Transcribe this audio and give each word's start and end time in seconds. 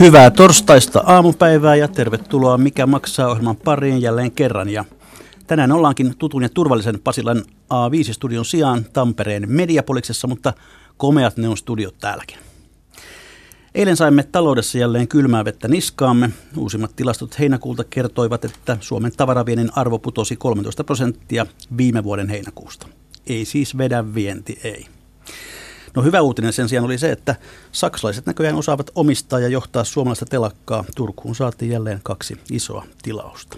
Hyvää 0.00 0.30
torstaista 0.30 1.02
aamupäivää 1.06 1.76
ja 1.76 1.88
tervetuloa 1.88 2.58
Mikä 2.58 2.86
maksaa 2.86 3.28
ohjelman 3.28 3.56
pariin 3.56 4.02
jälleen 4.02 4.32
kerran. 4.32 4.68
Ja 4.68 4.84
tänään 5.46 5.72
ollaankin 5.72 6.14
tutun 6.18 6.42
ja 6.42 6.48
turvallisen 6.48 7.00
Pasilan 7.04 7.42
A5-studion 7.70 8.44
sijaan 8.44 8.84
Tampereen 8.84 9.44
Mediapoliksessa, 9.50 10.26
mutta 10.26 10.52
komeat 10.96 11.36
ne 11.36 11.48
on 11.48 11.56
studiot 11.56 11.94
täälläkin. 12.00 12.38
Eilen 13.74 13.96
saimme 13.96 14.22
taloudessa 14.22 14.78
jälleen 14.78 15.08
kylmää 15.08 15.44
vettä 15.44 15.68
niskaamme. 15.68 16.30
Uusimmat 16.56 16.96
tilastot 16.96 17.38
heinäkuulta 17.38 17.84
kertoivat, 17.84 18.44
että 18.44 18.76
Suomen 18.80 19.12
tavaraviennin 19.16 19.70
arvo 19.76 19.98
putosi 19.98 20.36
13 20.36 20.84
prosenttia 20.84 21.46
viime 21.76 22.04
vuoden 22.04 22.28
heinäkuusta. 22.28 22.86
Ei 23.26 23.44
siis 23.44 23.78
vedä 23.78 24.14
vienti, 24.14 24.60
ei. 24.64 24.86
No 25.94 26.02
hyvä 26.02 26.20
uutinen 26.20 26.52
sen 26.52 26.68
sijaan 26.68 26.84
oli 26.84 26.98
se, 26.98 27.12
että 27.12 27.36
saksalaiset 27.72 28.26
näköjään 28.26 28.56
osaavat 28.56 28.90
omistaa 28.94 29.40
ja 29.40 29.48
johtaa 29.48 29.84
suomalaista 29.84 30.26
telakkaa. 30.26 30.84
Turkuun 30.96 31.34
saatiin 31.34 31.70
jälleen 31.70 32.00
kaksi 32.02 32.40
isoa 32.50 32.84
tilausta. 33.02 33.56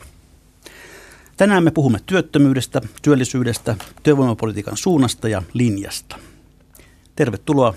Tänään 1.37 1.65
me 1.65 1.71
puhumme 1.71 1.99
työttömyydestä, 2.07 2.81
työllisyydestä, 3.03 3.77
työvoimapolitiikan 4.03 4.77
suunnasta 4.77 5.29
ja 5.29 5.43
linjasta. 5.53 6.17
Tervetuloa 7.17 7.75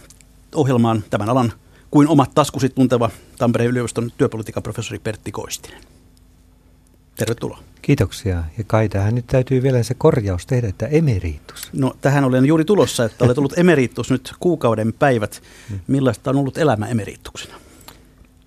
ohjelmaan 0.56 1.04
tämän 1.10 1.30
alan 1.30 1.54
kuin 1.92 2.08
omat 2.08 2.32
taskusi 2.36 2.70
tunteva 2.70 3.10
Tampereen 3.38 3.72
yliopiston 3.72 4.12
työpolitiikan 4.18 4.64
professori 4.64 5.00
Pertti 5.00 5.32
Koistinen. 5.32 5.99
Tervetuloa. 7.20 7.60
Kiitoksia. 7.82 8.44
Ja 8.58 8.64
kai 8.68 8.90
tähän 8.90 9.16
nyt 9.16 9.28
täytyy 9.28 9.64
vielä 9.64 9.84
se 9.84 9.94
korjaus 9.94 10.46
tehdä, 10.46 10.68
että 10.68 10.88
emeritus. 10.88 11.70
No 11.74 11.96
tähän 12.02 12.24
olen 12.24 12.46
juuri 12.46 12.66
tulossa, 12.66 13.06
että 13.06 13.26
olet 13.26 13.38
ollut 13.38 13.58
emeritus 13.58 14.12
nyt 14.12 14.34
kuukauden 14.40 14.94
päivät. 14.94 15.42
Millaista 15.88 16.30
on 16.30 16.36
ollut 16.36 16.58
elämä 16.58 16.88
emerituksena? 16.88 17.56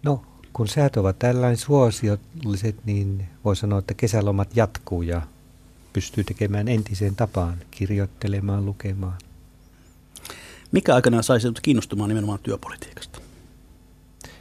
No, 0.03 0.23
kun 0.53 0.69
säät 0.69 0.97
ovat 0.97 1.19
tällainen 1.19 1.57
suosiolliset, 1.57 2.77
niin 2.85 3.25
voi 3.45 3.57
sanoa, 3.57 3.79
että 3.79 3.95
kesälomat 3.95 4.57
jatkuu 4.57 5.03
ja 5.03 5.23
pystyy 5.93 6.25
tekemään 6.25 6.69
entiseen 6.69 7.17
tapaan, 7.17 7.59
kirjoittelemaan, 7.71 8.67
lukemaan. 8.67 9.19
Mikä 10.73 10.95
aikana 10.95 11.23
sai 11.23 11.41
sinut 11.41 11.61
kiinnostumaan 11.61 12.09
nimenomaan 12.09 12.39
työpolitiikasta? 12.43 13.19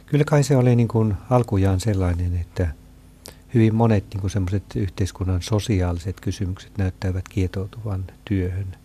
Kyllä 0.06 0.24
kai 0.24 0.44
se 0.44 0.56
oli 0.56 0.76
niin 0.76 0.88
kuin 0.88 1.14
alkujaan 1.30 1.80
sellainen, 1.80 2.36
että 2.36 2.68
hyvin 3.54 3.74
monet 3.74 4.04
niin 4.10 4.20
kuin 4.20 4.30
semmoiset 4.30 4.76
yhteiskunnan 4.76 5.42
sosiaaliset 5.42 6.20
kysymykset 6.20 6.78
näyttävät 6.78 7.28
kietoutuvan 7.28 8.04
työhön, 8.24 8.76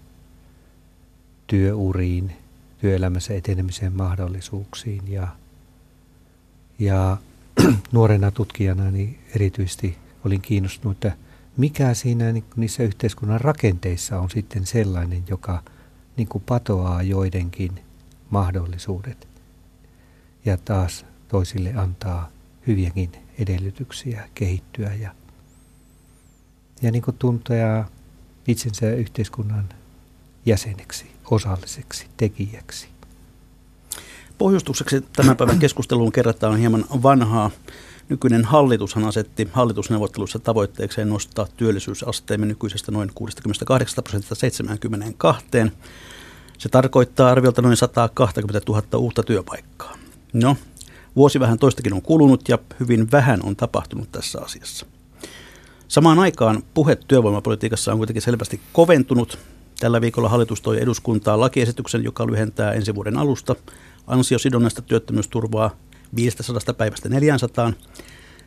työuriin, 1.48 2.36
työelämässä 2.82 3.34
etenemisen 3.34 3.94
mahdollisuuksiin. 3.94 5.12
Ja, 5.12 5.28
ja 6.80 7.18
nuorena 7.92 8.32
tutkijana 8.32 8.92
niin 8.92 9.20
erityisesti 9.36 9.98
olin 10.26 10.42
kiinnostunut, 10.42 11.06
että 11.06 11.18
mikä 11.58 11.94
siinä 11.94 12.32
niin 12.32 12.44
niissä 12.56 12.84
yhteiskunnan 12.84 13.42
rakenteissa 13.42 14.20
on 14.20 14.30
sitten 14.30 14.66
sellainen, 14.66 15.24
joka 15.28 15.64
niin 16.18 16.28
kuin 16.28 16.44
patoaa 16.48 17.04
joidenkin 17.04 17.80
mahdollisuudet 18.30 19.28
ja 20.46 20.58
taas 20.58 21.06
toisille 21.28 21.74
antaa 21.74 22.30
hyviäkin 22.68 23.12
edellytyksiä 23.40 24.30
kehittyä 24.36 24.94
ja, 24.94 25.12
ja 26.82 26.92
niin 26.92 27.02
kuin 27.02 27.18
tuntea 27.18 27.86
itsensä 28.48 28.92
yhteiskunnan 28.92 29.70
jäseneksi, 30.46 31.06
osalliseksi, 31.32 32.08
tekijäksi. 32.18 32.88
Pohjustukseksi 34.38 35.02
tämän 35.02 35.38
päivän 35.38 35.60
keskusteluun 35.60 36.12
kerrataan 36.12 36.58
hieman 36.58 36.86
vanhaa. 37.04 37.52
Nykyinen 38.10 38.46
hallitushan 38.46 39.06
asetti 39.06 39.50
hallitusneuvotteluissa 39.54 40.40
tavoitteekseen 40.40 41.10
nostaa 41.10 41.48
työllisyysasteemme 41.58 42.46
nykyisestä 42.46 42.92
noin 42.92 43.12
68 43.16 44.04
prosentista 44.04 44.36
72. 44.36 45.46
Se 46.58 46.70
tarkoittaa 46.70 47.32
arviolta 47.32 47.62
noin 47.62 47.78
120 47.78 48.72
000 48.72 48.98
uutta 48.98 49.24
työpaikkaa. 49.24 49.98
No, 50.34 50.58
vuosi 51.18 51.40
vähän 51.40 51.60
toistakin 51.60 51.94
on 51.94 52.02
kulunut 52.02 52.50
ja 52.50 52.58
hyvin 52.80 53.12
vähän 53.12 53.40
on 53.44 53.56
tapahtunut 53.56 54.12
tässä 54.12 54.42
asiassa. 54.42 54.86
Samaan 55.88 56.20
aikaan 56.20 56.64
puhe 56.74 56.98
työvoimapolitiikassa 57.08 57.92
on 57.92 57.98
kuitenkin 57.98 58.22
selvästi 58.22 58.62
koventunut. 58.74 59.40
Tällä 59.80 60.02
viikolla 60.02 60.30
hallitus 60.30 60.62
toi 60.62 60.82
eduskuntaa 60.82 61.40
lakiesityksen, 61.40 62.04
joka 62.04 62.28
lyhentää 62.28 62.72
ensi 62.72 62.96
vuoden 62.96 63.18
alusta 63.18 63.56
ansiosidonnaista 64.08 64.82
työttömyysturvaa 64.82 65.72
500 66.16 66.74
päivästä 66.74 67.10
400. 67.10 67.74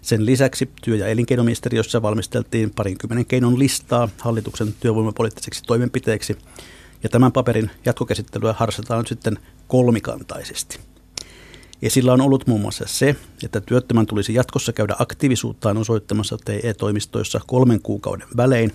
Sen 0.03 0.27
lisäksi 0.27 0.71
työ- 0.83 0.97
ja 0.97 1.07
elinkeinoministeriössä 1.07 2.03
valmisteltiin 2.03 2.71
parinkymmenen 2.71 3.27
keinon 3.27 3.59
listaa 3.59 4.09
hallituksen 4.19 4.75
työvoimapoliittiseksi 4.81 5.63
toimenpiteeksi, 5.67 6.39
ja 7.03 7.09
tämän 7.09 7.33
paperin 7.33 7.71
jatkokäsittelyä 7.85 8.55
harrastetaan 8.59 9.01
nyt 9.01 9.09
sitten 9.09 9.39
kolmikantaisesti. 9.69 10.81
Esillä 11.83 12.13
on 12.13 12.21
ollut 12.21 12.47
muun 12.47 12.61
muassa 12.61 12.85
se, 12.89 13.17
että 13.45 13.61
työttömän 13.61 14.07
tulisi 14.07 14.35
jatkossa 14.35 14.73
käydä 14.73 14.97
aktiivisuuttaan 14.99 15.77
osoittamassa 15.77 16.39
TE-toimistoissa 16.45 17.41
kolmen 17.47 17.83
kuukauden 17.83 18.29
välein, 18.37 18.73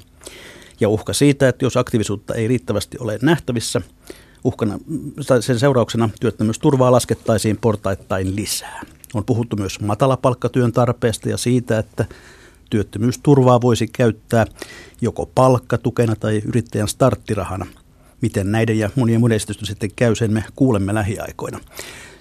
ja 0.80 0.90
uhka 0.90 1.14
siitä, 1.14 1.50
että 1.50 1.66
jos 1.66 1.78
aktiivisuutta 1.78 2.36
ei 2.36 2.48
riittävästi 2.48 2.98
ole 3.00 3.20
nähtävissä, 3.22 3.82
uhkana, 4.44 4.80
sen 5.40 5.60
seurauksena 5.60 6.10
työttömyysturvaa 6.20 6.92
laskettaisiin 6.92 7.58
portaittain 7.58 8.36
lisää. 8.36 8.82
On 9.14 9.26
puhuttu 9.26 9.56
myös 9.56 9.80
matalapalkkatyön 9.80 10.72
tarpeesta 10.72 11.30
ja 11.30 11.38
siitä, 11.38 11.80
että 11.80 12.06
työttömyysturvaa 12.70 13.62
voisi 13.62 13.88
käyttää 13.88 14.46
joko 15.02 15.26
palkkatukena 15.36 16.16
tai 16.16 16.42
yrittäjän 16.46 16.88
starttirahana. 16.88 17.66
Miten 18.22 18.52
näiden 18.52 18.80
ja 18.80 18.90
monien 18.96 19.20
muiden 19.20 19.36
esitysten 19.36 19.68
sitten 19.68 19.92
käy, 19.96 20.16
sen 20.16 20.34
me 20.34 20.44
kuulemme 20.56 20.94
lähiaikoina. 20.94 21.60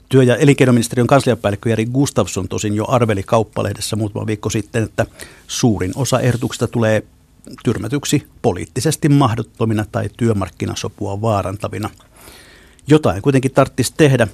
Työ- 0.09 0.23
ja 0.23 0.37
elinkeinoministeriön 0.37 1.07
kansliapäällikkö 1.07 1.71
Jari 1.71 1.87
Gustafsson 1.87 2.49
tosin 2.49 2.75
jo 2.75 2.85
arveli 2.89 3.23
kauppalehdessä 3.23 3.97
muutama 3.97 4.27
viikko 4.27 4.51
sitten, 4.51 4.83
että 4.83 5.07
suurin 5.47 5.93
osa 5.97 6.21
ehdotuksista 6.21 6.67
tulee 6.67 7.03
tyrmätyksi 7.65 8.27
poliittisesti 8.43 9.09
mahdottomina 9.09 9.85
tai 9.93 10.11
työmarkkinasopua 10.17 11.21
vaarantavina. 11.21 11.91
Jotain 12.87 13.23
kuitenkin 13.23 13.51
tarvitsisi 13.51 13.95
tehdä. 13.97 14.29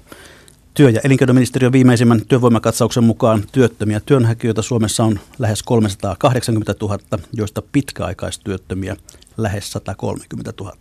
Työ- 0.75 0.91
ja 0.91 1.01
elinkeinoministeriön 1.05 1.73
viimeisimmän 1.73 2.27
työvoimakatsauksen 2.29 3.05
mukaan 3.05 3.45
työttömiä 3.53 4.01
työnhakijoita 4.07 4.63
Suomessa 4.63 5.05
on 5.05 5.21
lähes 5.39 5.63
380 5.63 6.75
000, 6.81 6.99
joista 7.33 7.63
pitkäaikaistyöttömiä 7.73 8.97
lähes 9.37 9.73
130 9.73 10.53
000. 10.61 10.77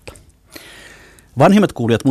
Vanhimmat 1.37 1.73
kuulijat 1.73 2.01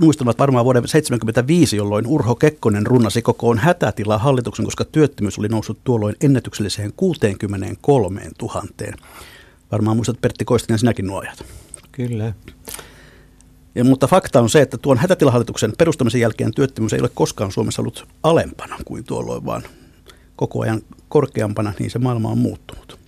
muistavat 0.00 0.38
varmaan 0.38 0.64
vuoden 0.64 0.82
1975, 0.82 1.76
jolloin 1.76 2.06
Urho 2.06 2.34
Kekkonen 2.34 2.86
runnasi 2.86 3.22
kokoon 3.22 3.58
hätätilaa 3.58 4.18
hallituksen, 4.18 4.64
koska 4.64 4.84
työttömyys 4.84 5.38
oli 5.38 5.48
noussut 5.48 5.78
tuolloin 5.84 6.16
ennätykselliseen 6.20 6.92
63 6.96 8.20
000. 8.42 8.62
Varmaan 9.72 9.96
muistat 9.96 10.20
Pertti 10.20 10.44
Koistinen 10.44 10.78
sinäkin 10.78 11.06
nuo 11.06 11.20
ajat. 11.20 11.44
Kyllä. 11.92 12.32
Ja, 13.74 13.84
mutta 13.84 14.06
fakta 14.06 14.40
on 14.40 14.50
se, 14.50 14.60
että 14.60 14.78
tuon 14.78 14.98
hätätilahallituksen 14.98 15.72
perustamisen 15.78 16.20
jälkeen 16.20 16.54
työttömyys 16.54 16.92
ei 16.92 17.00
ole 17.00 17.10
koskaan 17.14 17.52
Suomessa 17.52 17.82
ollut 17.82 18.08
alempana 18.22 18.76
kuin 18.84 19.04
tuolloin, 19.04 19.44
vaan 19.46 19.62
koko 20.36 20.60
ajan 20.60 20.80
korkeampana, 21.08 21.72
niin 21.78 21.90
se 21.90 21.98
maailma 21.98 22.28
on 22.28 22.38
muuttunut. 22.38 22.98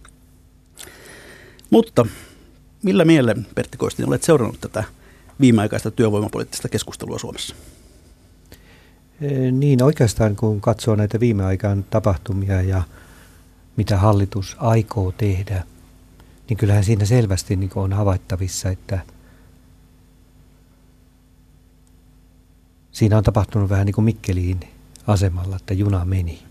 Mutta 1.71 2.07
millä 2.83 3.05
mieleen, 3.05 3.47
Pertti 3.55 3.79
Koistinen, 3.79 4.09
olet 4.09 4.23
seurannut 4.23 4.61
tätä 4.61 4.85
viimeaikaista 5.41 5.91
työvoimapoliittista 5.91 6.69
keskustelua 6.69 7.19
Suomessa? 7.19 7.55
Niin 9.53 9.83
oikeastaan 9.83 10.37
kun 10.37 10.61
katsoo 10.61 10.97
näitä 10.97 11.21
viime 11.21 11.45
aikaan 11.45 11.85
tapahtumia 11.91 12.63
ja 12.63 12.83
mitä 13.77 13.97
hallitus 13.97 14.57
aikoo 14.59 15.13
tehdä, 15.13 15.65
niin 16.49 16.57
kyllähän 16.57 16.85
siinä 16.85 17.05
selvästi 17.05 17.57
niin 17.57 17.71
on 17.75 17.93
havaittavissa, 17.93 18.69
että 18.69 19.01
siinä 22.93 23.19
on 23.19 23.25
tapahtunut 23.25 23.71
vähän 23.71 23.87
niin 23.87 23.95
kuin 23.95 24.05
Mikkeliin 24.05 24.61
asemalla, 25.07 25.57
että 25.57 25.75
juna 25.75 26.05
meni. 26.05 26.43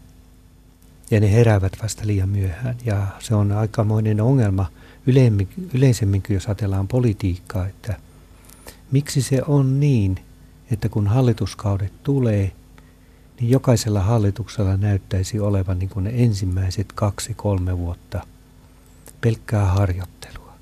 ja 1.11 1.19
ne 1.19 1.31
heräävät 1.31 1.73
vasta 1.83 2.01
liian 2.05 2.29
myöhään. 2.29 2.75
Ja 2.85 3.07
se 3.19 3.35
on 3.35 3.51
aikamoinen 3.51 4.21
ongelma 4.21 4.65
yleisemminkin, 5.73 6.33
jos 6.33 6.45
ajatellaan 6.47 6.87
politiikkaa, 6.87 7.67
että 7.67 7.97
miksi 8.91 9.21
se 9.21 9.41
on 9.47 9.79
niin, 9.79 10.19
että 10.71 10.89
kun 10.89 11.07
hallituskaudet 11.07 12.03
tulee, 12.03 12.51
niin 13.39 13.49
jokaisella 13.49 13.99
hallituksella 13.99 14.77
näyttäisi 14.77 15.39
olevan 15.39 15.79
niin 15.79 15.89
kuin 15.89 16.03
ne 16.03 16.11
ensimmäiset 16.15 16.87
kaksi-kolme 16.95 17.77
vuotta 17.77 18.21
pelkkää 19.21 19.65
harjoittelua. 19.65 20.53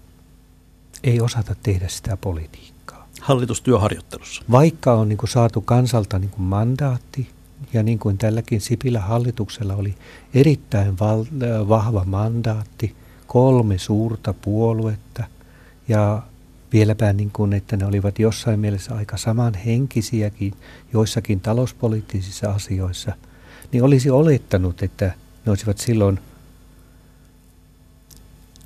Ei 1.03 1.21
osata 1.21 1.55
tehdä 1.63 1.87
sitä 1.87 2.17
politiikkaa. 2.17 3.07
Hallitustyöharjoittelussa. 3.21 4.43
Vaikka 4.51 4.93
on 4.93 5.09
niin 5.09 5.17
kuin 5.17 5.29
saatu 5.29 5.61
kansalta 5.61 6.19
niin 6.19 6.29
kuin 6.29 6.43
mandaatti, 6.43 7.29
ja 7.73 7.83
niin 7.83 7.99
kuin 7.99 8.17
tälläkin 8.17 8.61
Sipilä 8.61 8.99
hallituksella 8.99 9.75
oli 9.75 9.95
erittäin 10.33 10.99
val- 10.99 11.25
vahva 11.69 12.03
mandaatti, 12.05 12.95
kolme 13.27 13.77
suurta 13.77 14.33
puoluetta 14.33 15.23
ja 15.87 16.21
vieläpä 16.73 17.13
niin 17.13 17.31
kuin, 17.31 17.53
että 17.53 17.77
ne 17.77 17.85
olivat 17.85 18.19
jossain 18.19 18.59
mielessä 18.59 18.95
aika 18.95 19.17
samanhenkisiäkin 19.17 20.53
joissakin 20.93 21.39
talouspoliittisissa 21.39 22.51
asioissa, 22.51 23.11
niin 23.71 23.83
olisi 23.83 24.09
olettanut, 24.09 24.83
että 24.83 25.05
ne 25.45 25.49
olisivat 25.49 25.77
silloin 25.77 26.19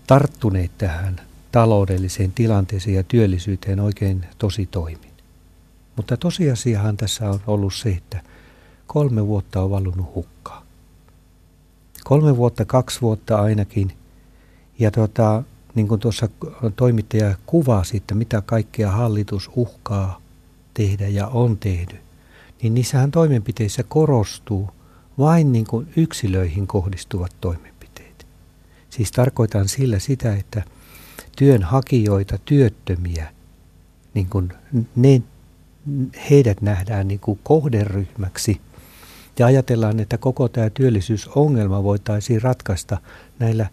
tarttuneet 0.08 0.72
tähän 0.78 1.22
taloudelliseen 1.52 2.32
tilanteeseen 2.32 2.96
ja 2.96 3.04
työllisyyteen 3.04 3.80
oikein 3.80 4.26
tosi 4.38 4.66
toimin. 4.66 5.14
Mutta 5.96 6.18
tosiasiahan 6.18 6.98
tässä 6.98 7.30
on 7.30 7.40
ollut 7.48 7.74
se, 7.74 7.90
että 7.90 8.22
kolme 8.88 9.28
vuotta 9.28 9.62
on 9.62 9.70
valunut 9.70 10.16
hukkaa. 10.16 10.66
Kolme 12.04 12.38
vuotta, 12.38 12.66
kaksi 12.66 13.02
vuotta 13.02 13.42
ainakin. 13.42 13.92
Ja 14.80 14.92
tota, 14.92 15.44
niin 15.76 15.88
kuin 15.88 16.00
tuossa 16.00 16.30
toimittaja 16.76 17.36
kuvasi, 17.46 17.98
että 17.98 18.16
mitä 18.16 18.42
kaikkea 18.46 18.92
hallitus 18.92 19.52
uhkaa 19.56 20.22
tehdä 20.74 21.08
ja 21.08 21.28
on 21.28 21.58
tehnyt, 21.58 22.02
niin 22.62 22.74
niissähän 22.74 23.12
toimenpiteissä 23.12 23.84
korostuu 23.84 24.70
vain 25.18 25.52
niin 25.52 25.66
kuin 25.68 25.88
yksilöihin 25.96 26.68
kohdistuvat 26.68 27.32
toimenpiteet. 27.42 28.28
Siis 28.90 29.12
tarkoitan 29.12 29.68
sillä 29.68 30.00
sitä, 30.00 30.36
että 30.36 30.64
työnhakijoita, 31.38 32.38
työttömiä, 32.46 33.34
niin 34.14 34.30
kuin 34.30 34.54
ne, 34.96 35.22
heidät 36.30 36.62
nähdään 36.62 37.08
niin 37.08 37.20
kuin 37.20 37.40
kohderyhmäksi– 37.44 38.62
ja 39.40 39.46
ajatellaan, 39.46 40.00
että 40.00 40.18
koko 40.18 40.48
tämä 40.48 40.70
työllisyysongelma 40.70 41.84
voitaisiin 41.84 42.42
ratkaista 42.42 42.98
näillä, 43.40 43.70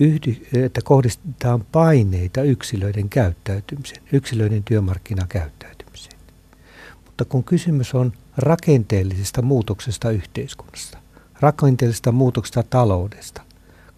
yhdy, 0.00 0.36
että 0.64 0.80
kohdistetaan 0.84 1.64
paineita 1.72 2.42
yksilöiden 2.42 3.08
käyttäytymiseen, 3.08 4.02
yksilöiden 4.12 4.64
työmarkkinakäyttäytymiseen. 4.64 6.18
Mutta 7.04 7.24
kun 7.24 7.44
kysymys 7.44 7.94
on 7.94 8.12
rakenteellisesta 8.36 9.42
muutoksesta 9.42 10.10
yhteiskunnassa, 10.10 10.98
rakenteellisesta 11.40 12.12
muutoksesta 12.12 12.62
taloudesta, 12.62 13.42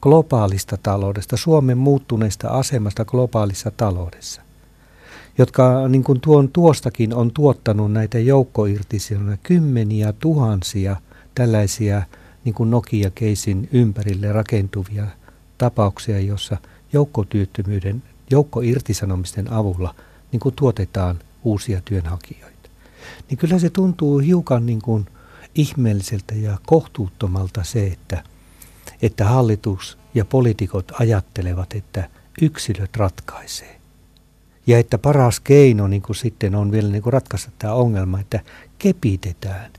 globaalista 0.02 0.76
taloudesta, 0.82 1.36
Suomen 1.36 1.78
muuttuneesta 1.78 2.48
asemasta 2.48 3.04
globaalissa 3.04 3.70
taloudessa, 3.70 4.42
jotka 5.38 5.88
niin 5.88 6.04
kuin 6.04 6.20
tuon 6.20 6.48
tuostakin 6.48 7.14
on 7.14 7.30
tuottanut 7.30 7.92
näitä 7.92 8.18
joukkoirtisanoja, 8.18 9.36
kymmeniä 9.42 10.12
tuhansia 10.12 10.96
tällaisia 11.34 12.02
niin 12.44 12.54
kuin 12.54 12.70
Nokia-keisin 12.70 13.68
ympärille 13.72 14.32
rakentuvia 14.32 15.06
tapauksia, 15.58 16.20
jossa 16.20 16.56
joukkotyöttömyyden, 16.92 18.02
joukkoirtisanomisten 18.30 19.52
avulla 19.52 19.94
niin 20.32 20.40
kuin 20.40 20.54
tuotetaan 20.54 21.18
uusia 21.44 21.80
työnhakijoita. 21.84 22.68
Niin 23.30 23.38
kyllä 23.38 23.58
se 23.58 23.70
tuntuu 23.70 24.18
hiukan 24.18 24.66
niin 24.66 24.82
kuin 24.82 25.06
ihmeelliseltä 25.54 26.34
ja 26.34 26.58
kohtuuttomalta 26.66 27.64
se, 27.64 27.86
että, 27.86 28.22
että 29.02 29.24
hallitus 29.24 29.98
ja 30.14 30.24
poliitikot 30.24 30.92
ajattelevat, 31.00 31.72
että 31.74 32.10
yksilöt 32.42 32.96
ratkaisee. 32.96 33.80
Ja 34.66 34.78
että 34.78 34.98
paras 34.98 35.40
keino 35.40 35.86
niin 35.86 36.02
kuin 36.02 36.16
sitten 36.16 36.54
on 36.54 36.72
vielä 36.72 36.88
niin 36.88 37.02
kuin 37.02 37.12
ratkaista 37.12 37.50
tämä 37.58 37.72
ongelma, 37.72 38.20
että 38.20 38.40
kepitetään. 38.78 39.70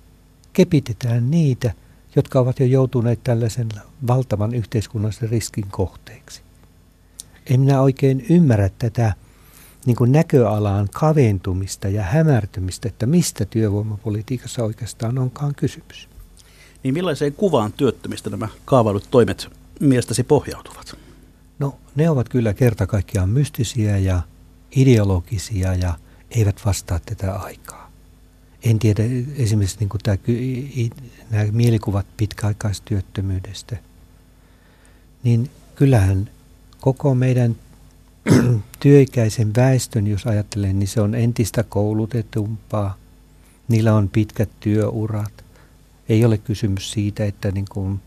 Kepitetään 0.53 1.31
niitä, 1.31 1.73
jotka 2.15 2.39
ovat 2.39 2.59
jo 2.59 2.65
joutuneet 2.65 3.23
tällaisen 3.23 3.69
valtavan 4.07 4.55
yhteiskunnallisen 4.55 5.29
riskin 5.29 5.65
kohteeksi. 5.71 6.41
En 7.49 7.59
minä 7.59 7.81
oikein 7.81 8.25
ymmärrä 8.29 8.69
tätä 8.79 9.13
niin 9.85 9.95
kuin 9.95 10.11
näköalaan 10.11 10.87
kaventumista 10.93 11.87
ja 11.87 12.03
hämärtymistä, 12.03 12.87
että 12.87 13.05
mistä 13.05 13.45
työvoimapolitiikassa 13.45 14.63
oikeastaan 14.63 15.17
onkaan 15.17 15.55
kysymys. 15.55 16.09
Niin 16.83 16.93
millaiseen 16.93 17.33
kuvaan 17.33 17.73
työttömistä 17.73 18.29
nämä 18.29 18.47
kaavailut 18.65 19.07
toimet 19.11 19.47
mielestäsi 19.79 20.23
pohjautuvat? 20.23 20.97
No 21.59 21.79
ne 21.95 22.09
ovat 22.09 22.29
kyllä 22.29 22.53
kerta 22.53 22.87
kaikkiaan 22.87 23.29
mystisiä 23.29 23.97
ja 23.97 24.21
ideologisia 24.75 25.73
ja 25.73 25.93
eivät 26.31 26.61
vastaa 26.65 26.99
tätä 27.05 27.35
aikaa. 27.35 27.88
En 28.63 28.79
tiedä 28.79 29.03
esimerkiksi 29.35 29.77
niin 29.79 29.89
kuin 29.89 30.01
tämä, 30.03 30.17
nämä 31.29 31.51
mielikuvat 31.51 32.05
pitkäaikaistyöttömyydestä, 32.17 33.77
niin 35.23 35.49
kyllähän 35.75 36.29
koko 36.81 37.15
meidän 37.15 37.55
työikäisen 38.79 39.55
väestön, 39.55 40.07
jos 40.07 40.27
ajattelen, 40.27 40.79
niin 40.79 40.87
se 40.87 41.01
on 41.01 41.15
entistä 41.15 41.63
koulutetumpaa. 41.63 42.97
Niillä 43.67 43.95
on 43.95 44.09
pitkät 44.09 44.49
työurat. 44.59 45.33
Ei 46.09 46.25
ole 46.25 46.37
kysymys 46.37 46.91
siitä, 46.91 47.25
että 47.25 47.51
niin 47.51 47.65
kuin, 47.69 47.99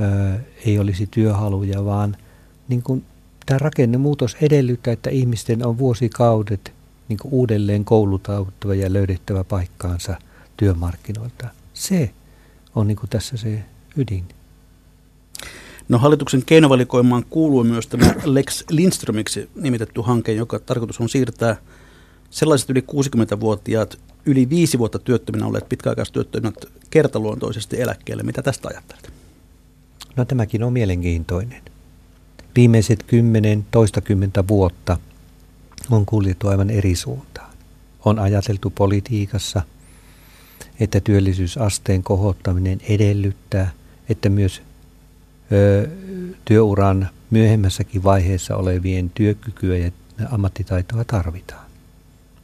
ö, 0.00 0.38
ei 0.66 0.78
olisi 0.78 1.08
työhaluja, 1.10 1.84
vaan 1.84 2.16
niin 2.68 2.82
kuin 2.82 3.04
tämä 3.46 3.58
rakennemuutos 3.58 4.36
edellyttää, 4.40 4.92
että 4.92 5.10
ihmisten 5.10 5.66
on 5.66 5.78
vuosikaudet 5.78 6.72
niin 7.16 7.32
uudelleen 7.32 7.84
koulutauttava 7.84 8.74
ja 8.74 8.92
löydettävä 8.92 9.44
paikkaansa 9.44 10.16
työmarkkinoilta. 10.56 11.48
Se 11.74 12.10
on 12.74 12.86
niin 12.86 12.98
tässä 13.10 13.36
se 13.36 13.64
ydin. 13.96 14.24
No 15.88 15.98
hallituksen 15.98 16.42
keinovalikoimaan 16.46 17.24
kuuluu 17.30 17.64
myös 17.64 17.86
tämä 17.86 18.14
Lex 18.24 18.64
Lindströmiksi 18.70 19.50
nimitetty 19.54 20.00
hanke, 20.00 20.32
joka 20.32 20.58
tarkoitus 20.58 21.00
on 21.00 21.08
siirtää 21.08 21.56
sellaiset 22.30 22.70
yli 22.70 22.80
60-vuotiaat, 22.80 23.98
yli 24.26 24.48
viisi 24.48 24.78
vuotta 24.78 24.98
työttöminä 24.98 25.46
olleet 25.46 25.68
pitkäaikaistyöttömät 25.68 26.54
kertaluontoisesti 26.90 27.80
eläkkeelle. 27.80 28.22
Mitä 28.22 28.42
tästä 28.42 28.68
ajattelet? 28.68 29.12
No 30.16 30.24
tämäkin 30.24 30.62
on 30.62 30.72
mielenkiintoinen 30.72 31.62
viimeiset 32.56 33.02
kymmenen, 33.02 33.66
toistakymmentä 33.70 34.48
vuotta 34.48 34.98
on 35.90 36.06
kuljettu 36.06 36.48
aivan 36.48 36.70
eri 36.70 36.94
suuntaan. 36.94 37.50
On 38.04 38.18
ajateltu 38.18 38.70
politiikassa, 38.70 39.62
että 40.80 41.00
työllisyysasteen 41.00 42.02
kohottaminen 42.02 42.80
edellyttää, 42.88 43.70
että 44.08 44.28
myös 44.28 44.62
ö, 45.52 45.88
työuran 46.44 47.08
myöhemmässäkin 47.30 48.02
vaiheessa 48.02 48.56
olevien 48.56 49.10
työkykyä 49.10 49.76
ja 49.76 49.90
ammattitaitoa 50.30 51.04
tarvitaan. 51.04 51.66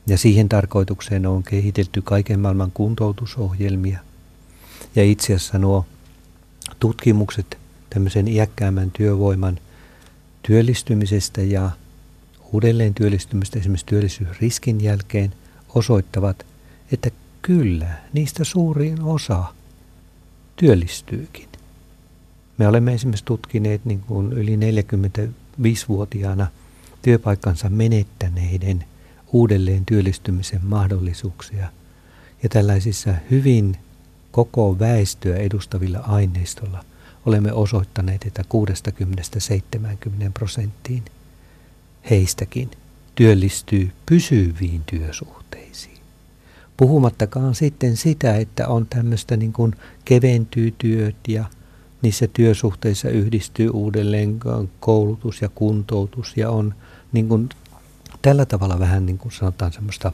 Ja 0.07 0.19
siihen 0.19 0.49
tarkoitukseen 0.49 1.27
on 1.27 1.43
kehitelty 1.43 2.03
kaiken 2.03 2.41
maailman 2.41 2.71
kuntoutusohjelmia. 2.75 3.99
Ja 4.97 5.05
itse 5.05 5.35
asiassa 5.35 5.59
nuo 5.59 5.87
tutkimukset 6.81 7.59
tämmöisen 7.91 8.29
iäkkäämmän 8.29 8.91
työvoiman 8.91 9.59
työllistymisestä 10.43 11.43
ja 11.43 11.71
uudelleen 12.53 12.95
työllistymistä 12.95 13.59
esimerkiksi 13.59 13.87
työllisyysriskin 13.87 14.81
jälkeen 14.81 15.35
osoittavat, 15.75 16.47
että 16.93 17.11
kyllä, 17.43 17.99
niistä 18.13 18.45
suurin 18.45 19.03
osa 19.03 19.45
työllistyykin. 20.57 21.49
Me 22.59 22.69
olemme 22.69 22.95
esimerkiksi 22.95 23.25
tutkineet 23.25 23.85
niin 23.85 24.01
kuin 24.01 24.33
yli 24.33 24.57
45-vuotiaana 24.57 26.47
työpaikkansa 27.03 27.69
menettäneiden 27.69 28.85
uudelleen 29.33 29.85
työllistymisen 29.87 30.61
mahdollisuuksia. 30.65 31.69
Ja 32.43 32.49
tällaisissa 32.49 33.15
hyvin 33.31 33.77
koko 34.31 34.79
väestöä 34.79 35.37
edustavilla 35.37 35.99
aineistolla 35.99 36.85
olemme 37.27 37.53
osoittaneet, 37.53 38.25
että 38.25 38.45
60-70 40.29 40.31
prosenttiin 40.35 41.03
heistäkin 42.11 42.71
työllistyy 43.15 43.93
pysyviin 44.07 44.83
työsuhteisiin. 44.87 45.99
Puhumattakaan 46.77 47.55
sitten 47.55 47.97
sitä, 47.97 48.37
että 48.37 48.69
on 48.69 48.87
tämmöistä 48.87 49.37
niin 49.37 49.53
kuin 49.53 49.75
keventyy 50.05 50.75
työt 50.79 51.17
ja 51.29 51.45
niissä 52.03 52.27
työsuhteissa 52.27 53.09
yhdistyy 53.09 53.71
uudelleen 53.71 54.41
koulutus 54.81 55.43
ja 55.43 55.49
kuntoutus 55.49 56.37
ja 56.37 56.51
on 56.51 56.75
niin 57.13 57.29
kuin, 57.29 57.49
tällä 58.23 58.47
tavalla 58.47 58.79
vähän 58.79 59.07
niin 59.07 59.19
kuin 59.19 59.33
sanotaan 59.33 59.73
semmoista 59.73 60.13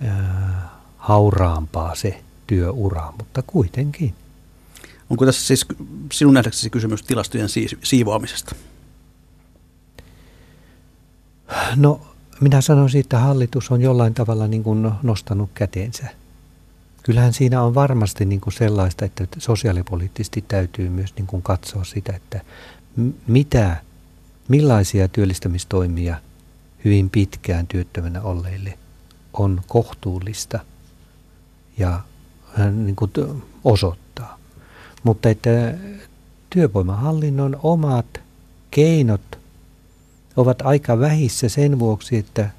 ää, 0.00 0.70
hauraampaa 0.96 1.94
se 1.94 2.20
työura, 2.46 3.12
mutta 3.18 3.42
kuitenkin. 3.46 4.14
Onko 5.10 5.26
tässä 5.26 5.46
siis 5.46 5.66
sinun 6.12 6.34
nähdäksesi 6.34 6.70
kysymys 6.70 7.02
tilastojen 7.02 7.48
siivoamisesta? 7.82 8.54
No 11.76 12.00
minä 12.40 12.60
sanoisin, 12.60 13.00
että 13.00 13.18
hallitus 13.18 13.70
on 13.70 13.80
jollain 13.80 14.14
tavalla 14.14 14.48
niin 14.48 14.62
kuin 14.62 14.90
nostanut 15.02 15.50
käteensä. 15.54 16.06
Kyllähän 17.02 17.32
siinä 17.32 17.62
on 17.62 17.74
varmasti 17.74 18.24
niin 18.24 18.40
kuin 18.40 18.54
sellaista, 18.54 19.04
että 19.04 19.26
sosiaalipoliittisesti 19.38 20.44
täytyy 20.48 20.88
myös 20.88 21.16
niin 21.16 21.26
kuin 21.26 21.42
katsoa 21.42 21.84
sitä, 21.84 22.12
että 22.16 22.40
mitä, 23.26 23.76
millaisia 24.48 25.08
työllistämistoimia 25.08 26.16
hyvin 26.84 27.10
pitkään 27.10 27.66
työttömänä 27.66 28.22
olleille 28.22 28.78
on 29.32 29.60
kohtuullista 29.68 30.60
ja 31.78 32.00
niin 32.72 32.96
kuin 32.96 33.12
osoittaa. 33.64 34.38
Mutta 35.02 35.28
että 35.28 35.50
työvoimahallinnon 36.50 37.60
omat 37.62 38.20
keinot 38.70 39.38
ovat 40.36 40.62
aika 40.62 40.98
vähissä 40.98 41.48
sen 41.48 41.78
vuoksi, 41.78 42.16
että 42.16 42.50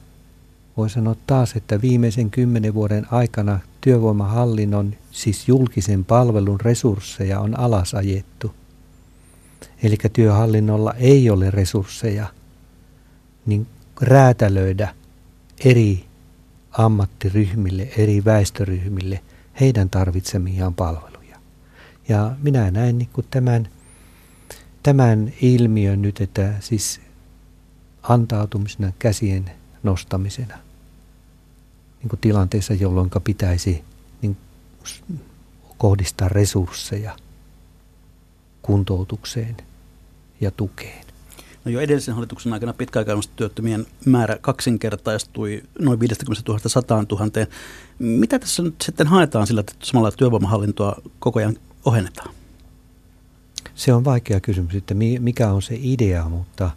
voi 0.78 0.90
sanoa 0.90 1.16
taas, 1.28 1.56
että 1.56 1.82
viimeisen 1.82 2.32
kymmenen 2.32 2.74
vuoden 2.74 3.08
aikana 3.12 3.60
työvoimahallinnon, 3.82 4.94
siis 5.12 5.48
julkisen 5.48 6.06
palvelun 6.06 6.62
resursseja 6.62 7.40
on 7.40 7.60
alasajettu. 7.60 8.52
Eli 9.84 9.98
työhallinnolla 10.14 10.94
ei 10.94 11.30
ole 11.30 11.52
resursseja 11.52 12.28
niin 13.46 13.68
räätälöidä 14.02 14.96
eri 15.66 16.06
ammattiryhmille, 16.72 17.90
eri 17.98 18.26
väestöryhmille 18.26 19.22
heidän 19.60 19.90
tarvitsemiaan 19.90 20.74
palveluja. 20.74 21.38
Ja 22.10 22.36
minä 22.44 22.72
näen 22.72 22.98
niin 22.98 23.10
tämän, 23.32 23.68
tämän 24.84 25.34
ilmiön 25.42 26.02
nyt, 26.02 26.22
että 26.22 26.54
siis 26.60 27.02
antautumisena, 28.10 28.92
käsien 29.00 29.52
nostamisena 29.84 30.58
niin 32.00 32.10
kuin 32.10 32.20
tilanteessa, 32.20 32.74
jolloin 32.74 33.10
pitäisi 33.24 33.84
niin 34.22 34.38
kohdistaa 35.78 36.30
resursseja 36.30 37.16
kuntoutukseen 38.62 39.58
ja 40.42 40.52
tukeen. 40.52 41.06
No 41.66 41.72
jo 41.72 41.80
edellisen 41.80 42.14
hallituksen 42.14 42.54
aikana 42.54 42.74
pitkäaikaistyöttömien 42.74 43.86
määrä 44.06 44.38
kaksinkertaistui 44.42 45.64
noin 45.80 46.00
50 46.00 46.52
000 46.52 46.60
100 46.70 46.96
000. 46.96 47.26
Mitä 48.00 48.40
tässä 48.40 48.64
nyt 48.64 48.76
sitten 48.82 49.08
haetaan 49.08 49.48
sillä, 49.48 49.60
että 49.60 49.74
samalla 49.84 50.12
työvoimahallintoa 50.12 51.02
koko 51.20 51.40
ajan 51.40 51.58
ohennetaan? 51.86 52.34
Se 53.76 53.94
on 53.94 54.06
vaikea 54.06 54.40
kysymys, 54.40 54.76
että 54.76 54.96
mikä 55.20 55.52
on 55.52 55.62
se 55.62 55.80
idea, 55.82 56.30
mutta 56.30 56.72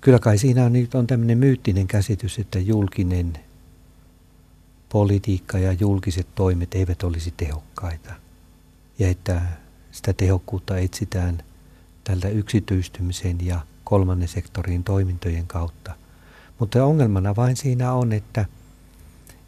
kyllä 0.00 0.18
kai 0.18 0.38
siinä 0.38 0.64
on, 0.64 0.72
on 0.94 1.06
tämmöinen 1.06 1.38
myyttinen 1.38 1.86
käsitys, 1.86 2.38
että 2.38 2.58
julkinen 2.58 3.32
politiikka 4.88 5.58
ja 5.58 5.72
julkiset 5.72 6.26
toimet 6.34 6.74
eivät 6.74 7.02
olisi 7.02 7.34
tehokkaita 7.36 8.14
ja 8.98 9.08
että 9.08 9.42
sitä 9.92 10.12
tehokkuutta 10.12 10.78
etsitään– 10.78 11.42
tältä 12.10 12.28
yksityistymisen 12.28 13.46
ja 13.46 13.60
kolmannen 13.84 14.28
sektorin 14.28 14.84
toimintojen 14.84 15.46
kautta. 15.46 15.94
Mutta 16.58 16.84
ongelmana 16.84 17.36
vain 17.36 17.56
siinä 17.56 17.92
on, 17.92 18.12
että, 18.12 18.44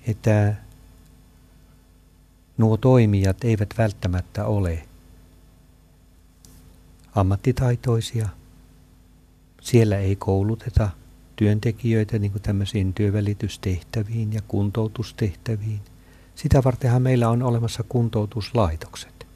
että 0.07 0.55
nuo 2.59 2.77
toimijat 2.77 3.45
eivät 3.45 3.69
välttämättä 3.79 4.45
ole 4.45 4.83
ammattitaitoisia. 7.15 8.29
Siellä 9.63 9.99
ei 9.99 10.17
kouluteta 10.17 10.89
työntekijöitä 11.37 12.19
niin 12.19 12.33
kuin 12.33 12.43
tämmöisiin 12.43 12.95
työvälitystehtäviin 12.95 14.33
ja 14.33 14.41
kuntoutustehtäviin. 14.49 15.81
Sitä 16.35 16.65
vartenhan 16.65 17.03
meillä 17.03 17.29
on 17.29 17.43
olemassa 17.43 17.85
kuntoutuslaitokset 17.89 19.27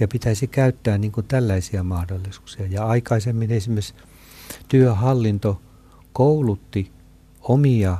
ja 0.00 0.08
pitäisi 0.08 0.46
käyttää 0.46 0.98
niin 0.98 1.12
kuin 1.12 1.26
tällaisia 1.26 1.82
mahdollisuuksia. 1.82 2.66
Ja 2.66 2.86
aikaisemmin 2.86 3.50
esimerkiksi 3.50 3.94
työhallinto 4.68 5.60
koulutti 6.12 6.90
omia 7.42 7.98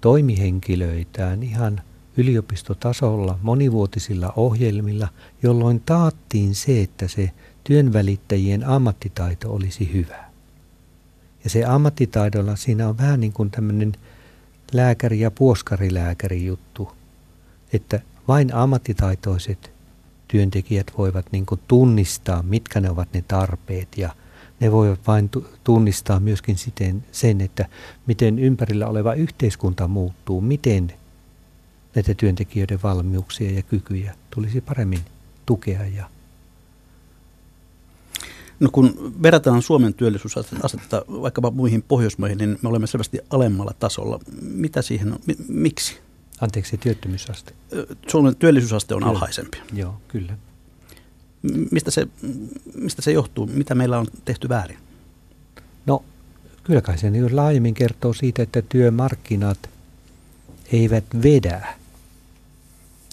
toimihenkilöitään 0.00 1.42
ihan 1.42 1.80
yliopistotasolla 2.16 3.38
monivuotisilla 3.42 4.32
ohjelmilla, 4.36 5.08
jolloin 5.42 5.80
taattiin 5.80 6.54
se, 6.54 6.82
että 6.82 7.08
se 7.08 7.30
työnvälittäjien 7.64 8.64
ammattitaito 8.66 9.52
olisi 9.52 9.92
hyvä. 9.92 10.27
Ja 11.48 11.52
se 11.52 11.64
ammattitaidolla 11.64 12.56
siinä 12.56 12.88
on 12.88 12.98
vähän 12.98 13.20
niin 13.20 13.32
kuin 13.32 13.50
tämmöinen 13.50 13.92
lääkäri- 14.72 15.20
ja 15.20 15.30
puoskarilääkäri 15.30 16.46
juttu, 16.46 16.92
että 17.72 18.00
vain 18.28 18.54
ammattitaitoiset 18.54 19.70
työntekijät 20.28 20.92
voivat 20.98 21.26
niin 21.32 21.46
kuin 21.46 21.60
tunnistaa, 21.68 22.42
mitkä 22.42 22.80
ne 22.80 22.90
ovat 22.90 23.08
ne 23.12 23.24
tarpeet 23.28 23.98
ja 23.98 24.14
ne 24.60 24.72
voivat 24.72 25.00
vain 25.06 25.30
tunnistaa 25.64 26.20
myöskin 26.20 26.56
siten 26.56 27.04
sen, 27.12 27.40
että 27.40 27.66
miten 28.06 28.38
ympärillä 28.38 28.86
oleva 28.86 29.14
yhteiskunta 29.14 29.88
muuttuu, 29.88 30.40
miten 30.40 30.92
näitä 31.94 32.14
työntekijöiden 32.14 32.82
valmiuksia 32.82 33.50
ja 33.50 33.62
kykyjä 33.62 34.14
tulisi 34.30 34.60
paremmin 34.60 35.00
tukea 35.46 35.86
ja 35.86 36.10
No 38.60 38.68
kun 38.72 39.14
verrataan 39.22 39.62
Suomen 39.62 39.94
työllisyysastetta 39.94 41.04
vaikkapa 41.08 41.50
muihin 41.50 41.82
Pohjoismaihin, 41.82 42.38
niin 42.38 42.58
me 42.62 42.68
olemme 42.68 42.86
selvästi 42.86 43.18
alemmalla 43.30 43.74
tasolla. 43.78 44.20
Mitä 44.42 44.82
siihen 44.82 45.12
on? 45.12 45.18
Miksi? 45.48 45.98
Anteeksi, 46.40 46.78
työttömyysaste. 46.78 47.52
Suomen 48.08 48.36
työllisyysaste 48.36 48.94
on 48.94 49.00
kyllä. 49.00 49.10
alhaisempi. 49.10 49.58
Joo, 49.72 50.00
kyllä. 50.08 50.36
Mistä 51.70 51.90
se, 51.90 52.06
mistä 52.74 53.02
se 53.02 53.12
johtuu? 53.12 53.46
Mitä 53.46 53.74
meillä 53.74 53.98
on 53.98 54.06
tehty 54.24 54.48
väärin? 54.48 54.78
No, 55.86 56.04
kyllä 56.64 56.80
kai 56.80 56.98
se 56.98 57.10
niin 57.10 57.36
laajemmin 57.36 57.74
kertoo 57.74 58.12
siitä, 58.12 58.42
että 58.42 58.62
työmarkkinat 58.62 59.58
eivät 60.72 61.04
vedä. 61.22 61.74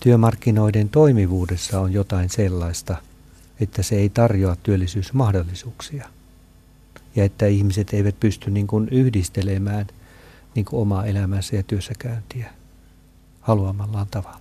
Työmarkkinoiden 0.03 0.89
toimivuudessa 0.89 1.79
on 1.79 1.93
jotain 1.93 2.29
sellaista, 2.29 2.97
että 3.59 3.83
se 3.83 3.95
ei 3.95 4.09
tarjoa 4.09 4.55
työllisyysmahdollisuuksia. 4.55 6.09
Ja 7.15 7.23
että 7.23 7.45
ihmiset 7.45 7.93
eivät 7.93 8.19
pysty 8.19 8.51
niin 8.51 8.67
kuin 8.67 8.89
yhdistelemään 8.89 9.87
niin 10.55 10.65
kuin 10.65 10.81
omaa 10.81 11.05
elämänsä 11.05 11.55
ja 11.55 11.63
työssäkäyntiä 11.63 12.51
haluamallaan 13.41 14.07
tavalla. 14.11 14.39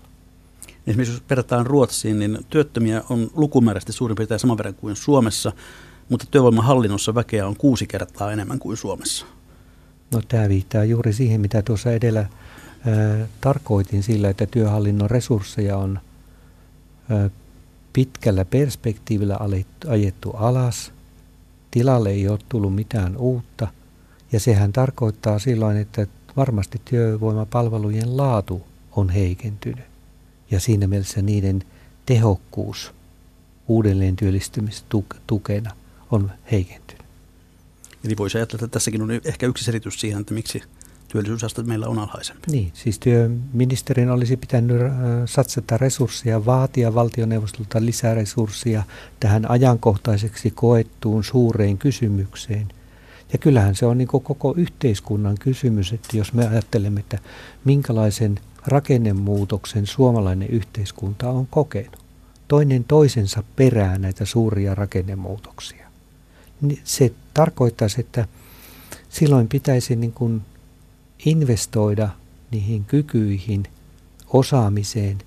Esimerkiksi 0.86 1.14
jos 1.14 1.22
verrataan 1.30 1.66
Ruotsiin, 1.66 2.18
niin 2.18 2.38
työttömiä 2.50 3.02
on 3.10 3.30
lukumääräisesti 3.34 3.92
suurin 3.92 4.16
piirtein 4.16 4.40
saman 4.40 4.58
verran 4.58 4.74
kuin 4.74 4.96
Suomessa, 4.96 5.52
mutta 6.08 6.26
työvoimahallinnossa 6.30 7.14
väkeä 7.14 7.46
on 7.46 7.56
kuusi 7.56 7.86
kertaa 7.86 8.32
enemmän 8.32 8.58
kuin 8.58 8.76
Suomessa. 8.76 9.26
No 10.12 10.22
tämä 10.28 10.48
viittaa 10.48 10.84
juuri 10.84 11.12
siihen, 11.12 11.40
mitä 11.40 11.62
tuossa 11.62 11.92
edellä 11.92 12.20
äh, 12.20 12.28
tarkoitin 13.40 14.02
sillä, 14.02 14.28
että 14.28 14.46
työhallinnon 14.46 15.10
resursseja 15.10 15.76
on 15.76 16.00
äh, 17.12 17.30
pitkällä 17.94 18.44
perspektiivillä 18.44 19.38
ajettu 19.88 20.30
alas, 20.30 20.92
tilalle 21.70 22.10
ei 22.10 22.28
ole 22.28 22.38
tullut 22.48 22.74
mitään 22.74 23.16
uutta, 23.16 23.68
ja 24.32 24.40
sehän 24.40 24.72
tarkoittaa 24.72 25.38
silloin, 25.38 25.76
että 25.76 26.06
varmasti 26.36 26.80
työvoimapalvelujen 26.84 28.16
laatu 28.16 28.62
on 28.96 29.08
heikentynyt. 29.08 29.84
Ja 30.50 30.60
siinä 30.60 30.86
mielessä 30.86 31.22
niiden 31.22 31.62
tehokkuus 32.06 32.92
uudelleen 33.68 34.16
työllistymistukena 34.16 35.70
on 36.10 36.30
heikentynyt. 36.52 37.04
Eli 38.04 38.16
voisi 38.16 38.38
ajatella, 38.38 38.64
että 38.64 38.74
tässäkin 38.74 39.02
on 39.02 39.10
ehkä 39.24 39.46
yksi 39.46 39.64
selitys 39.64 40.00
siihen, 40.00 40.20
että 40.20 40.34
miksi 40.34 40.62
työllisyysaste 41.14 41.62
meillä 41.62 41.88
on 41.88 41.98
alhaisempi. 41.98 42.42
Niin, 42.50 42.70
siis 42.74 42.98
työministerin 42.98 44.10
olisi 44.10 44.36
pitänyt 44.36 44.82
äh, 44.82 44.90
satsata 45.24 45.78
resursseja, 45.78 46.44
vaatia 46.44 46.94
valtioneuvostolta 46.94 47.84
lisää 47.84 48.14
resursseja 48.14 48.82
tähän 49.20 49.50
ajankohtaiseksi 49.50 50.50
koettuun 50.50 51.24
suureen 51.24 51.78
kysymykseen. 51.78 52.68
Ja 53.32 53.38
kyllähän 53.38 53.74
se 53.74 53.86
on 53.86 53.98
niin 53.98 54.08
koko 54.08 54.54
yhteiskunnan 54.56 55.36
kysymys, 55.40 55.92
että 55.92 56.16
jos 56.16 56.32
me 56.32 56.48
ajattelemme, 56.48 57.00
että 57.00 57.18
minkälaisen 57.64 58.38
rakennemuutoksen 58.66 59.86
suomalainen 59.86 60.48
yhteiskunta 60.48 61.30
on 61.30 61.46
kokenut. 61.46 62.04
toinen 62.48 62.84
toisensa 62.84 63.42
perään 63.56 64.02
näitä 64.02 64.24
suuria 64.24 64.74
rakennemuutoksia. 64.74 65.86
Niin 66.60 66.80
se 66.84 67.12
tarkoittaisi, 67.34 68.00
että 68.00 68.28
silloin 69.08 69.48
pitäisi 69.48 69.96
niin 69.96 70.12
kuin 70.12 70.42
investoida 71.26 72.08
niihin 72.50 72.84
kykyihin, 72.84 73.64
osaamiseen 74.28 75.18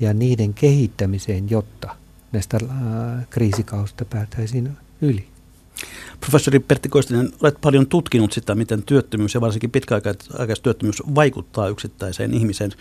ja 0.00 0.14
niiden 0.14 0.54
kehittämiseen, 0.54 1.50
jotta 1.50 1.96
näistä 2.32 2.58
äh, 2.62 3.26
kriisikausista 3.30 4.04
päätäisiin 4.04 4.76
yli. 5.00 5.28
Professori 6.20 6.60
Pertti 6.60 6.88
Koistinen, 6.88 7.32
olet 7.42 7.60
paljon 7.60 7.86
tutkinut 7.86 8.32
sitä, 8.32 8.54
miten 8.54 8.82
työttömyys 8.82 9.34
ja 9.34 9.40
varsinkin 9.40 9.70
pitkäaikaistyöttömyys 9.70 11.02
vaikuttaa 11.14 11.68
yksittäiseen 11.68 12.34
ihmiseen. 12.34 12.72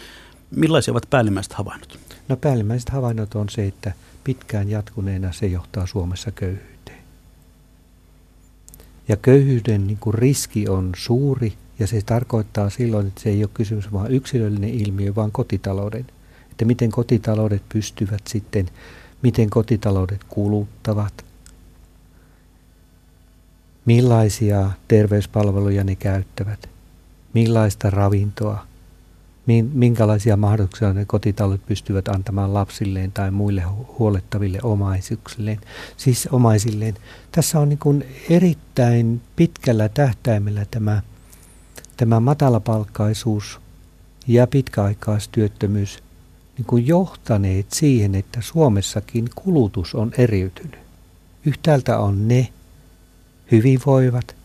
Millaisia 0.51 0.91
ovat 0.91 1.09
päällimmäiset 1.09 1.53
havainnot? 1.53 1.99
No 2.29 2.37
päällimmäiset 2.37 2.89
havainnot 2.89 3.35
on 3.35 3.49
se, 3.49 3.65
että 3.65 3.93
pitkään 4.23 4.69
jatkuneena 4.69 5.31
se 5.31 5.47
johtaa 5.47 5.87
Suomessa 5.87 6.31
köyhyyteen. 6.31 7.03
Ja 9.07 9.17
köyhyyden 9.17 9.87
niin 9.87 9.97
kuin 9.97 10.13
riski 10.13 10.67
on 10.67 10.91
suuri 10.97 11.53
ja 11.79 11.87
se 11.87 12.01
tarkoittaa 12.05 12.69
silloin, 12.69 13.07
että 13.07 13.21
se 13.21 13.29
ei 13.29 13.43
ole 13.43 13.49
kysymys 13.53 13.93
vain 13.93 14.11
yksilöllinen 14.11 14.69
ilmiö, 14.69 15.15
vaan 15.15 15.31
kotitalouden. 15.31 16.05
Että 16.51 16.65
miten 16.65 16.91
kotitaloudet 16.91 17.63
pystyvät 17.69 18.21
sitten, 18.27 18.69
miten 19.21 19.49
kotitaloudet 19.49 20.23
kuluttavat, 20.23 21.25
millaisia 23.85 24.71
terveyspalveluja 24.87 25.83
ne 25.83 25.95
käyttävät, 25.95 26.69
millaista 27.33 27.89
ravintoa, 27.89 28.65
minkälaisia 29.73 30.37
mahdollisuuksia 30.37 30.93
ne 30.93 31.05
kotitalot 31.05 31.65
pystyvät 31.65 32.07
antamaan 32.07 32.53
lapsilleen 32.53 33.11
tai 33.11 33.31
muille 33.31 33.63
huolettaville 33.99 34.59
omaisuuksilleen, 34.63 35.59
siis 35.97 36.27
omaisilleen. 36.31 36.95
Tässä 37.31 37.59
on 37.59 37.69
niin 37.69 38.05
erittäin 38.29 39.21
pitkällä 39.35 39.89
tähtäimellä 39.89 40.65
tämä, 40.71 41.01
tämä 41.97 42.19
matalapalkkaisuus 42.19 43.59
ja 44.27 44.47
pitkäaikaistyöttömyys 44.47 46.03
niin 46.57 46.65
kuin 46.65 46.87
johtaneet 46.87 47.71
siihen, 47.71 48.15
että 48.15 48.41
Suomessakin 48.41 49.29
kulutus 49.35 49.95
on 49.95 50.11
eriytynyt. 50.17 50.79
Yhtäältä 51.45 51.99
on 51.99 52.27
ne 52.27 52.47
hyvinvoivat, 53.51 54.35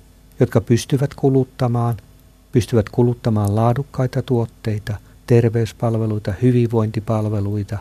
jotka 0.41 0.61
pystyvät 0.61 1.15
kuluttamaan– 1.15 1.97
pystyvät 2.53 2.89
kuluttamaan 2.89 3.55
laadukkaita 3.55 4.23
tuotteita, 4.23 4.97
terveyspalveluita, 5.27 6.35
hyvinvointipalveluita 6.43 7.79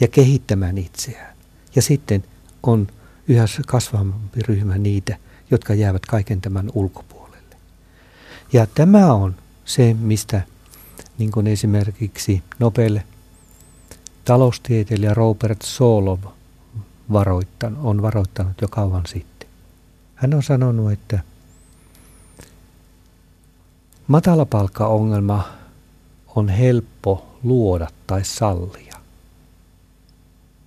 ja 0.00 0.08
kehittämään 0.08 0.78
itseään. 0.78 1.36
Ja 1.76 1.82
sitten 1.82 2.24
on 2.62 2.86
yhä 3.28 3.44
kasvavampi 3.66 4.40
ryhmä 4.42 4.78
niitä, 4.78 5.16
jotka 5.50 5.74
jäävät 5.74 6.06
kaiken 6.06 6.40
tämän 6.40 6.70
ulkopuolelle. 6.74 7.07
Ja 8.52 8.66
tämä 8.66 9.12
on 9.12 9.34
se, 9.64 9.96
mistä 10.00 10.42
niin 11.18 11.30
kuin 11.30 11.46
esimerkiksi 11.46 12.42
Nobel 12.58 12.98
taloustieteilijä 14.24 15.14
Robert 15.14 15.62
Solov 15.62 16.20
varoittanut, 17.12 17.78
on 17.84 18.02
varoittanut 18.02 18.60
jo 18.60 18.68
kauan 18.68 19.06
sitten. 19.06 19.48
Hän 20.14 20.34
on 20.34 20.42
sanonut, 20.42 20.92
että 20.92 21.20
Matalapalkkaongelma 24.06 25.48
on 26.36 26.48
helppo 26.48 27.38
luoda 27.42 27.88
tai 28.06 28.24
sallia, 28.24 28.94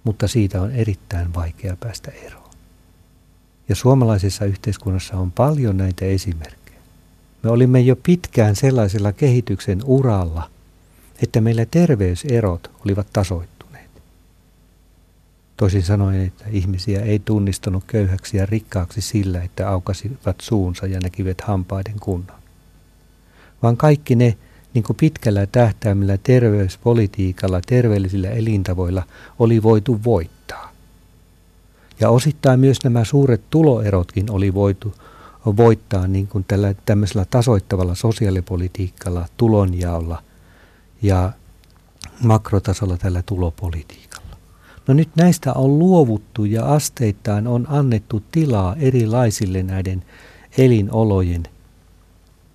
mutta 0.03 0.27
siitä 0.27 0.61
on 0.61 0.71
erittäin 0.71 1.33
vaikea 1.33 1.77
päästä 1.79 2.11
eroon. 2.11 2.51
Ja 3.69 3.75
suomalaisessa 3.75 4.45
yhteiskunnassa 4.45 5.17
on 5.17 5.31
paljon 5.31 5.77
näitä 5.77 6.05
esimerkkejä. 6.05 6.60
Me 7.43 7.49
olimme 7.49 7.79
jo 7.79 7.95
pitkään 7.95 8.55
sellaisella 8.55 9.11
kehityksen 9.11 9.79
uralla, 9.85 10.49
että 11.23 11.41
meillä 11.41 11.65
terveyserot 11.71 12.71
olivat 12.85 13.07
tasoittuneet. 13.13 13.89
Toisin 15.57 15.83
sanoen, 15.83 16.21
että 16.21 16.45
ihmisiä 16.51 17.01
ei 17.01 17.19
tunnistanut 17.19 17.83
köyhäksi 17.87 18.37
ja 18.37 18.45
rikkaaksi 18.45 19.01
sillä, 19.01 19.43
että 19.43 19.69
aukasivat 19.69 20.35
suunsa 20.41 20.87
ja 20.87 20.99
näkivät 20.99 21.41
hampaiden 21.41 21.99
kunnon 21.99 22.41
vaan 23.63 23.77
kaikki 23.77 24.15
ne 24.15 24.37
niin 24.73 24.83
kuin 24.83 24.97
pitkällä 24.97 25.45
tähtäimellä 25.45 26.17
terveyspolitiikalla, 26.17 27.61
terveellisillä 27.65 28.29
elintavoilla 28.29 29.03
oli 29.39 29.63
voitu 29.63 29.99
voittaa. 30.03 30.71
Ja 31.99 32.09
osittain 32.09 32.59
myös 32.59 32.77
nämä 32.83 33.03
suuret 33.03 33.41
tuloerotkin 33.49 34.31
oli 34.31 34.53
voitu 34.53 34.93
voittaa 35.45 36.07
niin 36.07 36.27
kuin 36.27 36.45
tällä, 36.47 36.73
tämmöisellä 36.85 37.25
tasoittavalla 37.25 37.95
sosiaalipolitiikalla, 37.95 39.25
tulonjaolla 39.37 40.23
ja 41.01 41.31
makrotasolla 42.23 42.97
tällä 42.97 43.23
tulopolitiikalla. 43.25 44.37
No 44.87 44.93
nyt 44.93 45.09
näistä 45.15 45.53
on 45.53 45.79
luovuttu 45.79 46.45
ja 46.45 46.65
asteittain 46.65 47.47
on 47.47 47.67
annettu 47.69 48.23
tilaa 48.31 48.75
erilaisille 48.75 49.63
näiden 49.63 50.03
elinolojen 50.57 51.43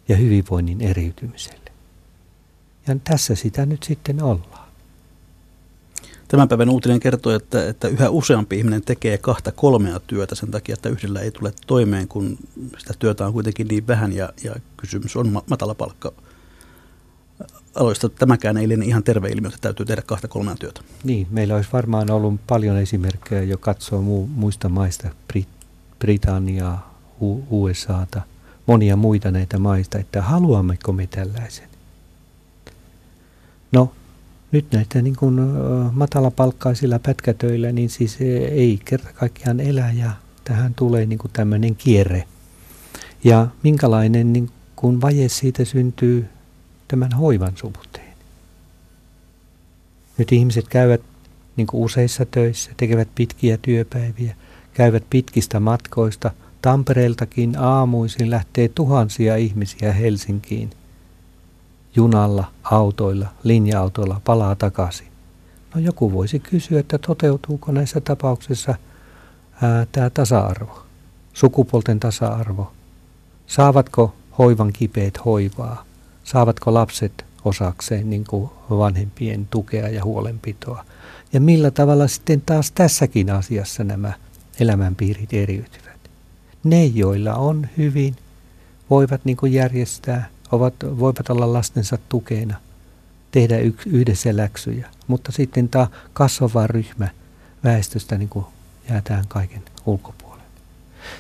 ja 0.09 0.17
hyvinvoinnin 0.17 0.81
eriytymiselle. 0.81 1.71
Ja 2.87 2.97
tässä 3.05 3.35
sitä 3.35 3.67
nyt 3.67 3.83
sitten 3.83 4.23
ollaan. 4.23 4.56
Tämän 6.29 6.49
päivän 6.49 6.69
uutinen 6.69 7.01
kertoo, 7.01 7.33
että, 7.33 7.69
että 7.69 7.89
yhä 7.89 8.11
useampi 8.11 8.59
ihminen 8.59 8.83
tekee 8.83 9.19
kahta 9.19 9.53
kolmea 9.53 10.01
työtä 10.01 10.35
sen 10.35 10.51
takia, 10.51 10.75
että 10.75 10.89
yhdellä 10.89 11.21
ei 11.21 11.31
tule 11.31 11.53
toimeen, 11.67 12.09
kun 12.09 12.39
sitä 12.79 12.95
työtä 12.99 13.27
on 13.27 13.33
kuitenkin 13.33 13.69
niin 13.69 13.87
vähän 13.87 14.13
ja, 14.13 14.29
ja 14.45 14.55
kysymys 14.77 15.17
on 15.17 15.43
matala 15.51 15.75
palkka 15.75 16.13
aloista. 17.75 18.09
Tämäkään 18.09 18.57
ei 18.57 18.69
liene 18.69 18.85
ihan 18.85 19.03
terve 19.03 19.29
ilmiö, 19.29 19.49
että 19.49 19.61
täytyy 19.61 19.87
tehdä 19.87 20.03
kahta 20.03 20.29
kolmea 20.29 20.57
työtä. 20.57 20.81
Niin, 21.05 21.27
meillä 21.31 21.57
olisi 21.57 21.71
varmaan 21.73 22.11
ollut 22.11 22.41
paljon 22.47 22.77
esimerkkejä 22.77 23.43
jo 23.43 23.59
katsoa 23.59 24.01
mu- 24.01 24.29
muista 24.35 24.69
maista, 24.69 25.09
Brit- 25.33 25.67
Britanniaa, 25.99 27.01
U- 27.21 27.45
USAta– 27.51 28.23
monia 28.67 28.97
muita 28.97 29.31
näitä 29.31 29.59
maista, 29.59 29.99
että 29.99 30.23
haluammeko 30.23 30.93
me 30.93 31.07
tällaisen. 31.07 31.69
Nyt 34.57 34.73
näitä 34.73 35.03
niin 35.03 35.17
kuin 35.17 35.41
matalapalkkaisilla 35.93 36.99
pätkätöillä, 36.99 37.73
niin 37.73 37.91
siis 37.91 38.19
ei 38.51 38.81
kerta 38.85 39.09
kaikkiaan 39.15 39.61
elä 39.61 39.93
ja 39.93 40.11
tähän 40.45 40.75
tulee 40.75 41.07
niin 41.07 41.19
kuin 41.19 41.31
tämmöinen 41.33 41.77
kierre. 41.77 42.25
Ja 43.25 43.47
minkälainen 43.63 44.33
niin 44.33 44.51
kuin 44.77 45.01
vaje 45.01 45.29
siitä 45.29 45.65
syntyy 45.65 46.27
tämän 46.89 47.13
hoivan 47.13 47.53
suhteen. 47.57 48.15
Nyt 50.19 50.33
ihmiset 50.33 50.69
käyvät 50.69 51.01
niin 51.57 51.67
kuin 51.67 51.85
useissa 51.85 52.25
töissä, 52.25 52.71
tekevät 52.77 53.09
pitkiä 53.15 53.57
työpäiviä, 53.63 54.37
käyvät 54.75 55.05
pitkistä 55.11 55.61
matkoista– 55.61 56.31
Tampereeltakin 56.67 57.59
aamuisin 57.59 58.31
lähtee 58.31 58.69
tuhansia 58.69 59.37
ihmisiä 59.37 59.93
Helsinkiin. 59.93 60.71
Junalla, 61.97 62.45
autoilla, 62.63 63.29
linja-autoilla 63.43 64.21
palaa 64.25 64.55
takaisin. 64.55 65.07
No 65.75 65.81
joku 65.81 66.13
voisi 66.13 66.39
kysyä, 66.39 66.81
että 66.81 66.99
toteutuuko 66.99 67.73
näissä 67.73 68.01
tapauksissa 68.01 68.75
tämä 69.93 70.11
tasa-arvo, 70.11 70.83
sukupuolten 71.33 72.01
tasa-arvo. 72.01 72.73
Saavatko 73.47 74.15
hoivan 74.39 74.73
kipeät 74.73 75.25
hoivaa? 75.25 75.85
Saavatko 76.25 76.75
lapset 76.75 77.25
osakseen 77.45 78.11
niin 78.11 78.25
kuin 78.25 78.51
vanhempien 78.71 79.47
tukea 79.51 79.89
ja 79.89 80.05
huolenpitoa? 80.05 80.85
Ja 81.33 81.41
millä 81.41 81.71
tavalla 81.71 82.09
sitten 82.09 82.41
taas 82.47 82.71
tässäkin 82.71 83.31
asiassa 83.31 83.85
nämä 83.85 84.13
elämänpiirit 84.61 85.33
eriytyvät? 85.33 85.87
ne, 86.67 86.85
joilla 86.85 87.35
on 87.35 87.67
hyvin, 87.77 88.17
voivat 88.91 89.25
niin 89.25 89.37
kuin 89.37 89.53
järjestää, 89.53 90.29
ovat, 90.53 90.75
voivat 90.99 91.31
olla 91.31 91.53
lastensa 91.53 91.99
tukena, 92.09 92.57
tehdä 93.31 93.59
yks, 93.59 93.87
yhdessä 93.87 94.37
läksyjä. 94.37 94.91
Mutta 95.07 95.33
sitten 95.33 95.69
tämä 95.69 95.87
kasvava 96.13 96.67
ryhmä 96.67 97.09
väestöstä 97.65 98.19
niin 98.19 98.29
kuin 98.29 98.47
jää 98.89 99.01
tähän 99.05 99.25
kaiken 99.29 99.63
ulkopuolelle. 99.87 100.45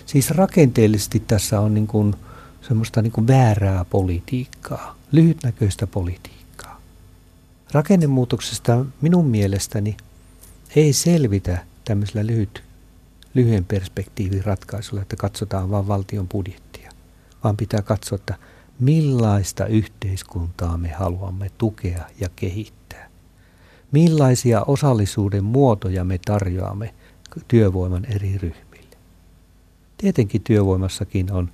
Siis 0.07 0.31
rakenteellisesti 0.31 1.21
tässä 1.21 1.61
on 1.61 1.75
niin 1.75 1.87
kuin 1.87 2.15
semmoista 2.69 3.03
niin 3.03 3.13
kuin 3.13 3.27
väärää 3.27 3.85
politiikkaa, 3.85 4.97
lyhytnäköistä 5.13 5.87
politiikkaa. 5.87 6.81
Rakennemuutoksesta 7.73 8.85
minun 9.01 9.27
mielestäni 9.27 9.97
ei 10.77 10.93
selvitä 10.93 11.59
tämmöisellä 11.85 12.27
lyhyt 12.27 12.63
lyhyen 13.35 13.65
perspektiivin 13.65 14.45
ratkaisulla, 14.45 15.03
että 15.03 15.17
katsotaan 15.17 15.71
vain 15.71 15.89
valtion 15.89 16.29
budjettia, 16.29 16.91
vaan 17.45 17.57
pitää 17.57 17.83
katsoa, 17.83 18.17
että 18.17 18.35
millaista 18.81 19.67
yhteiskuntaa 19.67 20.79
me 20.79 20.89
haluamme 20.89 21.51
tukea 21.59 22.05
ja 22.21 22.29
kehittää. 22.37 23.09
Millaisia 23.93 24.63
osallisuuden 24.63 25.45
muotoja 25.45 26.05
me 26.05 26.19
tarjoamme 26.25 26.95
työvoiman 27.49 28.05
eri 28.05 28.39
ryhmille? 28.39 28.97
Tietenkin 29.99 30.43
työvoimassakin 30.43 31.33
on 31.33 31.51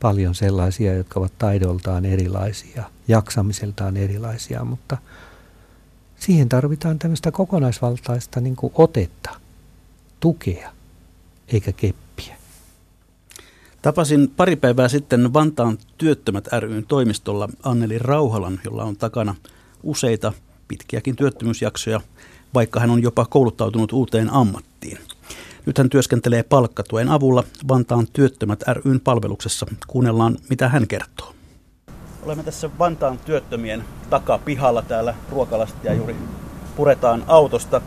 paljon 0.00 0.34
sellaisia, 0.34 0.94
jotka 0.94 1.20
ovat 1.20 1.38
taidoltaan 1.38 2.04
erilaisia, 2.04 2.84
jaksamiseltaan 3.08 3.96
erilaisia, 3.96 4.64
mutta 4.64 4.96
siihen 6.18 6.48
tarvitaan 6.48 6.98
tämmöistä 6.98 7.30
kokonaisvaltaista 7.30 8.40
niin 8.40 8.56
otetta, 8.74 9.30
tukea, 10.20 10.72
eikä 11.48 11.72
keppiä. 11.72 12.01
Tapasin 13.82 14.32
pari 14.36 14.56
päivää 14.56 14.88
sitten 14.88 15.32
Vantaan 15.32 15.78
työttömät 15.98 16.48
ryn 16.58 16.84
toimistolla 16.88 17.48
Anneli 17.62 17.98
Rauhalan, 17.98 18.60
jolla 18.64 18.84
on 18.84 18.96
takana 18.96 19.34
useita 19.82 20.32
pitkiäkin 20.68 21.16
työttömyysjaksoja, 21.16 22.00
vaikka 22.54 22.80
hän 22.80 22.90
on 22.90 23.02
jopa 23.02 23.24
kouluttautunut 23.24 23.92
uuteen 23.92 24.32
ammattiin. 24.32 24.98
Nyt 25.66 25.78
hän 25.78 25.90
työskentelee 25.90 26.42
palkkatuen 26.42 27.08
avulla 27.08 27.44
Vantaan 27.68 28.06
työttömät 28.12 28.62
ryn 28.84 29.00
palveluksessa. 29.00 29.66
Kuunnellaan, 29.86 30.36
mitä 30.50 30.68
hän 30.68 30.88
kertoo. 30.88 31.34
Olemme 32.22 32.42
tässä 32.42 32.70
Vantaan 32.78 33.18
työttömien 33.18 33.84
takapihalla 34.10 34.82
täällä 34.82 35.14
ruokalasta 35.30 35.78
ja 35.84 35.94
juuri 35.94 36.16
puretaan 36.76 37.24
autosta. 37.26 37.80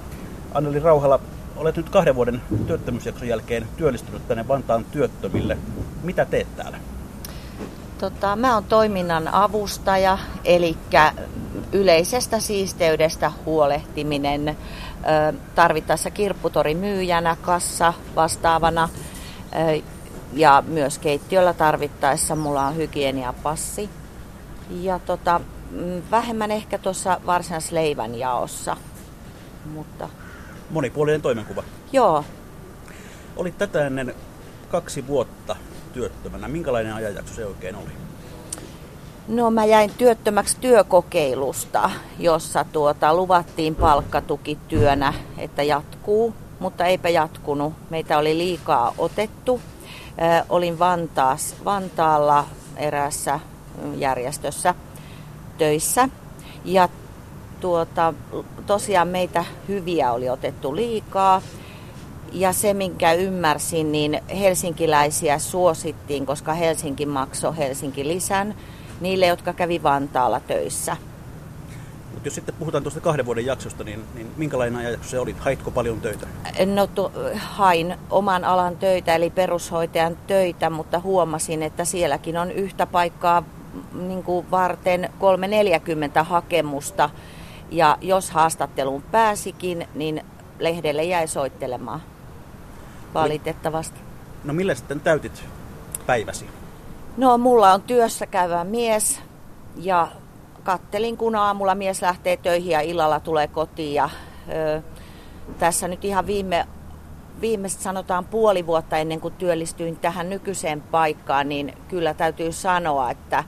Anneli 0.54 0.80
Rauhala, 0.80 1.20
olet 1.56 1.78
nyt 1.78 1.90
kahden 1.90 2.16
vuoden 2.16 2.42
työttömyysjakson 2.68 3.28
jälkeen 3.28 3.68
työllistynyt 3.78 4.28
tänne 4.28 4.48
Vantaan 4.48 4.86
työttömille. 4.86 5.58
Mitä 6.04 6.26
teet 6.26 6.56
täällä? 6.56 6.78
Tota, 7.98 8.36
mä 8.36 8.54
oon 8.54 8.64
toiminnan 8.64 9.28
avustaja, 9.28 10.18
eli 10.44 10.78
yleisestä 11.72 12.40
siisteydestä 12.40 13.32
huolehtiminen, 13.46 14.58
tarvittaessa 15.56 16.12
kirpputori 16.12 16.76
myyjänä, 16.76 17.38
kassa 17.42 17.94
vastaavana 18.16 18.90
ja 20.34 20.64
myös 20.68 21.00
keittiöllä 21.00 21.54
tarvittaessa 21.54 22.36
mulla 22.36 22.68
on 22.68 22.76
hygieniapassi. 22.76 23.90
Ja 24.82 25.00
tota, 25.00 25.42
mm, 25.72 26.02
vähemmän 26.12 26.52
ehkä 26.52 26.78
tuossa 26.78 27.22
varsinaisleivän 27.26 28.16
jaossa. 28.16 28.78
Mutta... 29.74 30.10
Monipuolinen 30.76 31.22
toimenkuva. 31.22 31.64
Joo. 31.92 32.24
Olit 33.36 33.58
tätä 33.58 33.88
ennen 33.88 34.16
kaksi 34.70 35.08
vuotta 35.08 35.56
työttömänä. 35.94 36.48
Minkälainen 36.48 36.94
ajanjakso 36.94 37.34
se 37.34 37.46
oikein 37.46 37.76
oli? 37.76 37.90
No 39.28 39.52
mä 39.52 39.66
jäin 39.66 39.92
työttömäksi 39.98 40.58
työkokeilusta, 40.62 41.92
jossa 42.20 42.66
tuota, 42.74 43.14
luvattiin 43.14 43.76
palkkatukityönä, 43.76 45.14
että 45.38 45.64
jatkuu, 45.64 46.34
mutta 46.60 46.86
eipä 46.86 47.10
jatkunut. 47.10 47.74
Meitä 47.90 48.18
oli 48.18 48.38
liikaa 48.38 48.94
otettu. 48.98 49.62
Ö, 49.62 50.46
olin 50.50 50.80
Vantaas, 50.80 51.56
Vantaalla 51.66 52.46
eräässä 52.78 53.40
järjestössä 53.98 54.76
töissä. 55.58 56.10
Ja 56.66 56.90
tuota, 57.66 58.14
tosiaan 58.66 59.08
meitä 59.08 59.46
hyviä 59.68 60.12
oli 60.12 60.30
otettu 60.30 60.76
liikaa. 60.76 61.42
Ja 62.34 62.54
se, 62.54 62.74
minkä 62.74 63.14
ymmärsin, 63.14 63.92
niin 63.92 64.22
helsinkiläisiä 64.40 65.40
suosittiin, 65.40 66.26
koska 66.26 66.54
Helsinki 66.54 67.06
maksoi 67.06 67.58
Helsinki 67.58 68.08
lisän 68.08 68.56
niille, 69.02 69.26
jotka 69.26 69.54
kävi 69.54 69.84
Vantaalla 69.84 70.40
töissä. 70.40 70.98
Mutta 72.12 72.28
jos 72.28 72.36
sitten 72.36 72.56
puhutaan 72.60 72.84
tuosta 72.84 73.02
kahden 73.02 73.26
vuoden 73.26 73.46
jaksosta, 73.46 73.84
niin, 73.84 74.04
niin 74.16 74.28
minkälainen 74.38 74.80
ajanjakso 74.80 75.10
se 75.10 75.20
oli? 75.20 75.36
Haitko 75.40 75.72
paljon 75.72 76.02
töitä? 76.02 76.28
No 76.66 76.88
tu, 76.88 77.12
hain 77.36 77.96
oman 78.10 78.44
alan 78.44 78.78
töitä, 78.78 79.16
eli 79.16 79.30
perushoitajan 79.30 80.18
töitä, 80.28 80.70
mutta 80.70 81.00
huomasin, 81.00 81.64
että 81.64 81.86
sielläkin 81.86 82.38
on 82.38 82.52
yhtä 82.52 82.86
paikkaa 82.86 83.44
niin 83.94 84.24
kuin 84.24 84.52
varten 84.52 85.10
340 85.20 86.24
hakemusta. 86.24 87.10
Ja 87.72 87.98
jos 88.02 88.32
haastatteluun 88.32 89.02
pääsikin, 89.02 89.88
niin 89.96 90.26
lehdelle 90.60 91.04
jäi 91.04 91.28
soittelemaan. 91.28 92.02
Valitettavasti. 93.14 94.00
No 94.44 94.54
millä 94.54 94.76
sitten 94.76 95.00
täytit 95.00 95.44
päiväsi? 96.06 96.46
No 97.18 97.38
mulla 97.38 97.74
on 97.74 97.82
työssä 97.82 98.26
käyvä 98.26 98.64
mies 98.64 99.22
ja 99.76 100.08
kattelin 100.64 101.18
kun 101.18 101.36
aamulla 101.36 101.76
mies 101.76 102.02
lähtee 102.02 102.38
töihin 102.38 102.72
ja 102.72 102.82
illalla 102.82 103.20
tulee 103.20 103.48
kotiin. 103.48 103.94
Ja, 103.94 104.10
ö, 104.50 104.82
tässä 105.60 105.88
nyt 105.88 106.06
ihan 106.06 106.28
viime, 106.28 106.68
viimeistä 107.42 107.84
sanotaan 107.84 108.26
puoli 108.26 108.68
vuotta 108.68 108.98
ennen 108.98 109.22
kuin 109.22 109.34
työllistyin 109.34 109.96
tähän 109.96 110.30
nykyiseen 110.30 110.82
paikkaan, 110.82 111.50
niin 111.50 111.74
kyllä 111.88 112.14
täytyy 112.14 112.52
sanoa, 112.52 113.12
että 113.12 113.44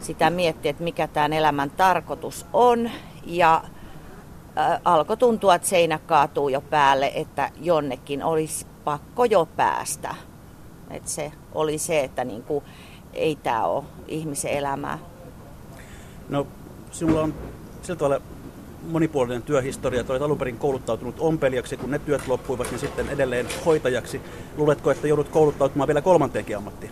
sitä 0.00 0.30
miettiä, 0.30 0.70
että 0.70 0.84
mikä 0.84 1.06
tämän 1.06 1.32
elämän 1.32 1.70
tarkoitus 1.70 2.46
on. 2.52 2.90
Ja 3.26 3.62
ö, 3.64 4.80
alkoi 4.84 5.16
tuntua, 5.16 5.54
että 5.54 5.68
seinä 5.68 5.98
kaatuu 5.98 6.48
jo 6.48 6.60
päälle, 6.60 7.12
että 7.14 7.50
jonnekin 7.60 8.22
olisi 8.22 8.66
pakko 8.84 9.24
jo 9.24 9.46
päästä. 9.56 10.14
Et 10.90 11.08
se 11.08 11.32
oli 11.54 11.78
se, 11.78 12.00
että 12.00 12.24
niin 12.24 12.42
kuin, 12.42 12.64
ei 13.12 13.36
tämä 13.36 13.64
ole 13.64 13.84
ihmisen 14.08 14.50
elämää. 14.50 14.98
No, 16.28 16.46
sinulla 16.90 17.22
on 17.22 17.34
sillä 17.82 17.98
tavalla 17.98 18.20
monipuolinen 18.90 19.42
työhistoria. 19.42 20.00
että 20.00 20.12
olet 20.12 20.22
alun 20.22 20.38
perin 20.38 20.58
kouluttautunut 20.58 21.14
ompelijaksi, 21.18 21.76
kun 21.76 21.90
ne 21.90 21.98
työt 21.98 22.28
loppuivat, 22.28 22.70
niin 22.70 22.78
sitten 22.78 23.08
edelleen 23.08 23.46
hoitajaksi. 23.66 24.20
Luuletko, 24.56 24.90
että 24.90 25.08
joudut 25.08 25.28
kouluttautumaan 25.28 25.88
vielä 25.88 26.02
kolmanteenkin 26.02 26.56
ammattiin? 26.56 26.90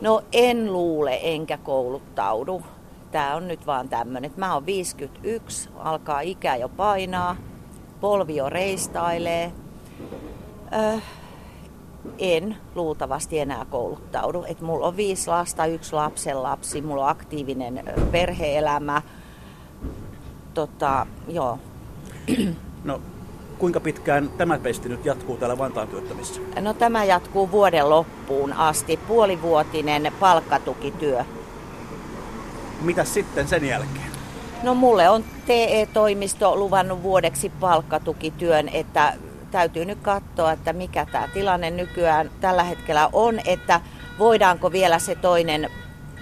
No 0.00 0.22
en 0.32 0.72
luule, 0.72 1.20
enkä 1.22 1.58
kouluttaudu. 1.58 2.62
Tämä 3.10 3.34
on 3.34 3.48
nyt 3.48 3.66
vaan 3.66 3.88
tämmöinen. 3.88 4.32
Mä 4.36 4.54
oon 4.54 4.66
51, 4.66 5.68
alkaa 5.76 6.20
ikä 6.20 6.56
jo 6.56 6.68
painaa, 6.68 7.36
polvi 8.00 8.36
jo 8.36 8.48
reistailee. 8.48 9.52
Öh, 10.72 11.02
en 12.18 12.56
luultavasti 12.74 13.38
enää 13.38 13.64
kouluttaudu. 13.70 14.44
Et 14.48 14.60
mulla 14.60 14.86
on 14.86 14.96
viisi 14.96 15.30
lasta, 15.30 15.66
yksi 15.66 15.92
lapsen 15.92 16.42
lapsi, 16.42 16.82
mulla 16.82 17.04
on 17.04 17.10
aktiivinen 17.10 17.84
perheelämä. 18.10 19.02
Tota, 20.54 21.06
joo. 21.28 21.58
No, 22.84 23.00
kuinka 23.58 23.80
pitkään 23.80 24.30
tämä 24.38 24.58
pesti 24.58 24.88
nyt 24.88 25.04
jatkuu 25.04 25.36
täällä 25.36 25.58
Vantaan 25.58 25.88
työttämissä? 25.88 26.40
No 26.60 26.74
tämä 26.74 27.04
jatkuu 27.04 27.50
vuoden 27.50 27.90
loppuun 27.90 28.52
asti, 28.52 28.96
puolivuotinen 28.96 30.12
palkkatukityö. 30.20 31.24
Mitä 32.80 33.04
sitten 33.04 33.48
sen 33.48 33.64
jälkeen? 33.64 34.10
No 34.62 34.74
mulle 34.74 35.08
on 35.08 35.24
TE-toimisto 35.46 36.56
luvannut 36.56 37.02
vuodeksi 37.02 37.50
palkkatukityön, 37.60 38.68
että 38.68 39.12
täytyy 39.50 39.84
nyt 39.84 39.98
katsoa, 40.02 40.52
että 40.52 40.72
mikä 40.72 41.06
tämä 41.12 41.28
tilanne 41.28 41.70
nykyään 41.70 42.30
tällä 42.40 42.62
hetkellä 42.62 43.10
on, 43.12 43.40
että 43.44 43.80
voidaanko 44.18 44.72
vielä 44.72 44.98
se 44.98 45.14
toinen 45.14 45.70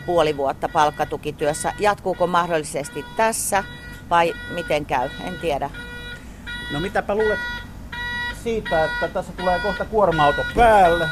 puoli 0.06 0.36
vuotta 0.36 0.68
palkkatukityössä, 0.68 1.72
jatkuuko 1.78 2.26
mahdollisesti 2.26 3.04
tässä 3.16 3.64
vai 4.10 4.34
miten 4.54 4.86
käy, 4.86 5.08
en 5.26 5.38
tiedä. 5.40 5.70
No 6.72 6.80
mitäpä 6.80 7.14
luulet 7.14 7.38
siitä, 8.42 8.84
että 8.84 9.08
tässä 9.08 9.32
tulee 9.32 9.58
kohta 9.58 9.84
kuorma-auto 9.84 10.44
päälle, 10.56 11.08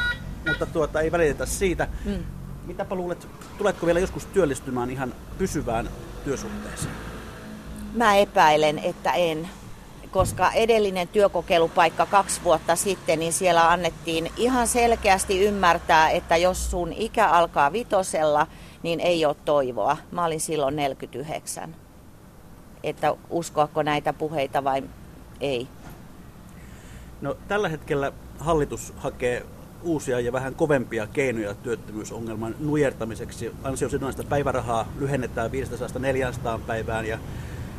mutta 0.47 0.65
tuota 0.65 1.01
ei 1.01 1.11
välitetä 1.11 1.45
siitä. 1.45 1.87
Mm. 2.05 2.23
Mitäpä 2.65 2.95
luulet, 2.95 3.27
tuletko 3.57 3.85
vielä 3.85 3.99
joskus 3.99 4.25
työllistymään 4.25 4.89
ihan 4.89 5.13
pysyvään 5.37 5.89
työsuhteeseen? 6.23 6.93
Mä 7.93 8.15
epäilen, 8.15 8.79
että 8.79 9.11
en 9.11 9.49
koska 10.13 10.51
edellinen 10.51 11.07
työkokeilupaikka 11.07 12.05
kaksi 12.05 12.41
vuotta 12.43 12.75
sitten, 12.75 13.19
niin 13.19 13.33
siellä 13.33 13.71
annettiin 13.71 14.31
ihan 14.37 14.67
selkeästi 14.67 15.45
ymmärtää, 15.45 16.09
että 16.09 16.37
jos 16.37 16.71
sun 16.71 16.93
ikä 16.93 17.29
alkaa 17.29 17.73
vitosella, 17.73 18.47
niin 18.83 18.99
ei 18.99 19.25
ole 19.25 19.35
toivoa. 19.45 19.97
Mä 20.11 20.25
olin 20.25 20.39
silloin 20.39 20.75
49. 20.75 21.75
Että 22.83 23.15
uskoako 23.29 23.83
näitä 23.83 24.13
puheita 24.13 24.63
vai 24.63 24.83
ei? 25.41 25.67
No, 27.21 27.37
tällä 27.47 27.69
hetkellä 27.69 28.11
hallitus 28.39 28.93
hakee 28.97 29.45
uusia 29.83 30.19
ja 30.19 30.31
vähän 30.31 30.55
kovempia 30.55 31.07
keinoja 31.07 31.53
työttömyysongelman 31.53 32.55
nujertamiseksi. 32.59 33.51
Ansiosidonnaista 33.63 34.23
päivärahaa 34.23 34.87
lyhennetään 34.99 35.51
500-400 35.51 36.59
päivään 36.67 37.05
ja 37.05 37.19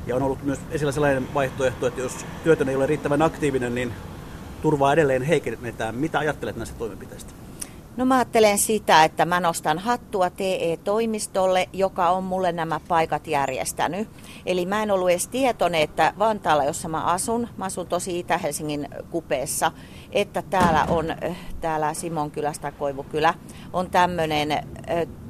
ja 0.07 0.17
on 0.17 0.23
ollut 0.23 0.43
myös 0.43 0.59
esillä 0.71 0.93
sellainen 0.93 1.35
vaihtoehto, 1.35 1.87
että 1.87 2.01
jos 2.01 2.27
työtön 2.45 2.69
ei 2.69 2.77
ole 2.77 2.87
riittävän 2.87 3.23
aktiivinen, 3.23 3.75
niin 3.75 3.93
turvaa 4.62 4.93
edelleen 4.93 5.23
heikennetään. 5.23 5.95
Mitä 5.95 6.19
ajattelet 6.19 6.57
näistä 6.57 6.79
toimenpiteistä? 6.79 7.43
No 7.96 8.04
mä 8.04 8.14
ajattelen 8.14 8.59
sitä, 8.59 9.04
että 9.04 9.24
mä 9.24 9.40
nostan 9.40 9.78
hattua 9.78 10.30
TE-toimistolle, 10.30 11.68
joka 11.72 12.11
on 12.11 12.24
mulle 12.24 12.52
nämä 12.52 12.80
paikat 12.88 13.26
järjestänyt. 13.26 14.09
Eli 14.46 14.66
mä 14.66 14.83
en 14.83 14.90
ollut 14.90 15.11
edes 15.11 15.28
tietoinen, 15.28 15.80
että 15.80 16.12
Vantaalla, 16.18 16.64
jossa 16.64 16.88
mä 16.88 17.04
asun, 17.04 17.48
mä 17.57 17.64
asun 17.64 17.87
tosi 17.87 18.18
Itä-Helsingin 18.18 18.88
kupeessa, 19.11 19.72
että 20.12 20.42
täällä 20.42 20.85
on, 20.88 21.11
äh, 21.11 21.37
täällä 21.61 21.94
Simonkylästä 21.94 22.72
Koivukylä, 22.72 23.35
on 23.72 23.90
tämmöinen 23.90 24.52
äh, 24.52 24.62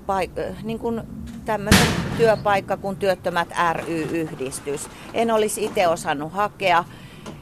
paik- 0.06 0.40
äh, 0.40 0.64
niin 0.64 0.78
kuin 0.78 1.02
tämmöinen 1.44 1.86
työpaikka 2.16 2.76
kuin 2.76 2.96
Työttömät 2.96 3.48
ry-yhdistys. 3.72 4.88
En 5.14 5.30
olisi 5.30 5.64
itse 5.64 5.88
osannut 5.88 6.32
hakea 6.32 6.84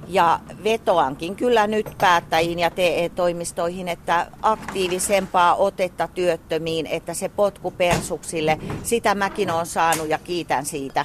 ja 0.08 0.40
vetoankin 0.64 1.36
kyllä 1.36 1.66
nyt 1.66 1.90
päättäjiin 1.98 2.58
ja 2.58 2.70
TE-toimistoihin, 2.70 3.88
että 3.88 4.26
aktiivisempaa 4.42 5.54
otetta 5.54 6.08
työttömiin, 6.08 6.86
että 6.86 7.14
se 7.14 7.28
potku 7.28 7.70
persuksille, 7.70 8.58
sitä 8.82 9.14
mäkin 9.14 9.50
olen 9.50 9.66
saanut 9.66 10.08
ja 10.08 10.18
kiitän 10.18 10.66
siitä. 10.66 11.04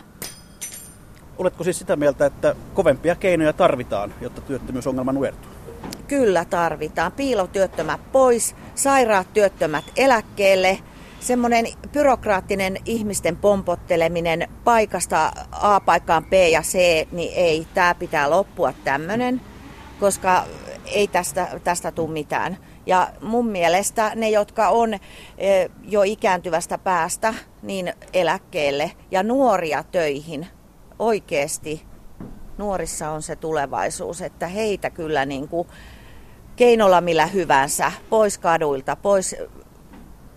Oletko 1.37 1.63
siis 1.63 1.79
sitä 1.79 1.95
mieltä, 1.95 2.25
että 2.25 2.55
kovempia 2.73 3.15
keinoja 3.15 3.53
tarvitaan, 3.53 4.13
jotta 4.21 4.41
työttömyysongelma 4.41 5.11
nujertuu? 5.11 5.51
Kyllä 6.07 6.45
tarvitaan. 6.45 7.11
Piilotyöttömät 7.11 7.99
pois, 8.11 8.55
sairaat 8.75 9.27
työttömät 9.33 9.85
eläkkeelle– 9.95 10.79
semmoinen 11.19 11.65
byrokraattinen 11.91 12.77
ihmisten 12.85 13.37
pompotteleminen 13.37 14.47
paikasta 14.63 15.31
A 15.51 15.79
paikkaan 15.79 16.25
B 16.25 16.33
ja 16.33 16.61
C, 16.61 16.77
niin 17.11 17.33
ei, 17.35 17.67
tämä 17.73 17.95
pitää 17.95 18.29
loppua 18.29 18.73
tämmöinen, 18.83 19.41
koska 19.99 20.43
ei 20.85 21.07
tästä, 21.07 21.47
tästä 21.63 21.91
tule 21.91 22.11
mitään. 22.11 22.57
Ja 22.85 23.07
mun 23.21 23.47
mielestä 23.47 24.11
ne, 24.15 24.29
jotka 24.29 24.69
on 24.69 24.93
e, 24.93 24.99
jo 25.83 26.03
ikääntyvästä 26.03 26.77
päästä, 26.77 27.33
niin 27.61 27.93
eläkkeelle 28.13 28.91
ja 29.11 29.23
nuoria 29.23 29.83
töihin 29.83 30.47
oikeasti. 30.99 31.85
Nuorissa 32.57 33.09
on 33.09 33.21
se 33.21 33.35
tulevaisuus, 33.35 34.21
että 34.21 34.47
heitä 34.47 34.89
kyllä 34.89 35.25
niin 35.25 35.47
kuin 35.47 35.67
keinolla 36.55 37.01
millä 37.01 37.25
hyvänsä, 37.25 37.91
pois 38.09 38.37
kaduilta, 38.37 38.95
pois 38.95 39.35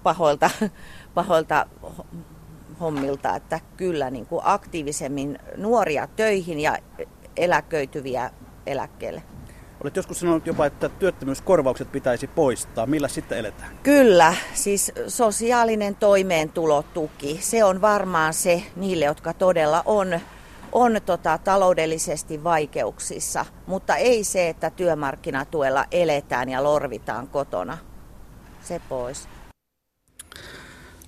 pahoilta, 0.03 0.51
pahoilta 1.15 1.67
hommilta, 2.81 3.37
että 3.37 3.61
kyllä 3.77 4.11
niin 4.11 4.27
kuin 4.27 4.43
aktiivisemmin 4.45 5.39
nuoria 5.57 6.07
töihin 6.07 6.61
ja 6.61 6.79
eläköityviä 7.37 8.31
eläkkeelle. 8.67 9.23
Olet 9.85 9.97
joskus 9.97 10.21
sanonut 10.21 10.47
jopa, 10.47 10.67
että 10.67 10.89
työttömyyskorvaukset 10.89 11.93
pitäisi 11.93 12.27
poistaa. 12.27 12.87
Millä 12.87 13.09
sitten 13.09 13.39
eletään? 13.39 13.79
Kyllä, 13.83 14.35
siis 14.55 14.93
sosiaalinen 15.07 15.97
toimeentulotuki, 15.97 17.39
se 17.43 17.65
on 17.65 17.81
varmaan 17.81 18.35
se 18.35 18.63
niille, 18.77 19.05
jotka 19.05 19.33
todella 19.33 19.83
on, 19.87 20.21
on 20.73 21.01
tota, 21.07 21.39
taloudellisesti 21.39 22.45
vaikeuksissa, 22.45 23.47
mutta 23.67 23.97
ei 23.97 24.25
se, 24.25 24.49
että 24.49 24.71
työmarkkinatuella 24.71 25.85
eletään 25.93 26.49
ja 26.49 26.65
lorvitaan 26.65 27.29
kotona. 27.29 27.79
Se 28.63 28.81
pois. 28.89 29.29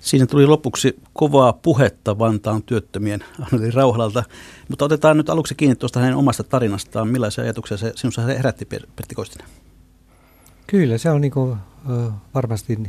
Siinä 0.03 0.25
tuli 0.25 0.45
lopuksi 0.45 0.99
kovaa 1.13 1.53
puhetta 1.53 2.19
Vantaan 2.19 2.63
työttömien 2.63 3.23
Anneli 3.39 3.71
Rauhalalta, 3.71 4.23
mutta 4.69 4.85
otetaan 4.85 5.17
nyt 5.17 5.29
aluksi 5.29 5.55
kiinni 5.55 5.75
tuosta 5.75 5.99
hänen 5.99 6.15
omasta 6.15 6.43
tarinastaan. 6.43 7.07
Millaisia 7.07 7.43
ajatuksia 7.43 7.77
se 7.77 7.93
sinussa 7.95 8.21
herätti, 8.21 8.65
Pertti 8.65 9.15
Koistinen? 9.15 9.47
Kyllä, 10.67 10.97
se 10.97 11.09
on 11.09 11.21
niin 11.21 11.31
kuin, 11.31 11.57
varmasti 12.33 12.79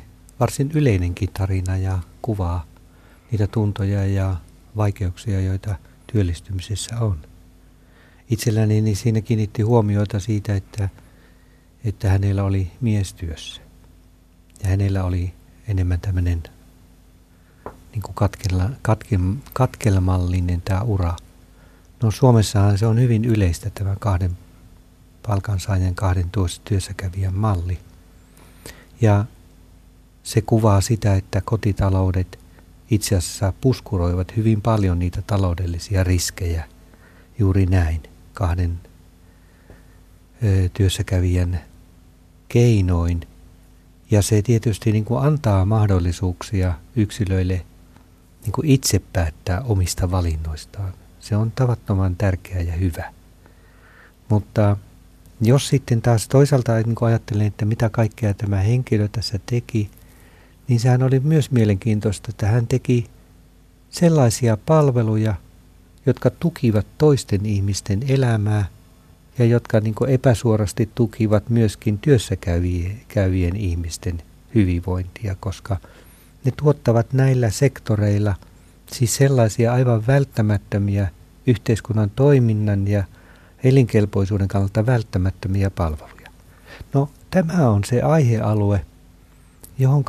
varsin 0.41 0.71
yleinenkin 0.75 1.29
tarina 1.33 1.77
ja 1.77 1.99
kuvaa 2.23 2.65
niitä 3.31 3.47
tuntoja 3.47 4.07
ja 4.07 4.37
vaikeuksia, 4.77 5.41
joita 5.41 5.77
työllistymisessä 6.13 6.99
on. 7.01 7.19
Itselläni 8.31 8.81
niin 8.81 8.97
siinä 8.97 9.21
kiinnitti 9.21 9.63
huomioita 9.63 10.21
siitä, 10.21 10.55
että, 10.55 10.89
että 11.85 12.09
hänellä 12.09 12.45
oli 12.45 12.71
miestyössä 12.81 13.63
ja 14.63 14.69
hänellä 14.69 15.05
oli 15.05 15.33
enemmän 15.69 16.01
tämmöinen 16.01 16.43
niin 17.95 18.03
kuin 18.03 18.15
katkella, 18.15 18.71
katke, 18.83 19.19
katkelmallinen 19.53 20.63
tämä 20.63 20.83
ura. 20.83 21.17
No 22.03 22.11
Suomessahan 22.11 22.79
se 22.79 22.87
on 22.87 23.01
hyvin 23.01 23.25
yleistä 23.25 23.71
tämä 23.71 23.97
kahden 24.01 24.37
palkansaajan 25.27 25.95
kahden 25.95 26.31
työssäkävijän 26.65 27.35
malli. 27.35 27.79
Ja 29.01 29.25
se 30.23 30.41
kuvaa 30.41 30.81
sitä, 30.81 31.15
että 31.15 31.43
kotitaloudet 31.45 32.39
itse 32.91 33.17
asiassa 33.17 33.53
puskuroivat 33.61 34.37
hyvin 34.37 34.63
paljon 34.63 34.99
niitä 34.99 35.23
taloudellisia 35.23 36.05
riskejä 36.05 36.65
juuri 37.39 37.67
näin 37.67 38.03
kahden 38.33 38.81
ö, 40.45 40.69
työssäkävijän 40.75 41.61
keinoin. 42.49 43.21
Ja 44.11 44.23
se 44.23 44.43
tietysti 44.43 44.93
niin 44.93 45.05
kuin 45.05 45.25
antaa 45.25 45.65
mahdollisuuksia 45.65 46.75
yksilöille 46.97 47.67
niin 48.45 48.53
kuin 48.53 48.69
itse 48.69 49.03
päättää 49.13 49.61
omista 49.61 50.11
valinnoistaan. 50.11 50.93
Se 51.21 51.37
on 51.37 51.51
tavattoman 51.51 52.17
tärkeä 52.17 52.61
ja 52.61 52.73
hyvä. 52.73 53.13
Mutta 54.29 54.77
jos 55.41 55.69
sitten 55.69 56.03
taas 56.03 56.29
toisaalta 56.29 56.75
niin 56.75 56.95
kuin 56.95 57.09
ajattelen, 57.09 57.47
että 57.47 57.65
mitä 57.65 57.89
kaikkea 57.91 58.35
tämä 58.35 58.57
henkilö 58.57 59.09
tässä 59.09 59.39
teki, 59.47 59.91
niin 60.69 60.81
sehän 60.81 61.03
oli 61.03 61.21
myös 61.21 61.51
mielenkiintoista, 61.51 62.31
että 62.31 62.47
hän 62.47 62.67
teki 62.67 63.07
sellaisia 63.91 64.57
palveluja, 64.67 65.35
jotka 66.07 66.31
tukivat 66.31 66.87
toisten 66.99 67.47
ihmisten 67.47 68.01
elämää 68.09 68.67
ja 69.39 69.45
jotka 69.45 69.81
niin 69.81 69.95
epäsuorasti 70.09 70.91
tukivat 70.95 71.51
myöskin 71.51 71.99
työssä 71.99 72.37
käyvien 73.09 73.57
ihmisten 73.57 74.23
hyvinvointia, 74.55 75.37
koska– 75.41 75.77
ne 76.45 76.53
tuottavat 76.57 77.13
näillä 77.13 77.51
sektoreilla 77.51 78.35
siis 78.93 79.17
sellaisia 79.17 79.73
aivan 79.73 80.07
välttämättömiä 80.07 81.09
yhteiskunnan 81.47 82.11
toiminnan 82.11 82.89
ja 82.89 83.05
elinkelpoisuuden 83.65 84.49
kannalta 84.49 84.87
välttämättömiä 84.87 85.71
palveluja. 85.71 86.29
No 86.95 87.09
tämä 87.31 87.71
on 87.71 87.85
se 87.85 88.03
aihealue, 88.03 88.85
johon 89.79 90.05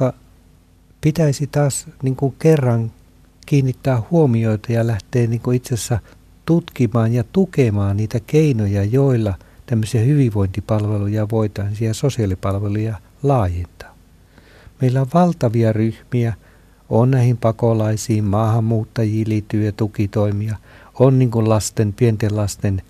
pitäisi 1.01 1.47
taas 1.47 1.87
niin 2.03 2.15
kuin 2.15 2.35
kerran 2.39 2.91
kiinnittää 3.45 4.01
huomioita 4.11 4.73
ja 4.73 4.87
lähteä 4.87 5.27
niin 5.27 5.41
kuin 5.41 5.55
itse 5.57 5.73
asiassa 5.73 5.99
tutkimaan 6.45 7.13
ja 7.13 7.23
tukemaan 7.31 7.97
niitä 7.97 8.19
keinoja, 8.27 8.83
joilla 8.83 9.33
tämmöisiä 9.65 10.01
hyvinvointipalveluja 10.01 11.27
voitaisiin 11.31 11.87
ja 11.87 11.93
sosiaalipalveluja 11.93 12.97
laajentaa. 13.23 13.94
Meillä 14.81 15.01
on 15.01 15.07
valtavia 15.13 15.73
ryhmiä, 15.73 16.33
on 16.89 17.11
näihin 17.11 17.37
pakolaisiin, 17.37 18.23
maahanmuuttajiin 18.23 19.29
liittyviä 19.29 19.71
tukitoimia, 19.71 20.57
on 20.99 21.19
niin 21.19 21.31
kuin 21.31 21.49
lasten, 21.49 21.93
pienten 21.93 22.35
lasten 22.35 22.81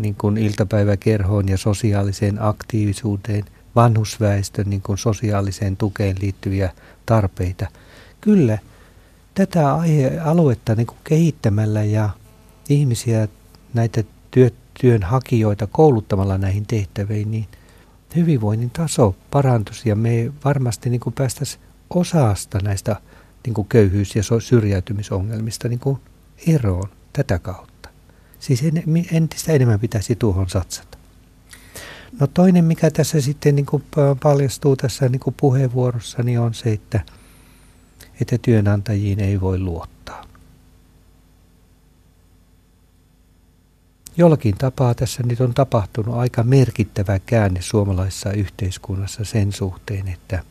niin 0.00 0.14
kuin 0.14 0.36
iltapäiväkerhoon 0.38 1.48
ja 1.48 1.58
sosiaaliseen 1.58 2.42
aktiivisuuteen, 2.42 3.44
vanhusväestön 3.76 4.70
niin 4.70 4.82
kuin 4.82 4.98
sosiaaliseen 4.98 5.76
tukeen 5.76 6.16
liittyviä 6.20 6.72
tarpeita. 7.06 7.66
Kyllä 8.20 8.58
tätä 9.34 9.74
aluetta 10.24 10.74
niin 10.74 10.86
kuin 10.86 10.98
kehittämällä 11.04 11.84
ja 11.84 12.10
ihmisiä, 12.68 13.28
näitä 13.74 14.04
työ, 14.30 14.50
työnhakijoita 14.80 15.66
kouluttamalla 15.66 16.38
näihin 16.38 16.66
tehtäviin, 16.66 17.30
niin 17.30 17.46
hyvinvoinnin 18.16 18.70
taso 18.70 19.14
parantuisi 19.30 19.88
ja 19.88 19.96
me 19.96 20.32
varmasti 20.44 20.90
niin 20.90 21.00
päästäisiin 21.14 21.62
osasta 21.90 22.58
näistä 22.58 22.96
niin 23.46 23.54
kuin 23.54 23.68
köyhyys- 23.68 24.16
ja 24.16 24.22
syrjäytymisongelmista 24.40 25.68
niin 25.68 25.78
kuin 25.80 25.98
eroon 26.46 26.88
tätä 27.12 27.38
kautta. 27.38 27.88
Siis 28.38 28.64
entistä 29.12 29.52
enemmän 29.52 29.80
pitäisi 29.80 30.16
tuohon 30.16 30.48
satsata. 30.48 30.98
No 32.20 32.26
toinen, 32.26 32.64
mikä 32.64 32.90
tässä 32.90 33.20
sitten 33.20 33.56
niin 33.56 33.66
kuin 33.66 33.84
paljastuu 34.22 34.76
tässä 34.76 35.08
niin 35.08 35.20
kuin 35.20 35.34
puheenvuorossa, 35.40 36.22
niin 36.22 36.40
on 36.40 36.54
se, 36.54 36.72
että, 36.72 37.00
että 38.20 38.38
työnantajiin 38.42 39.20
ei 39.20 39.40
voi 39.40 39.58
luottaa. 39.58 39.97
Jollakin 44.18 44.54
tapaa 44.58 44.94
tässä 44.94 45.22
nyt 45.22 45.40
on 45.40 45.54
tapahtunut 45.54 46.14
aika 46.14 46.42
merkittävä 46.42 47.18
käänne 47.18 47.62
suomalaisessa 47.62 48.32
yhteiskunnassa 48.32 49.24
sen 49.24 49.52
suhteen, 49.52 50.08
että 50.08 50.42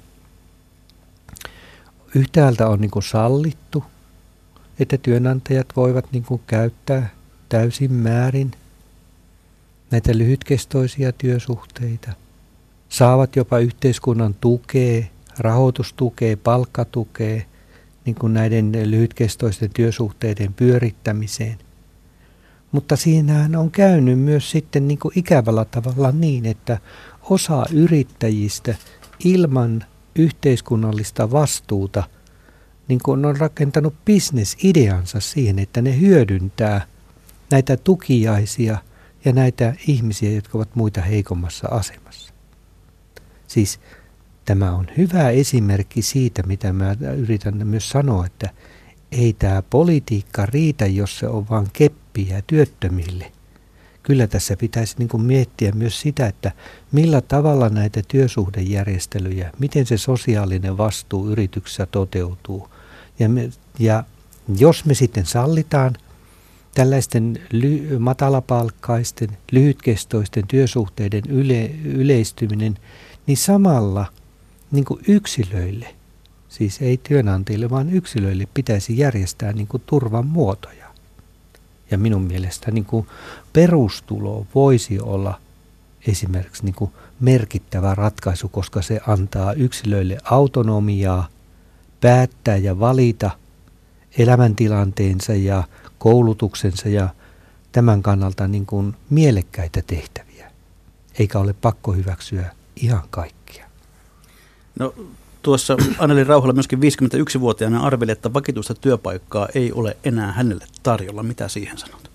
yhtäältä 2.16 2.68
on 2.68 2.82
niin 2.82 3.04
sallittu, 3.12 3.84
että 4.80 4.98
työnantajat 4.98 5.68
voivat 5.76 6.12
niin 6.12 6.26
käyttää 6.48 7.10
täysin 7.50 7.94
määrin 7.94 8.52
näitä 9.92 10.18
lyhytkestoisia 10.18 11.12
työsuhteita, 11.12 12.12
saavat 12.90 13.36
jopa 13.36 13.60
yhteiskunnan 13.60 14.34
tukea 14.34 15.04
rahoitustukee, 15.40 16.36
palkkatukee 16.36 17.46
niin 18.06 18.16
kuin 18.16 18.34
näiden 18.34 18.92
lyhytkestoisten 18.92 19.70
työsuhteiden 19.74 20.54
pyörittämiseen. 20.54 21.67
Mutta 22.72 22.96
siinähän 22.96 23.56
on 23.56 23.72
käynyt 23.72 24.20
myös 24.20 24.52
sitten 24.52 24.88
niin 24.88 25.00
kuin 25.00 25.12
ikävällä 25.16 25.66
tavalla 25.66 26.12
niin, 26.12 26.46
että 26.46 26.78
osa 27.30 27.66
yrittäjistä 27.74 28.76
ilman 29.24 29.84
yhteiskunnallista 30.16 31.32
vastuuta 31.32 32.04
niin 32.88 33.00
kuin 33.04 33.26
on 33.26 33.38
rakentanut 33.38 34.06
bisnesideansa 34.06 35.20
siihen, 35.20 35.60
että 35.60 35.82
ne 35.82 36.00
hyödyntää 36.00 36.88
näitä 37.52 37.78
tukiaisia 37.78 38.78
ja 39.26 39.34
näitä 39.34 39.74
ihmisiä, 39.88 40.32
jotka 40.32 40.58
ovat 40.58 40.76
muita 40.76 41.02
heikommassa 41.02 41.68
asemassa. 41.68 42.34
Siis 43.48 43.80
tämä 44.46 44.76
on 44.76 44.88
hyvä 44.98 45.30
esimerkki 45.30 46.02
siitä, 46.02 46.44
mitä 46.44 46.74
mä 46.74 46.96
yritän 47.18 47.68
myös 47.68 47.90
sanoa, 47.90 48.26
että 48.26 48.50
ei 49.12 49.34
tämä 49.34 49.62
politiikka 49.62 50.46
riitä, 50.46 50.86
jos 50.86 51.20
se 51.20 51.28
on 51.28 51.50
vain 51.50 51.68
keppiä 52.18 52.44
työttömille. 52.48 53.32
Kyllä 54.04 54.28
tässä 54.28 54.58
pitäisi 54.58 54.96
niin 54.98 55.10
kuin 55.10 55.24
miettiä 55.24 55.72
myös 55.72 56.02
sitä, 56.02 56.28
että 56.28 56.52
millä 56.92 57.22
tavalla 57.22 57.70
näitä 57.70 58.02
työsuhdejärjestelyjä, 58.08 59.52
miten 59.60 59.86
se 59.86 59.98
sosiaalinen 59.98 60.78
vastuu 60.78 61.30
yrityksessä 61.30 61.86
toteutuu. 61.86 62.70
Ja, 63.20 63.30
me, 63.30 63.50
ja 63.80 64.04
jos 64.58 64.86
me 64.86 64.94
sitten 64.94 65.26
sallitaan 65.26 65.96
tällaisten 66.76 67.40
ly- 67.54 68.00
matalapalkkaisten, 68.00 69.30
lyhytkestoisten 69.52 70.48
työsuhteiden 70.48 71.24
yle- 71.30 71.72
yleistyminen, 71.86 72.78
niin 73.28 73.38
samalla 73.38 74.06
niin 74.72 74.86
kuin 74.86 75.00
yksilöille, 75.08 75.96
siis 76.50 76.82
ei 76.82 76.98
työnantajille, 76.98 77.70
vaan 77.70 77.90
yksilöille 77.90 78.48
pitäisi 78.54 78.98
järjestää 78.98 79.54
niin 79.54 79.68
kuin 79.68 79.84
turvan 79.86 80.28
muotoja. 80.28 80.87
Ja 81.92 81.98
minun 81.98 82.22
mielestä 82.22 82.72
niin 82.72 82.86
kuin 82.86 83.08
perustulo 83.54 84.48
voisi 84.56 85.00
olla 85.00 85.40
esimerkiksi 86.08 86.66
niin 86.66 86.76
kuin 86.76 86.92
merkittävä 87.20 87.96
ratkaisu, 87.96 88.50
koska 88.50 88.82
se 88.82 89.00
antaa 89.08 89.54
yksilöille 89.54 90.18
autonomiaa 90.24 91.28
päättää 92.02 92.58
ja 92.58 92.80
valita 92.80 93.32
elämäntilanteensa 94.18 95.34
ja 95.34 95.64
koulutuksensa 95.98 96.90
ja 96.90 97.10
tämän 97.72 98.04
kannalta 98.04 98.48
niin 98.48 98.66
kuin 98.66 98.96
mielekkäitä 99.10 99.82
tehtäviä, 99.88 100.52
eikä 101.20 101.40
ole 101.40 101.54
pakko 101.54 101.92
hyväksyä 101.94 102.52
ihan 102.76 103.04
kaikkia. 103.10 103.66
No 104.80 104.94
tuossa 105.48 105.78
Anneli 106.00 106.24
Rauhalla 106.24 106.54
myöskin 106.54 106.80
51-vuotiaana 106.80 107.80
arveli, 107.80 108.12
että 108.12 108.34
vakituista 108.34 108.74
työpaikkaa 108.74 109.48
ei 109.56 109.72
ole 109.72 109.98
enää 110.04 110.32
hänelle 110.32 110.66
tarjolla. 110.84 111.24
Mitä 111.24 111.48
siihen 111.48 111.78
sanot? 111.78 112.12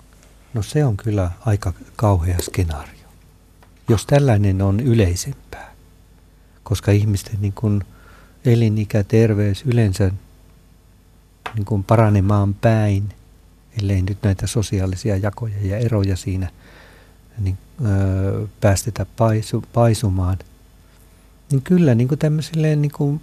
No 0.54 0.62
se 0.62 0.84
on 0.84 0.96
kyllä 0.96 1.30
aika 1.46 1.72
kauhea 1.96 2.38
skenaario, 2.40 3.08
jos 3.88 4.06
tällainen 4.06 4.62
on 4.62 4.80
yleisempää, 4.80 5.74
koska 6.62 6.92
ihmisten 6.92 7.38
niin 7.40 7.52
kuin 7.52 7.82
elinikä, 8.44 9.04
terveys 9.04 9.62
yleensä 9.66 10.10
niin 11.54 11.64
kuin 11.64 11.84
paranemaan 11.84 12.54
päin, 12.54 13.08
ellei 13.82 14.02
nyt 14.02 14.18
näitä 14.22 14.46
sosiaalisia 14.46 15.16
jakoja 15.16 15.56
ja 15.62 15.78
eroja 15.78 16.16
siinä 16.16 16.50
niin, 17.38 17.58
öö, 17.86 18.46
päästetä 18.60 19.06
paisu, 19.16 19.64
paisumaan– 19.72 20.38
niin 21.52 21.62
kyllä 21.62 21.94
niin 21.94 22.08
kuin 22.08 22.18
tämmöiselle 22.18 22.76
niin 22.76 22.92
kuin 22.92 23.20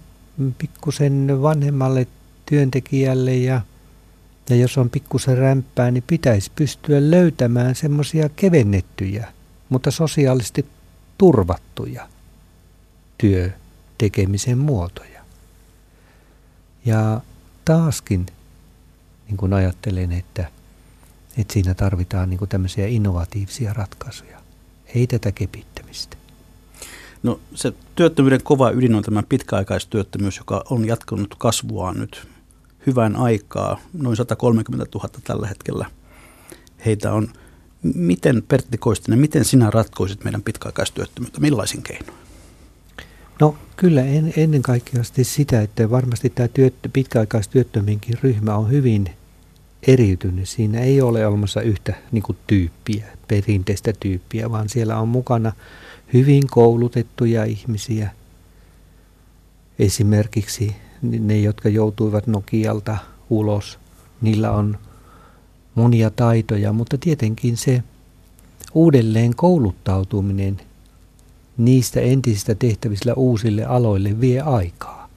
pikkusen 0.58 1.42
vanhemmalle 1.42 2.06
työntekijälle 2.46 3.36
ja, 3.36 3.60
ja 4.50 4.56
jos 4.56 4.78
on 4.78 4.90
pikkusen 4.90 5.38
rämpää, 5.38 5.90
niin 5.90 6.04
pitäisi 6.06 6.50
pystyä 6.56 7.10
löytämään 7.10 7.74
semmoisia 7.74 8.28
kevennettyjä, 8.28 9.32
mutta 9.68 9.90
sosiaalisesti 9.90 10.66
turvattuja 11.18 12.08
työtekemisen 13.18 14.58
muotoja. 14.58 15.20
Ja 16.84 17.20
taaskin 17.64 18.26
niin 19.26 19.36
kuin 19.36 19.52
ajattelen, 19.52 20.12
että, 20.12 20.50
että 21.38 21.52
siinä 21.52 21.74
tarvitaan 21.74 22.30
niin 22.30 22.38
kuin 22.38 22.48
tämmöisiä 22.48 22.86
innovatiivisia 22.86 23.72
ratkaisuja, 23.72 24.40
ei 24.94 25.06
tätä 25.06 25.32
kepittämistä. 25.32 26.19
No 27.22 27.40
se 27.54 27.72
työttömyyden 27.94 28.42
kova 28.42 28.70
ydin 28.70 28.94
on 28.94 29.02
tämä 29.02 29.22
pitkäaikaistyöttömyys, 29.28 30.38
joka 30.38 30.64
on 30.70 30.84
jatkunut 30.84 31.34
kasvuaan 31.38 32.00
nyt 32.00 32.28
hyvän 32.86 33.16
aikaa. 33.16 33.80
Noin 33.92 34.16
130 34.16 34.86
000 34.94 35.08
tällä 35.24 35.46
hetkellä 35.46 35.86
heitä 36.86 37.12
on. 37.12 37.28
Miten 37.82 38.42
Pertti 38.48 38.78
Koistinen, 38.78 39.18
miten 39.18 39.44
sinä 39.44 39.70
ratkoisit 39.70 40.24
meidän 40.24 40.42
pitkäaikaistyöttömyyttä? 40.42 41.40
Millaisin 41.40 41.82
keinoin? 41.82 42.18
No 43.40 43.56
kyllä 43.76 44.02
en, 44.04 44.32
ennen 44.36 44.62
kaikkea 44.62 45.02
sitä, 45.22 45.62
että 45.62 45.90
varmasti 45.90 46.30
tämä 46.30 46.48
työt, 46.48 46.74
pitkäaikaistyöttöminkin 46.92 48.18
ryhmä 48.22 48.56
on 48.56 48.70
hyvin 48.70 49.10
eriytynyt. 49.86 50.48
Siinä 50.48 50.80
ei 50.80 51.00
ole 51.00 51.26
olemassa 51.26 51.60
yhtä 51.60 51.94
niin 52.12 52.22
kuin, 52.22 52.38
tyyppiä, 52.46 53.06
perinteistä 53.28 53.92
tyyppiä, 54.00 54.50
vaan 54.50 54.68
siellä 54.68 54.98
on 54.98 55.08
mukana– 55.08 55.52
hyvin 56.12 56.42
koulutettuja 56.50 57.44
ihmisiä. 57.44 58.10
Esimerkiksi 59.78 60.76
ne, 61.02 61.38
jotka 61.38 61.68
joutuivat 61.68 62.26
Nokialta 62.26 62.96
ulos, 63.30 63.78
niillä 64.20 64.50
on 64.50 64.78
monia 65.74 66.10
taitoja, 66.10 66.72
mutta 66.72 66.98
tietenkin 66.98 67.56
se 67.56 67.82
uudelleen 68.74 69.36
kouluttautuminen 69.36 70.60
niistä 71.58 72.00
entisistä 72.00 72.54
tehtävistä 72.54 73.14
uusille 73.14 73.64
aloille 73.64 74.20
vie 74.20 74.40
aikaa. 74.40 75.08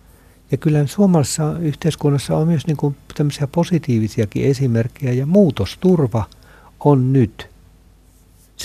Ja 0.51 0.57
kyllä 0.57 0.87
suomalaisessa 0.87 1.59
yhteiskunnassa 1.59 2.37
on 2.37 2.47
myös 2.47 2.67
niin 2.67 2.77
kuin 2.77 2.95
tämmöisiä 3.15 3.47
positiivisiakin 3.47 4.45
esimerkkejä 4.45 5.13
ja 5.13 5.25
muutosturva 5.25 6.25
on 6.79 7.13
nyt– 7.13 7.47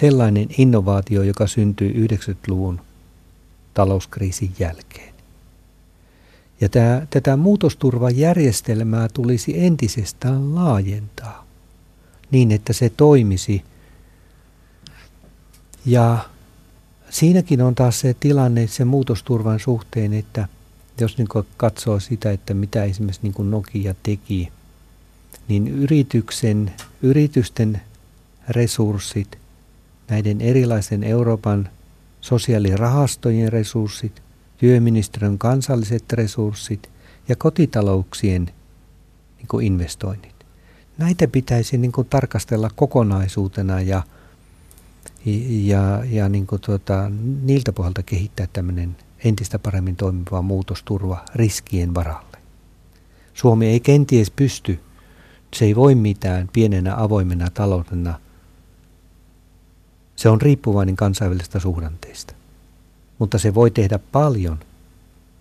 sellainen 0.01 0.49
innovaatio, 0.59 1.23
joka 1.23 1.47
syntyi 1.47 2.07
90-luvun 2.09 2.81
talouskriisin 3.75 4.53
jälkeen. 4.59 5.15
Ja 6.61 6.69
tämä, 6.69 7.07
tätä 7.11 7.37
muutosturvajärjestelmää 7.37 9.09
tulisi 9.09 9.65
entisestään 9.65 10.55
laajentaa 10.55 11.47
niin, 12.31 12.53
että 12.53 12.73
se 12.73 12.91
toimisi. 12.97 13.63
Ja 15.87 16.19
siinäkin 17.11 17.63
on 17.63 17.75
taas 17.75 18.01
se 18.01 18.15
tilanne 18.21 18.67
se 18.67 18.85
muutosturvan 18.85 19.61
suhteen, 19.61 20.15
että 20.15 20.49
jos 21.01 21.19
niin 21.19 21.29
katsoo 21.57 22.01
sitä, 22.01 22.31
että 22.31 22.55
mitä 22.55 22.85
esimerkiksi 22.85 23.21
niin 23.23 23.51
Nokia 23.51 23.95
teki, 24.03 24.49
niin 25.49 25.69
yrityksen, 25.69 26.73
yritysten 27.03 27.81
resurssit– 28.49 29.39
näiden 30.09 30.41
erilaisen 30.41 31.05
Euroopan 31.05 31.69
sosiaalirahastojen 32.21 33.53
resurssit, 33.53 34.23
työministeriön 34.57 35.39
kansalliset 35.39 36.13
resurssit 36.13 36.91
ja 37.29 37.37
kotitalouksien 37.37 38.45
niin 39.39 39.49
kuin 39.49 39.67
investoinnit. 39.67 40.35
Näitä 40.99 41.29
pitäisi 41.29 41.79
niin 41.79 41.93
kuin 41.93 42.09
tarkastella 42.09 42.71
kokonaisuutena 42.75 43.81
ja, 43.81 44.03
ja, 45.65 46.05
ja 46.11 46.29
niin 46.29 46.47
kuin 46.47 46.61
tuota, 46.61 47.11
niiltä 47.43 47.73
pohjalta 47.73 48.03
kehittää 48.03 48.47
tämmöinen 48.53 48.97
entistä 49.25 49.59
paremmin 49.59 49.97
toimiva 49.97 50.43
muutosturva 50.43 51.25
riskien 51.35 51.95
varalle. 51.95 52.39
Suomi 53.35 53.67
ei 53.67 53.81
kenties 53.81 54.31
pysty, 54.31 54.81
se 55.55 55.65
ei 55.65 55.77
voi 55.77 55.95
mitään 55.95 56.49
pienenä 56.53 57.03
avoimena 57.03 57.51
taloudena– 57.51 58.19
se 60.19 60.29
on 60.29 60.41
riippuvainen 60.41 60.97
kansainvälisestä 60.97 61.59
suhdanteista. 61.61 62.35
Mutta 63.19 63.39
se 63.39 63.55
voi 63.55 63.71
tehdä 63.71 63.99
paljon 63.99 64.59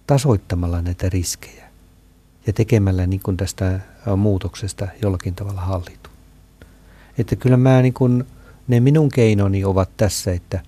tasoittamalla 0.07 0.81
näitä 0.81 1.09
riskejä 1.09 1.63
ja 2.47 2.53
tekemällä 2.53 3.07
niin 3.07 3.19
kuin 3.23 3.37
tästä 3.37 3.79
muutoksesta 4.17 4.87
jollakin 5.01 5.35
tavalla 5.35 5.61
hallitu. 5.61 6.09
Että 7.17 7.35
kyllä 7.35 7.57
mä 7.57 7.81
niin 7.81 7.93
kuin, 7.93 8.23
ne 8.67 8.79
minun 8.79 9.09
keinoni 9.09 9.65
ovat 9.65 9.89
tässä, 9.97 10.31
että 10.31 10.61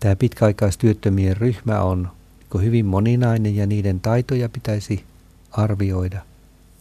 tämä 0.00 0.16
pitkäaikaistyöttömien 0.16 1.36
ryhmä 1.36 1.80
on 1.80 2.08
niin 2.54 2.64
hyvin 2.64 2.86
moninainen 2.86 3.56
ja 3.56 3.66
niiden 3.66 4.00
taitoja 4.00 4.48
pitäisi 4.48 5.04
arvioida. 5.50 6.20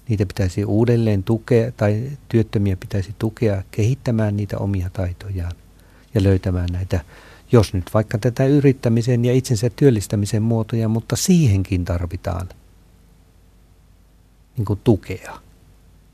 Niitä 0.09 0.25
pitäisi 0.25 0.65
uudelleen 0.65 1.23
tukea 1.23 1.71
tai 1.71 2.11
työttömiä 2.29 2.77
pitäisi 2.77 3.15
tukea 3.19 3.63
kehittämään 3.71 4.37
niitä 4.37 4.57
omia 4.57 4.89
taitojaan– 4.89 5.53
ja 6.13 6.23
löytämään 6.23 6.69
näitä 6.71 6.99
jos 7.51 7.73
nyt 7.73 7.93
vaikka 7.93 8.17
tätä 8.17 8.45
yrittämisen 8.45 9.25
ja 9.25 9.33
itsensä 9.33 9.69
työllistämisen 9.69 10.43
muotoja, 10.43 10.87
mutta 10.87 11.15
siihenkin 11.15 11.85
tarvitaan 11.85 12.49
niin 14.57 14.65
kuin 14.65 14.79
tukea, 14.83 15.39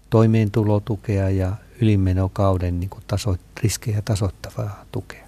toimeentulotukea 0.10 1.30
ja 1.30 1.56
ylimenokauden 1.82 2.80
niin 2.80 2.90
kuin 2.90 3.04
taso, 3.08 3.36
riskejä 3.64 4.02
tasoittavaa 4.02 4.86
tukea. 4.92 5.26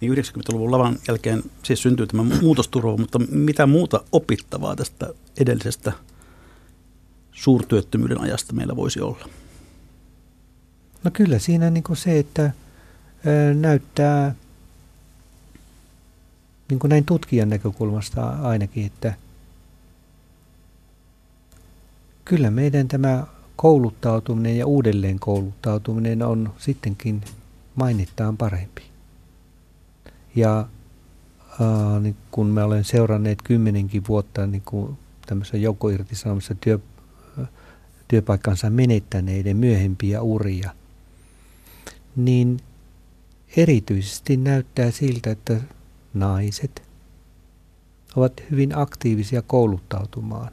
Niin 0.00 0.12
90-luvun 0.12 0.70
lavan 0.70 0.98
jälkeen 1.08 1.42
siis 1.62 1.82
syntyy 1.82 2.06
tämä 2.06 2.22
muutosturva, 2.22 2.96
mutta 2.96 3.18
mitä 3.30 3.66
muuta 3.66 4.04
opittavaa 4.12 4.76
tästä 4.76 5.08
edellisestä 5.40 5.92
suurtyöttömyyden 7.32 8.20
ajasta 8.20 8.52
meillä 8.52 8.76
voisi 8.76 9.00
olla? 9.00 9.28
No 11.04 11.10
kyllä 11.10 11.38
siinä 11.38 11.70
niin 11.70 11.84
kuin 11.84 11.96
se, 11.96 12.18
että 12.18 12.50
näyttää 13.54 14.34
niin 16.68 16.78
kuin 16.78 16.88
näin 16.88 17.04
tutkijan 17.04 17.48
näkökulmasta 17.48 18.28
ainakin, 18.28 18.86
että 18.86 19.14
kyllä 22.24 22.50
meidän 22.50 22.88
tämä 22.88 23.26
kouluttautuminen 23.56 24.58
ja 24.58 24.66
uudelleen 24.66 25.18
kouluttautuminen 25.18 26.22
on 26.22 26.54
sittenkin 26.58 27.20
mainittaan 27.74 28.36
parempi. 28.36 28.82
Ja 30.36 30.58
äh, 30.58 32.02
niin 32.02 32.16
kun 32.30 32.46
me 32.46 32.62
olen 32.62 32.84
seuranneet 32.84 33.38
kymmenenkin 33.44 34.02
vuotta 34.08 34.46
niin 34.46 34.62
kuin 34.64 34.98
tämmöisessä 35.26 35.56
joukkoirtisanomissa 35.56 36.54
työ, 36.54 36.78
työpaikkansa 38.08 38.70
menettäneiden 38.70 39.56
myöhempiä 39.56 40.22
uria, 40.22 40.70
niin 42.16 42.60
erityisesti 43.56 44.36
näyttää 44.36 44.90
siltä, 44.90 45.30
että 45.30 45.60
naiset 46.14 46.82
ovat 48.16 48.32
hyvin 48.50 48.78
aktiivisia 48.78 49.42
kouluttautumaan. 49.42 50.52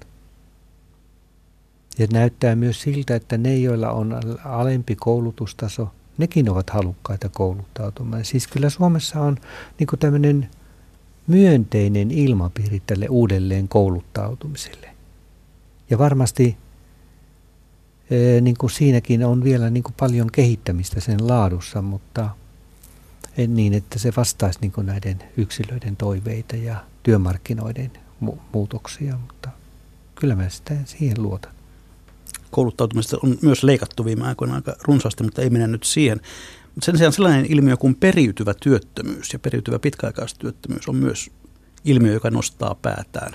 Ja 2.00 2.08
näyttää 2.14 2.56
myös 2.56 2.82
siltä, 2.82 3.16
että 3.16 3.38
ne, 3.38 3.58
joilla 3.58 3.92
on 3.92 4.20
alempi 4.46 4.96
koulutustaso, 4.96 5.92
nekin 6.18 6.50
ovat 6.50 6.70
halukkaita 6.70 7.30
kouluttautumaan. 7.30 8.26
Siis 8.26 8.48
kyllä 8.48 8.70
Suomessa 8.70 9.22
on 9.22 9.38
niin 9.80 10.00
tämmöinen 10.00 10.50
myönteinen 11.28 12.12
ilmapiiri 12.12 12.82
tälle 12.86 13.08
uudelleen 13.10 13.68
kouluttautumiselle. 13.68 14.90
Ja 15.90 15.98
varmasti 15.98 16.58
niin 18.42 18.58
kuin 18.58 18.70
siinäkin 18.70 19.26
on 19.26 19.44
vielä 19.44 19.70
niin 19.70 19.84
kuin 19.84 19.96
paljon 20.00 20.32
kehittämistä 20.32 21.00
sen 21.00 21.28
laadussa, 21.28 21.82
mutta 21.82 22.30
niin, 23.48 23.74
että 23.74 24.00
se 24.00 24.14
vastaisi 24.18 24.60
niin 24.62 24.74
näiden 24.82 25.24
yksilöiden 25.38 25.96
toiveita 25.96 26.56
ja 26.56 26.86
työmarkkinoiden 27.04 27.92
mu- 28.26 28.40
muutoksia, 28.54 29.18
mutta 29.18 29.50
kyllä 30.16 30.36
mä 30.36 30.50
sitä 30.50 30.76
siihen 30.86 31.24
luotan. 31.24 31.52
Kouluttautumista 32.52 33.18
on 33.24 33.38
myös 33.42 33.64
leikattu 33.64 34.06
viime 34.06 34.28
aikoina 34.28 34.56
aika 34.56 34.76
runsaasti, 34.84 35.24
mutta 35.24 35.42
ei 35.42 35.50
mennä 35.50 35.68
nyt 35.68 35.84
siihen. 35.84 36.22
Sen 36.82 36.98
sijaan 36.98 37.14
sellainen 37.14 37.46
ilmiö 37.46 37.78
kuin 37.78 37.96
periytyvä 37.96 38.54
työttömyys 38.54 39.34
ja 39.34 39.40
periytyvä 39.40 39.80
pitkäaikaistyöttömyys 39.80 40.90
on 40.90 40.96
myös 40.96 41.32
ilmiö, 41.86 42.14
joka 42.14 42.32
nostaa 42.32 42.76
päätään. 42.76 43.34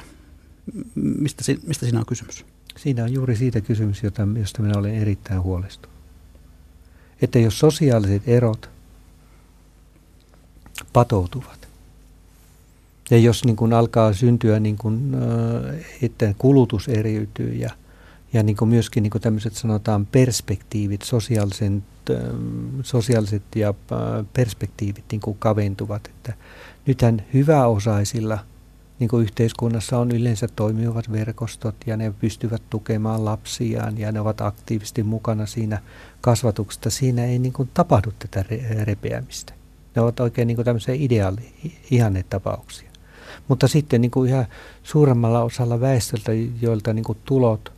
Mistä, 0.94 1.42
mistä 1.66 1.86
siinä 1.86 1.98
on 1.98 2.06
kysymys? 2.06 2.44
Siinä 2.76 3.04
on 3.04 3.12
juuri 3.12 3.36
siitä 3.36 3.60
kysymys, 3.60 4.02
jota, 4.02 4.28
josta 4.38 4.62
minä 4.62 4.78
olen 4.78 4.94
erittäin 4.94 5.42
huolestunut. 5.42 5.96
Että 7.22 7.38
jos 7.38 7.58
sosiaaliset 7.58 8.22
erot 8.26 8.73
patoutuvat, 10.94 11.68
ja 13.10 13.18
jos 13.18 13.44
niin 13.44 13.56
kuin 13.56 13.72
alkaa 13.72 14.12
syntyä, 14.12 14.60
niin 14.60 14.76
kuin, 14.76 15.16
että 16.02 16.34
kulutus 16.38 16.88
eriytyy 16.88 17.54
ja, 17.54 17.70
ja 18.32 18.42
niin 18.42 18.56
kuin 18.56 18.68
myöskin 18.68 19.02
niin 19.02 19.10
kuin 19.10 19.22
tämmöiset 19.22 19.54
sanotaan 19.54 20.06
perspektiivit, 20.06 21.02
sosiaalisen, 21.02 21.84
sosiaaliset 22.82 23.42
ja 23.56 23.74
perspektiivit 24.32 25.04
niin 25.10 25.20
kuin 25.20 25.36
kaventuvat. 25.38 26.06
Että 26.06 26.32
nythän 26.86 27.22
hyväosaisilla– 27.34 28.38
niin 28.98 29.08
kuin 29.08 29.22
yhteiskunnassa 29.22 29.98
on 29.98 30.10
yleensä 30.10 30.48
toimivat 30.56 31.12
verkostot 31.12 31.74
ja 31.86 31.96
ne 31.96 32.14
pystyvät 32.20 32.62
tukemaan 32.70 33.24
lapsiaan 33.24 33.98
ja 33.98 34.12
ne 34.12 34.20
ovat 34.20 34.40
aktiivisesti 34.40 35.02
mukana 35.02 35.46
siinä 35.46 35.82
kasvatuksesta. 36.20 36.90
Siinä 36.90 37.24
ei 37.24 37.38
niin 37.38 37.52
kuin 37.52 37.70
tapahdu 37.74 38.12
tätä 38.18 38.44
repeämistä. 38.82 39.54
Ne 39.94 40.02
ovat 40.02 40.20
oikein 40.20 40.48
niin 40.48 40.56
kuin 40.56 40.64
tämmöisiä 40.64 40.94
ideaali, 40.98 41.54
ihannetapauksia. 41.90 42.90
Mutta 43.48 43.68
sitten 43.68 44.00
niin 44.00 44.10
kuin 44.10 44.30
ihan 44.30 44.46
suuremmalla 44.82 45.42
osalla 45.42 45.80
väestöltä, 45.80 46.32
joilta 46.60 46.92
niin 46.92 47.04
kuin 47.04 47.18
tulot 47.24 47.72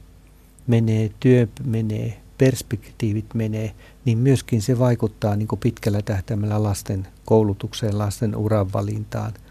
menee, 0.67 1.11
työ 1.21 1.47
menee, 1.65 2.21
perspektiivit 2.39 3.35
menee, 3.35 3.75
niin 4.05 4.19
myöskin 4.19 4.63
se 4.63 4.79
vaikuttaa 4.79 5.37
niin 5.37 5.49
kuin 5.49 5.59
pitkällä 5.59 6.03
tähtäimellä 6.03 6.63
lasten 6.63 7.07
koulutukseen, 7.25 7.99
lasten 7.99 8.37
uran 8.37 8.73
valintaan– 8.73 9.33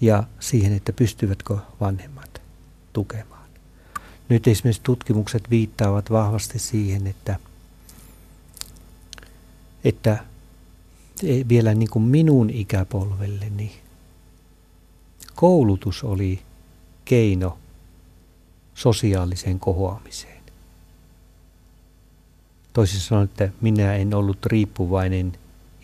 ja 0.00 0.24
siihen, 0.40 0.72
että 0.72 0.92
pystyvätkö 0.92 1.58
vanhemmat 1.80 2.42
tukemaan. 2.92 3.48
Nyt 4.28 4.48
esimerkiksi 4.48 4.82
tutkimukset 4.82 5.50
viittaavat 5.50 6.10
vahvasti 6.10 6.58
siihen, 6.58 7.06
että, 7.06 7.36
että 9.84 10.24
vielä 11.48 11.74
niin 11.74 11.90
kuin 11.90 12.02
minun 12.02 12.50
ikäpolvelleni 12.50 13.72
koulutus 15.34 16.04
oli 16.04 16.42
keino 17.04 17.58
sosiaaliseen 18.74 19.60
kohoamiseen. 19.60 20.42
Toisin 22.72 23.00
sanoen, 23.00 23.24
että 23.24 23.48
minä 23.60 23.94
en 23.94 24.14
ollut 24.14 24.46
riippuvainen 24.46 25.32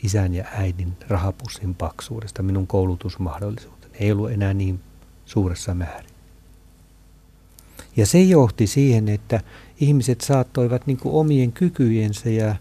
isän 0.03 0.35
ja 0.35 0.45
äidin 0.53 0.97
rahapussin 1.09 1.75
paksuudesta, 1.75 2.43
minun 2.43 2.67
koulutusmahdollisuus 2.67 3.81
ei 4.01 4.13
ollut 4.13 4.31
enää 4.31 4.55
niin 4.55 4.81
suuressa 5.27 5.75
määrin. 5.75 6.11
Ja 7.97 8.07
se 8.07 8.23
johti 8.23 8.67
siihen, 8.67 9.09
että 9.09 9.41
ihmiset 9.81 10.21
saattoivat 10.21 10.87
niin 10.87 10.99
omien 11.05 11.53
kykyjensä 11.53 12.31
ja 12.31 12.55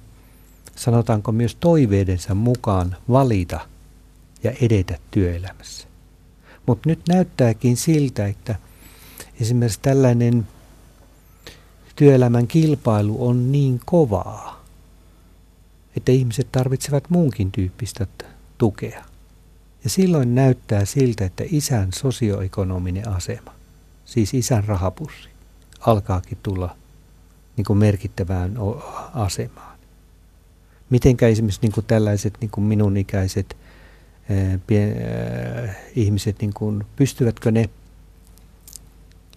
sanotaanko 0.79 1.31
myös 1.31 1.55
toiveidensa 1.55 2.35
mukaan 2.35 2.95
valita 3.09 3.59
ja 4.43 4.51
edetä 4.61 4.97
työelämässä. 5.11 5.87
Mutta 6.65 6.89
nyt 6.89 6.99
näyttääkin 7.07 7.77
siltä, 7.77 8.27
että 8.27 8.55
esimerkiksi 9.41 9.79
tällainen 9.81 10.47
työelämän 11.95 12.47
kilpailu 12.47 13.27
on 13.27 13.51
niin 13.51 13.81
kovaa, 13.85 14.65
että 15.97 16.11
ihmiset 16.11 16.47
tarvitsevat 16.51 17.09
muunkin 17.09 17.51
tyyppistä 17.51 18.07
tukea. 18.57 19.03
Ja 19.83 19.89
silloin 19.89 20.35
näyttää 20.35 20.85
siltä, 20.85 21.25
että 21.25 21.43
isän 21.47 21.89
sosioekonominen 21.95 23.07
asema, 23.07 23.51
siis 24.05 24.33
isän 24.33 24.63
rahapussi, 24.63 25.29
alkaakin 25.79 26.37
tulla 26.43 26.75
niin 27.57 27.65
kuin 27.65 27.79
merkittävään 27.79 28.57
asemaan. 29.13 29.68
Mitenkä 30.89 31.27
esimerkiksi 31.27 31.61
niin 31.61 31.71
kuin 31.71 31.85
tällaiset 31.85 32.33
niin 32.41 32.51
kuin 32.51 32.65
minun 32.65 32.97
ikäiset 32.97 33.57
ää, 34.29 34.59
pien, 34.67 34.95
ää, 34.97 35.73
ihmiset, 35.95 36.41
niin 36.41 36.53
kuin, 36.53 36.83
pystyvätkö 36.95 37.51
ne 37.51 37.69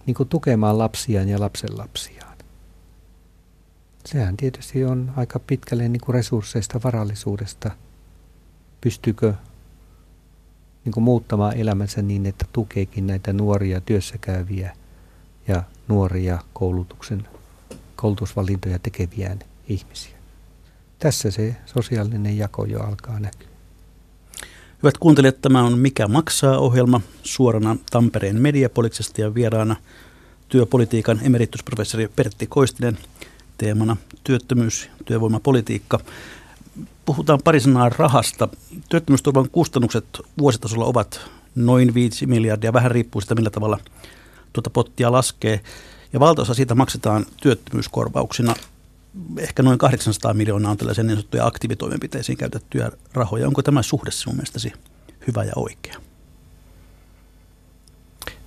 niin 0.05 0.15
kuin 0.15 0.29
tukemaan 0.29 0.77
lapsiaan 0.77 1.29
ja 1.29 1.39
lapsenlapsiaan? 1.39 2.37
Sehän 4.05 4.37
tietysti 4.37 4.85
on 4.85 5.11
aika 5.15 5.39
pitkälle 5.39 5.89
niin 5.89 6.01
kuin 6.01 6.13
resursseista, 6.13 6.79
varallisuudesta. 6.83 7.71
Pystyykö 8.81 9.33
niin 10.85 10.93
kuin 10.93 11.03
muuttamaan 11.03 11.57
elämänsä 11.57 12.01
niin, 12.01 12.25
että 12.25 12.45
tukeekin 12.53 13.07
näitä 13.07 13.33
nuoria 13.33 13.81
työssäkäyviä 13.81 14.75
ja 15.47 15.63
nuoria 15.87 16.39
koulutuksen, 16.53 17.27
koulutusvalintoja 17.95 18.79
tekeviään 18.79 19.39
ihmisiä. 19.67 20.12
Tässä 21.03 21.31
se 21.31 21.55
sosiaalinen 21.65 22.37
jako 22.37 22.65
jo 22.65 22.79
alkaa 22.79 23.19
näkyä. 23.19 23.47
Hyvät 24.83 24.97
kuuntelijat, 24.97 25.41
tämä 25.41 25.63
on 25.63 25.79
Mikä 25.79 26.07
maksaa 26.07 26.57
ohjelma 26.57 27.01
suorana 27.23 27.75
Tampereen 27.91 28.41
Mediapoliksesta 28.41 29.21
ja 29.21 29.33
vieraana 29.33 29.75
työpolitiikan 30.49 31.19
emeritusprofessori 31.23 32.07
Pertti 32.07 32.47
Koistinen 32.47 32.97
teemana 33.57 33.97
työttömyys, 34.23 34.89
työvoimapolitiikka 35.05 35.99
puhutaan 37.05 37.39
pari 37.43 37.59
sanaa 37.59 37.89
rahasta. 37.89 38.49
Työttömyysturvan 38.89 39.49
kustannukset 39.49 40.05
vuositasolla 40.37 40.85
ovat 40.85 41.21
noin 41.55 41.93
5 41.93 42.25
miljardia, 42.25 42.73
vähän 42.73 42.91
riippuu 42.91 43.21
siitä 43.21 43.35
millä 43.35 43.49
tavalla 43.49 43.79
tuota 44.53 44.69
pottia 44.69 45.11
laskee. 45.11 45.61
Ja 46.13 46.19
valtaosa 46.19 46.53
siitä 46.53 46.75
maksetaan 46.75 47.25
työttömyyskorvauksina. 47.41 48.55
Ehkä 49.37 49.63
noin 49.63 49.77
800 49.77 50.33
miljoonaa 50.33 50.71
on 50.71 50.77
tällaisia 50.77 51.03
niin 51.03 51.17
sanottuja 51.17 51.45
aktiivitoimenpiteisiin 51.45 52.37
käytettyjä 52.37 52.91
rahoja. 53.13 53.47
Onko 53.47 53.61
tämä 53.61 53.81
suhde 53.81 54.11
sinun 54.11 54.35
mielestäsi 54.35 54.73
hyvä 55.27 55.43
ja 55.43 55.53
oikea? 55.55 55.95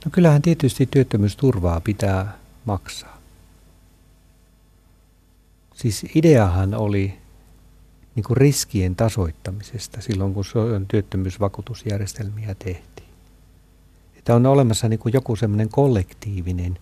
No 0.05 0.11
kyllähän 0.13 0.43
tietysti 0.43 0.87
työttömyysturvaa 0.87 1.81
pitää 1.81 2.39
maksaa. 2.65 3.19
Siis 5.75 6.07
ideahan 6.15 6.75
oli 6.75 7.15
niin 8.15 8.25
kuin 8.25 8.37
riskien 8.37 8.97
tasoittamisesta 8.97 10.01
silloin, 10.01 10.35
kun 10.35 10.45
työttömyysvakuutusjärjestelmiä 10.89 12.55
tehtiin. 12.55 13.09
Että 14.17 14.35
on 14.35 14.47
olemassa 14.47 14.89
niin 14.89 14.99
kuin 14.99 15.13
joku 15.13 15.37
semmoinen 15.37 15.69
kollektiivinen 15.69 16.79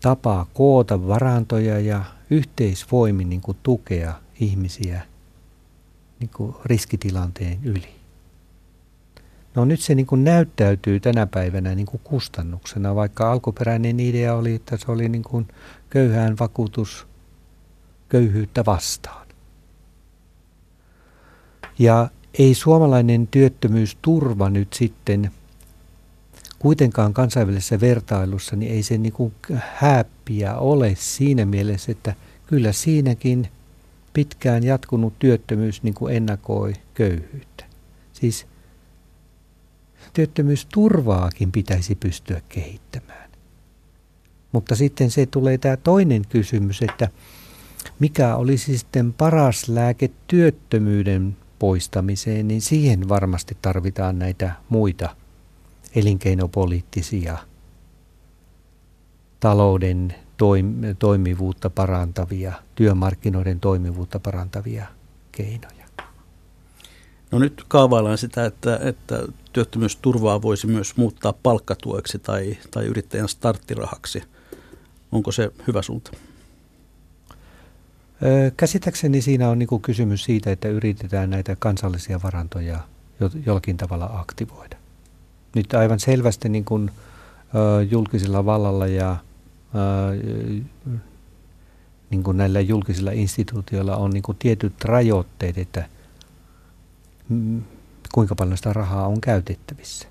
tapa 0.00 0.46
koota 0.54 1.06
varantoja 1.06 1.80
ja 1.80 2.04
yhteisvoimin 2.30 3.28
niin 3.28 3.40
kuin 3.40 3.58
tukea 3.62 4.14
ihmisiä 4.40 5.02
niin 6.20 6.30
kuin 6.36 6.54
riskitilanteen 6.64 7.58
yli. 7.62 7.96
No 9.54 9.64
nyt 9.64 9.80
se 9.80 9.94
niin 9.94 10.06
kuin 10.06 10.24
näyttäytyy 10.24 11.00
tänä 11.00 11.26
päivänä 11.26 11.74
niin 11.74 11.86
kuin 11.86 12.00
kustannuksena, 12.04 12.94
vaikka 12.94 13.32
alkuperäinen 13.32 14.00
idea 14.00 14.34
oli, 14.34 14.54
että 14.54 14.76
se 14.76 14.92
oli 14.92 15.08
niin 15.08 15.22
kuin 15.22 15.48
köyhään 15.90 16.36
vakuutus 16.40 17.06
köyhyyttä 18.08 18.64
vastaan. 18.64 19.26
Ja 21.78 22.08
ei 22.38 22.54
suomalainen 22.54 23.26
työttömyysturva 23.26 24.50
nyt 24.50 24.72
sitten 24.72 25.30
kuitenkaan 26.58 27.14
kansainvälisessä 27.14 27.80
vertailussa, 27.80 28.56
niin 28.56 28.72
ei 28.72 28.82
se 28.82 28.98
niin 28.98 29.12
kuin 29.12 29.32
häppiä 29.58 30.56
ole 30.56 30.94
siinä 30.98 31.44
mielessä, 31.44 31.92
että 31.92 32.14
kyllä 32.46 32.72
siinäkin 32.72 33.48
pitkään 34.12 34.64
jatkunut 34.64 35.18
työttömyys 35.18 35.82
niin 35.82 35.94
kuin 35.94 36.16
ennakoi 36.16 36.72
köyhyyttä. 36.94 37.64
Siis 38.12 38.46
työttömyysturvaakin 40.12 41.52
pitäisi 41.52 41.94
pystyä 41.94 42.40
kehittämään. 42.48 43.30
Mutta 44.52 44.76
sitten 44.76 45.10
se 45.10 45.26
tulee 45.26 45.58
tämä 45.58 45.76
toinen 45.76 46.22
kysymys, 46.28 46.82
että 46.82 47.08
mikä 47.98 48.36
olisi 48.36 48.78
sitten 48.78 49.12
paras 49.12 49.68
lääke 49.68 50.10
työttömyyden 50.26 51.36
poistamiseen, 51.58 52.48
niin 52.48 52.60
siihen 52.60 53.08
varmasti 53.08 53.56
tarvitaan 53.62 54.18
näitä 54.18 54.52
muita 54.68 55.16
elinkeinopoliittisia 55.96 57.38
talouden 59.40 60.14
toimivuutta 60.98 61.70
parantavia, 61.70 62.52
työmarkkinoiden 62.74 63.60
toimivuutta 63.60 64.20
parantavia 64.20 64.86
keinoja. 65.32 65.86
No 67.30 67.38
nyt 67.38 67.64
kaavaillaan 67.68 68.18
sitä, 68.18 68.44
että, 68.46 68.80
että 68.82 69.22
työttömyysturvaa 69.52 70.42
voisi 70.42 70.66
myös 70.66 70.96
muuttaa 70.96 71.32
palkkatueksi 71.32 72.18
tai, 72.18 72.58
tai 72.70 72.84
yrittäjän 72.86 73.28
starttirahaksi. 73.28 74.22
Onko 75.12 75.32
se 75.32 75.50
hyvä 75.66 75.82
suunta? 75.82 76.10
Käsittääkseni 78.56 79.22
siinä 79.22 79.48
on 79.48 79.58
niin 79.58 79.80
kysymys 79.82 80.24
siitä, 80.24 80.52
että 80.52 80.68
yritetään 80.68 81.30
näitä 81.30 81.56
kansallisia 81.58 82.20
varantoja 82.22 82.80
jollakin 83.46 83.76
tavalla 83.76 84.10
aktivoida. 84.12 84.75
Nyt 85.54 85.74
aivan 85.74 86.00
selvästi 86.00 86.48
niin 86.48 86.64
kuin, 86.64 86.90
julkisella 87.90 88.44
vallalla 88.44 88.86
ja 88.86 89.16
niin 92.10 92.22
kuin 92.22 92.36
näillä 92.36 92.60
julkisilla 92.60 93.10
instituutioilla 93.10 93.96
on 93.96 94.10
niin 94.10 94.22
kuin 94.22 94.38
tietyt 94.38 94.84
rajoitteet, 94.84 95.58
että 95.58 95.88
kuinka 98.12 98.34
paljon 98.34 98.56
sitä 98.56 98.72
rahaa 98.72 99.06
on 99.06 99.20
käytettävissä. 99.20 100.08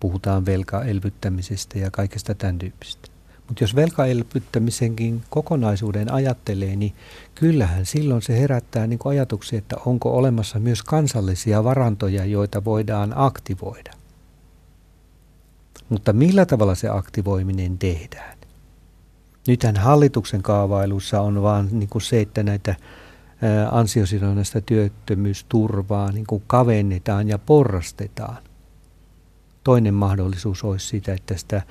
Puhutaan 0.00 0.46
velkaelvyttämisestä 0.46 1.78
ja 1.78 1.90
kaikesta 1.90 2.34
tämän 2.34 2.58
tyyppistä. 2.58 3.08
Mutta 3.48 3.64
jos 3.64 3.76
velkaelvyttämisenkin 3.76 5.22
kokonaisuuden 5.30 6.12
ajattelee, 6.12 6.76
niin 6.76 6.92
kyllähän 7.34 7.86
silloin 7.86 8.22
se 8.22 8.40
herättää 8.40 8.86
niin 8.86 8.98
ajatuksia, 9.04 9.58
että 9.58 9.76
onko 9.86 10.16
olemassa 10.16 10.58
myös 10.58 10.82
kansallisia 10.82 11.64
varantoja, 11.64 12.24
joita 12.24 12.64
voidaan 12.64 13.12
aktivoida. 13.16 13.92
Mutta 15.88 16.12
millä 16.12 16.46
tavalla 16.46 16.74
se 16.74 16.88
aktivoiminen 16.88 17.78
tehdään? 17.78 18.38
Nythän 19.48 19.76
hallituksen 19.76 20.42
kaavailussa 20.42 21.20
on 21.20 21.42
vaan 21.42 21.68
niin 21.72 21.88
kuin 21.88 22.02
se, 22.02 22.20
että 22.20 22.42
näitä 22.42 22.74
ansiosidonnaista 23.70 24.60
työttömyysturvaa 24.60 26.12
niin 26.12 26.26
kuin 26.26 26.42
kavennetaan 26.46 27.28
ja 27.28 27.38
porrastetaan. 27.38 28.38
Toinen 29.64 29.94
mahdollisuus 29.94 30.64
olisi 30.64 30.86
sitä, 30.86 31.14
että 31.14 31.36
sitä, 31.36 31.62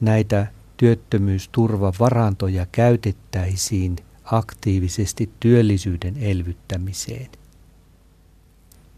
näitä 0.00 0.46
työttömyysturvavarantoja 0.76 2.66
käytettäisiin 2.72 3.96
aktiivisesti 4.24 5.30
työllisyyden 5.40 6.16
elvyttämiseen. 6.16 7.30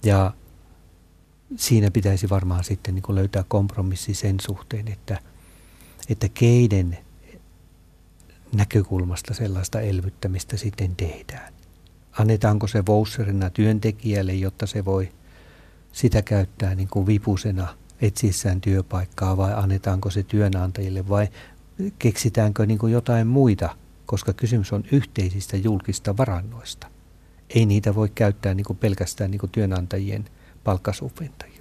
Ja 0.05 0.35
siinä 1.57 1.91
pitäisi 1.91 2.29
varmaan 2.29 2.65
sitten 2.65 2.95
niin 2.95 3.05
löytää 3.09 3.45
kompromissi 3.49 4.15
sen 4.15 4.37
suhteen, 4.41 4.89
että, 4.89 5.19
että 6.09 6.29
keiden 6.29 6.99
näkökulmasta 8.53 9.35
sellaista 9.35 9.81
elvyttämistä 9.81 10.57
sitten 10.57 10.97
tehdään. 10.97 11.53
Annetaanko 12.19 12.67
se 12.67 12.87
voucherina 12.87 13.51
työntekijälle, 13.51 14.35
jotta 14.35 14.67
se 14.67 14.85
voi 14.85 15.13
sitä 15.93 16.23
käyttää 16.23 16.75
niin 16.75 16.89
kuin 16.89 17.07
vipusena 17.07 17.69
etsiessään 18.01 18.61
työpaikkaa 18.61 19.37
vai 19.37 19.53
annetaanko 19.55 20.11
se 20.11 20.23
työnantajille 20.23 21.09
vai 21.09 21.29
keksitäänkö 21.99 22.67
niin 22.67 22.79
kuin 22.79 22.93
jotain 22.93 23.27
muita, 23.27 23.77
koska 24.07 24.33
kysymys 24.33 24.73
on 24.73 24.85
yhteisistä 24.93 25.57
julkista 25.57 26.17
varannoista. 26.17 26.87
Ei 27.51 27.67
niitä 27.67 27.95
voi 27.95 28.09
käyttää 28.15 28.55
niin 28.55 28.65
kuin 28.65 28.77
pelkästään 28.77 29.31
niin 29.31 29.39
kuin 29.39 29.51
työnantajien 29.51 30.25
palkkasubventajilta. 30.65 31.57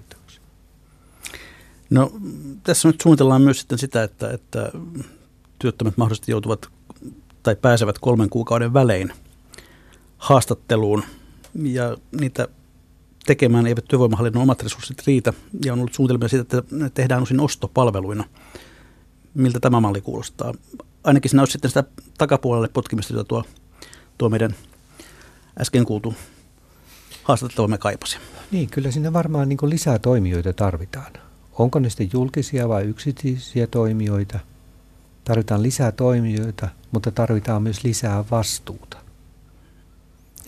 No 1.90 2.12
tässä 2.64 2.88
nyt 2.88 3.02
suunnitellaan 3.02 3.42
myös 3.42 3.60
sitten 3.60 3.78
sitä, 3.78 4.04
että, 4.04 4.32
että 4.32 4.72
työttömät 5.60 5.98
mahdollisesti 5.98 6.32
joutuvat 6.32 6.70
tai 7.44 7.56
pääsevät 7.56 8.00
kolmen 8.00 8.30
kuukauden 8.30 8.74
välein 8.74 9.14
haastatteluun 10.18 11.04
ja 11.64 11.98
niitä 12.20 12.48
tekemään 13.26 13.68
eivät 13.68 13.86
työvoimahallinnon 13.88 14.44
omat 14.44 14.64
resurssit 14.64 15.08
riitä 15.08 15.34
ja 15.66 15.74
on 15.74 15.80
ollut 15.80 15.94
suunnitelmia 15.94 16.28
siitä, 16.28 16.58
että 16.58 16.76
ne 16.76 16.90
tehdään 16.90 17.24
usein 17.24 17.40
ostopalveluina– 17.40 18.24
miltä 19.36 19.60
tämä 19.60 19.80
malli 19.80 20.02
kuulostaa. 20.02 20.54
Ainakin 21.04 21.30
siinä 21.30 21.42
olisi 21.42 21.52
sitten 21.52 21.70
sitä 21.72 21.84
takapuolelle 22.18 22.68
potkimista, 22.68 23.14
jota 23.14 23.24
tuo, 23.24 23.44
tuo 24.18 24.30
meidän 24.30 24.56
äsken 25.62 25.86
kuultu 25.86 26.14
haastattelumme 27.24 27.78
kaipasi. 27.78 28.18
Niin, 28.52 28.70
kyllä 28.70 28.92
siinä 28.92 29.14
varmaan 29.14 29.50
niin 29.50 29.58
lisää 29.64 30.00
toimijoita 30.00 30.54
tarvitaan. 30.54 31.14
Onko 31.54 31.80
ne 31.80 31.90
sitten 31.90 32.10
julkisia 32.14 32.70
vai 32.70 32.84
yksityisiä 32.84 33.68
toimijoita? 33.68 34.40
Tarvitaan 35.24 35.64
lisää 35.64 35.92
toimijoita, 35.92 36.68
mutta 36.92 37.12
tarvitaan 37.12 37.64
myös 37.64 37.84
lisää 37.84 38.24
vastuuta. 38.32 38.98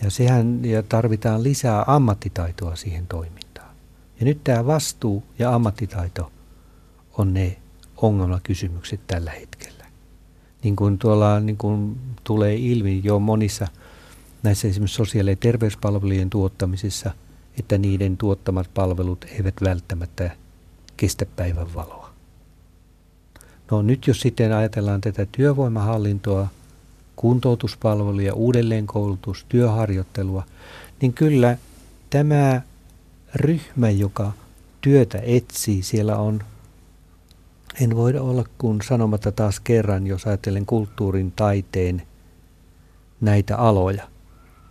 Ja 0.02 0.10
sehän 0.10 0.64
ja 0.64 0.82
tarvitaan 0.82 1.42
lisää 1.42 1.84
ammattitaitoa 1.86 2.76
siihen 2.76 3.06
toimintaan. 3.06 3.74
Ja 4.20 4.24
nyt 4.24 4.44
tämä 4.44 4.66
vastuu 4.66 5.24
ja 5.38 5.54
ammattitaito 5.54 6.32
on 7.18 7.34
ne 7.34 7.56
ongelmakysymykset 8.02 9.00
tällä 9.06 9.30
hetkellä. 9.30 9.84
Niin 10.62 10.76
kuin 10.76 10.98
tuolla 10.98 11.40
niin 11.40 11.56
kuin 11.56 11.98
tulee 12.24 12.54
ilmi 12.56 13.00
jo 13.04 13.18
monissa 13.18 13.68
näissä 14.42 14.68
esimerkiksi 14.68 14.96
sosiaali- 14.96 15.30
ja 15.30 15.36
terveyspalvelujen 15.36 16.30
tuottamisessa, 16.30 17.10
että 17.58 17.78
niiden 17.78 18.16
tuottamat 18.16 18.70
palvelut 18.74 19.24
eivät 19.24 19.54
välttämättä 19.64 20.30
kestä 20.96 21.26
päivän 21.36 21.74
valoa. 21.74 22.10
No 23.70 23.82
nyt 23.82 24.06
jos 24.06 24.20
sitten 24.20 24.52
ajatellaan 24.52 25.00
tätä 25.00 25.26
työvoimahallintoa, 25.32 26.48
kuntoutuspalveluja, 27.16 28.34
uudelleenkoulutus, 28.34 29.46
työharjoittelua, 29.48 30.42
niin 31.00 31.12
kyllä 31.12 31.58
tämä 32.10 32.62
ryhmä, 33.34 33.90
joka 33.90 34.32
työtä 34.80 35.18
etsii, 35.22 35.82
siellä 35.82 36.16
on 36.16 36.42
en 37.80 37.96
voi 37.96 38.18
olla 38.18 38.44
kuin 38.58 38.82
sanomatta 38.82 39.32
taas 39.32 39.60
kerran, 39.60 40.06
jos 40.06 40.26
ajattelen 40.26 40.66
kulttuurin, 40.66 41.32
taiteen 41.32 42.02
näitä 43.20 43.56
aloja, 43.56 44.08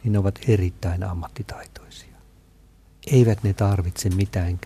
niin 0.03 0.12
ne 0.12 0.20
ovat 0.20 0.39
erittäin 0.47 1.03
ammattitaitoisia. 1.03 2.16
Eivät 3.12 3.43
ne 3.43 3.53
tarvitse 3.53 4.10
mitään 4.10 4.60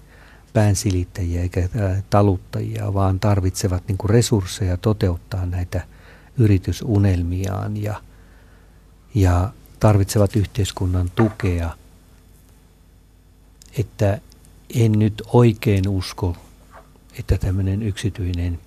päänsilittäjiä 0.54 1.42
eikä 1.42 1.70
taluttajia, 2.10 2.94
vaan 2.94 3.20
tarvitsevat 3.20 3.84
niin 3.88 3.98
resursseja 4.06 4.78
toteuttaa 4.78 5.46
näitä 5.46 5.88
yritysunelmiaan 6.38 7.78
ja, 7.78 8.02
ja 9.16 9.54
tarvitsevat 9.80 10.36
yhteiskunnan 10.36 11.12
tukea, 11.16 11.76
että 13.78 14.20
en 14.76 14.92
nyt 14.92 15.22
oikein 15.34 15.90
usko, 15.90 16.38
että 17.20 17.38
tämmöinen 17.38 17.84
yksityinen 17.84 18.60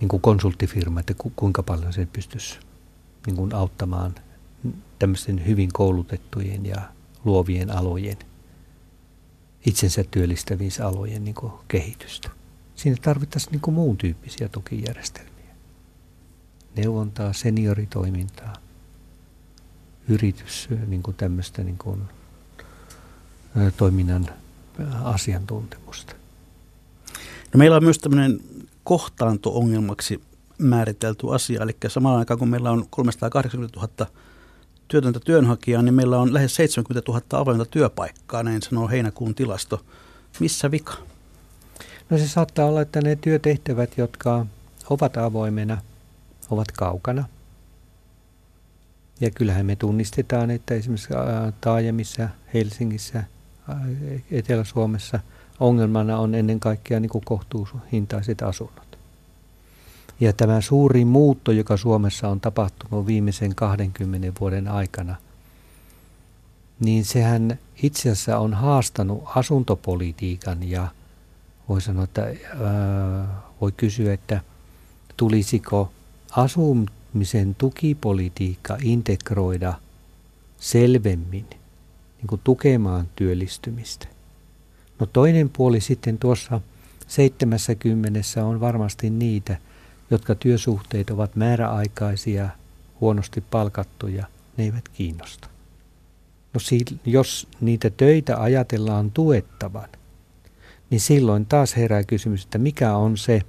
niin 0.00 0.08
kuin 0.08 0.22
konsulttifirma, 0.22 1.00
että 1.00 1.14
ku, 1.14 1.32
kuinka 1.36 1.62
paljon 1.62 1.92
se 1.92 2.08
pystyisi 2.12 2.58
niin 3.26 3.36
kuin 3.36 3.54
auttamaan 3.54 4.14
tämmöisten 4.98 5.46
hyvin 5.46 5.72
koulutettujen 5.72 6.66
ja 6.66 6.82
luovien 7.24 7.70
alojen, 7.70 8.16
itsensä 9.66 10.04
työllistävissä 10.10 10.86
niin 11.24 11.34
kuin 11.34 11.52
kehitystä. 11.68 12.30
Siinä 12.74 12.96
tarvittaisiin 13.02 13.52
niin 13.52 13.60
kuin 13.60 13.74
muun 13.74 13.96
tyyppisiä 13.96 14.48
tukijärjestelmiä. 14.48 15.54
Neuvontaa, 16.76 17.32
senioritoimintaa, 17.32 18.56
yritys, 20.08 20.68
niin 20.86 21.02
kuin 21.02 21.16
tämmöistä 21.16 21.62
niin 21.62 21.78
kuin, 21.78 22.02
toiminnan 23.76 24.28
asiantuntemusta. 25.04 26.14
No 27.54 27.58
meillä 27.58 27.76
on 27.76 27.84
myös 27.84 27.98
tämmöinen 27.98 28.40
kohtaanto-ongelmaksi 28.84 30.22
määritelty 30.58 31.34
asia, 31.34 31.62
eli 31.62 31.76
samaan 31.88 32.18
aikaan 32.18 32.38
kun 32.38 32.48
meillä 32.48 32.70
on 32.70 32.86
380 32.90 33.80
000 33.80 34.10
työtöntä 34.88 35.20
työnhakijaa, 35.20 35.82
niin 35.82 35.94
meillä 35.94 36.18
on 36.18 36.34
lähes 36.34 36.54
70 36.54 37.12
000 37.12 37.22
avointa 37.30 37.64
työpaikkaa, 37.64 38.42
näin 38.42 38.62
sanoo 38.62 38.88
heinäkuun 38.88 39.34
tilasto. 39.34 39.84
Missä 40.40 40.70
vika? 40.70 40.94
No 42.10 42.18
se 42.18 42.28
saattaa 42.28 42.66
olla, 42.66 42.80
että 42.80 43.00
ne 43.00 43.16
työtehtävät, 43.16 43.98
jotka 43.98 44.46
ovat 44.90 45.16
avoimena, 45.16 45.78
ovat 46.50 46.72
kaukana. 46.72 47.24
Ja 49.20 49.30
kyllähän 49.30 49.66
me 49.66 49.76
tunnistetaan, 49.76 50.50
että 50.50 50.74
esimerkiksi 50.74 51.08
taajamissa, 51.60 52.28
Helsingissä, 52.54 53.24
Etelä-Suomessa 54.30 55.20
ongelmana 55.60 56.18
on 56.18 56.34
ennen 56.34 56.60
kaikkea 56.60 57.00
niin 57.00 57.10
kohtuuhintaiset 57.24 58.42
asunnot. 58.42 58.98
Ja 60.20 60.32
tämä 60.32 60.60
suuri 60.60 61.04
muutto, 61.04 61.52
joka 61.52 61.76
Suomessa 61.76 62.28
on 62.28 62.40
tapahtunut 62.40 63.06
viimeisen 63.06 63.54
20 63.54 64.32
vuoden 64.40 64.68
aikana, 64.68 65.16
niin 66.80 67.04
sehän 67.04 67.58
itse 67.82 68.10
asiassa 68.10 68.38
on 68.38 68.54
haastanut 68.54 69.22
asuntopolitiikan 69.34 70.70
ja 70.70 70.88
voi 71.68 71.80
sanoa, 71.80 72.04
että 72.04 72.22
ää, 72.22 73.42
voi 73.60 73.72
kysyä, 73.72 74.12
että 74.12 74.40
tulisiko 75.16 75.92
asumisen 76.30 77.54
tukipolitiikka 77.54 78.78
integroida 78.82 79.74
selvemmin 80.60 81.46
niin 81.50 82.26
kuin 82.28 82.40
tukemaan 82.44 83.08
työllistymistä. 83.16 84.15
No 85.00 85.06
toinen 85.06 85.50
puoli 85.50 85.80
sitten 85.80 86.18
tuossa 86.18 86.60
70 87.06 88.20
on 88.44 88.60
varmasti 88.60 89.10
niitä, 89.10 89.56
jotka 90.10 90.34
työsuhteet 90.34 91.10
ovat 91.10 91.36
määräaikaisia, 91.36 92.48
huonosti 93.00 93.40
palkattuja, 93.40 94.26
ne 94.56 94.64
eivät 94.64 94.88
kiinnosta. 94.88 95.48
No 96.54 96.60
jos 97.04 97.48
niitä 97.60 97.90
töitä 97.90 98.42
ajatellaan 98.42 99.10
tuettavan, 99.10 99.88
niin 100.90 101.00
silloin 101.00 101.46
taas 101.46 101.76
herää 101.76 102.04
kysymys, 102.04 102.44
että 102.44 102.58
mikä 102.58 102.96
on 102.96 103.16
se 103.16 103.42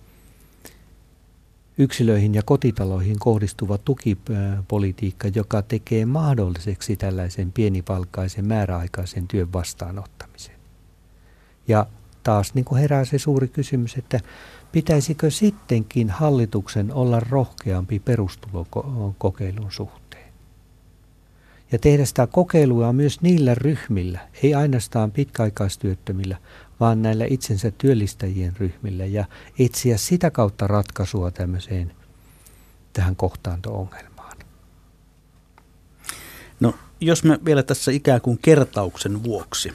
yksilöihin 1.77 2.35
ja 2.35 2.43
kotitaloihin 2.43 3.19
kohdistuva 3.19 3.77
tukipolitiikka, 3.77 5.27
joka 5.35 5.61
tekee 5.61 6.05
mahdolliseksi 6.05 6.95
tällaisen 6.95 7.51
pienipalkkaisen 7.51 8.47
määräaikaisen 8.47 9.27
työn 9.27 9.53
vastaanottamisen. 9.53 10.56
Ja 11.67 11.85
taas 12.23 12.53
niin 12.53 12.65
kuin 12.65 12.81
herää 12.81 13.05
se 13.05 13.19
suuri 13.19 13.47
kysymys, 13.47 13.95
että 13.97 14.19
pitäisikö 14.71 15.31
sittenkin 15.31 16.09
hallituksen 16.09 16.93
olla 16.93 17.19
rohkeampi 17.19 17.99
perustulokokeilun 17.99 19.71
suhteen. 19.71 20.33
Ja 21.71 21.79
tehdä 21.79 22.05
sitä 22.05 22.27
kokeilua 22.27 22.93
myös 22.93 23.21
niillä 23.21 23.55
ryhmillä, 23.55 24.19
ei 24.43 24.53
ainoastaan 24.53 25.11
pitkäaikaistyöttömillä, 25.11 26.37
vaan 26.79 27.01
näillä 27.01 27.25
itsensä 27.29 27.71
työllistäjien 27.71 28.53
ryhmillä 28.57 29.05
ja 29.05 29.25
etsiä 29.59 29.97
sitä 29.97 30.31
kautta 30.31 30.67
ratkaisua 30.67 31.31
tämmöiseen 31.31 31.91
tähän 32.93 33.15
kohtaanto-ongelmaan. 33.15 34.37
No, 36.59 36.73
jos 36.99 37.23
me 37.23 37.39
vielä 37.45 37.63
tässä 37.63 37.91
ikään 37.91 38.21
kuin 38.21 38.39
kertauksen 38.41 39.23
vuoksi 39.23 39.73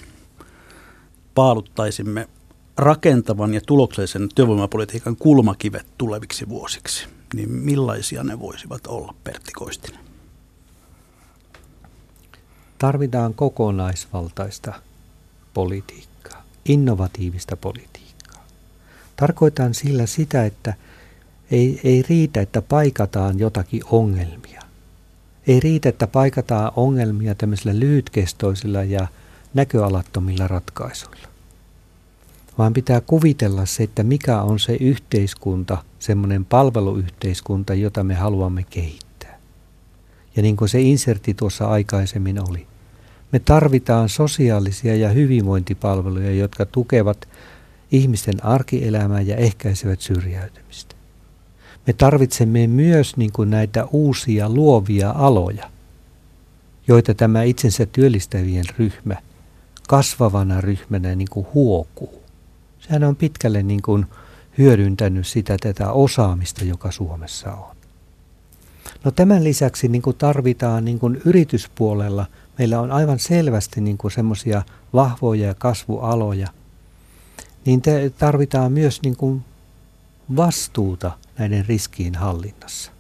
paaluttaisimme 1.35 2.29
rakentavan 2.77 3.55
ja 3.55 3.61
tuloksellisen 3.67 4.29
työvoimapolitiikan 4.35 5.17
kulmakivet 5.17 5.87
tuleviksi 5.99 6.49
vuosiksi, 6.49 7.07
niin 7.35 7.51
millaisia 7.51 8.25
ne 8.25 8.41
voisivat 8.41 8.87
olla, 8.87 9.15
Pertti 9.25 9.53
Koistinen? 9.53 10.01
Tarvitaan 12.79 13.35
kokonaisvaltaista 13.35 14.73
politiikkaa 15.55 16.13
innovatiivista 16.65 17.57
politiikkaa. 17.57 18.47
Tarkoitan 19.17 19.75
sillä 19.75 20.07
sitä, 20.07 20.45
että 20.45 20.75
ei, 21.51 21.81
ei 21.85 22.03
riitä, 22.09 22.41
että 22.41 22.63
paikataan 22.63 23.39
jotakin 23.39 23.83
ongelmia. 23.91 24.63
Ei 25.47 25.61
riitä, 25.61 25.89
että 25.89 26.07
paikataan 26.07 26.73
ongelmia 26.77 27.35
tämmöisillä 27.35 27.79
lyhytkestoisilla 27.79 28.85
ja 28.85 29.09
näköalattomilla 29.55 30.49
ratkaisuilla. 30.49 31.29
Vaan 32.59 32.73
pitää 32.73 33.01
kuvitella 33.01 33.67
se, 33.67 33.83
että 33.83 34.03
mikä 34.03 34.43
on 34.43 34.59
se 34.59 34.77
yhteiskunta, 34.81 35.85
semmoinen 35.99 36.45
palveluyhteiskunta, 36.45 37.75
jota 37.75 38.05
me 38.05 38.15
haluamme 38.15 38.65
kehittää. 38.71 39.39
Ja 40.37 40.43
niin 40.43 40.57
kuin 40.57 40.69
se 40.69 40.81
insertti 40.81 41.35
tuossa 41.35 41.67
aikaisemmin 41.67 42.51
oli, 42.51 42.67
me 43.33 43.39
tarvitaan 43.39 44.09
sosiaalisia 44.09 44.97
ja 44.97 45.09
hyvinvointipalveluja, 45.09 46.33
jotka 46.35 46.67
tukevat 46.67 47.29
ihmisten 47.93 48.45
arkielämää 48.45 49.21
ja 49.21 49.37
ehkäisevät 49.37 50.01
syrjäytymistä. 50.01 50.95
Me 51.87 51.93
tarvitsemme 51.93 52.67
myös 52.67 53.17
niin 53.17 53.33
kuin 53.33 53.51
näitä 53.51 53.85
uusia 53.85 54.49
luovia 54.49 55.11
aloja, 55.11 55.71
joita 56.89 57.15
tämä 57.15 57.43
itsensä 57.43 57.87
työllistävien 57.87 58.65
ryhmä 58.79 59.17
kasvavana 59.93 60.61
ryhmänä 60.61 61.15
niin 61.15 61.29
kuin 61.31 61.47
huokuu. 61.55 62.23
Sehän 62.81 63.05
on 63.05 63.17
pitkälle 63.17 63.63
niin 63.63 63.83
kuin 63.83 64.07
hyödyntänyt 64.59 65.27
sitä 65.27 65.57
tätä 65.61 65.93
osaamista, 65.93 66.65
joka 66.65 66.91
Suomessa 66.91 67.53
on. 67.53 67.77
No 69.05 69.11
tämän 69.11 69.45
lisäksi 69.45 69.89
niin 69.89 70.03
kuin 70.03 70.17
tarvitaan 70.17 70.85
niin 70.85 70.99
kuin 70.99 71.23
yrityspuolella– 71.25 72.27
meillä 72.59 72.81
on 72.81 72.91
aivan 72.91 73.19
selvästi 73.19 73.81
niin 73.81 73.99
kuin 73.99 74.11
semmoisia 74.11 74.63
vahvoja 74.93 75.55
kasvualoja, 75.55 76.49
niin 77.65 77.83
te 77.83 78.11
tarvitaan 78.19 78.73
myös 78.73 79.03
niin 79.03 79.17
kuin 79.17 79.45
vastuuta 80.37 81.13
näiden 81.39 81.67
riskiin 81.67 82.15
hallinnassa. 82.15 82.93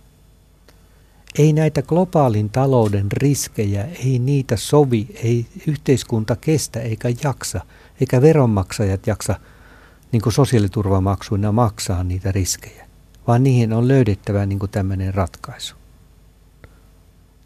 Ei 1.39 1.53
näitä 1.53 1.83
globaalin 1.83 2.51
talouden 2.51 3.13
riskejä, 3.13 3.85
ei 3.85 4.19
niitä 4.19 4.57
sovi, 4.57 5.07
ei 5.23 5.47
yhteiskunta 5.67 6.37
kestä 6.37 6.81
eikä 6.81 7.09
jaksa, 7.25 7.61
eikä 8.01 8.23
veronmaksajat 8.23 9.07
jaksa 9.07 9.41
niin 10.13 10.23
kuin 10.23 10.33
sosiaaliturvamaksuina 10.33 11.53
maksaa 11.53 12.05
niitä 12.05 12.33
riskejä, 12.33 12.87
vaan 13.27 13.43
niihin 13.43 13.73
on 13.73 13.89
löydettävä 13.89 14.47
niin 14.47 14.59
kuin 14.59 14.71
tämmöinen 14.71 15.15
ratkaisu. 15.15 15.75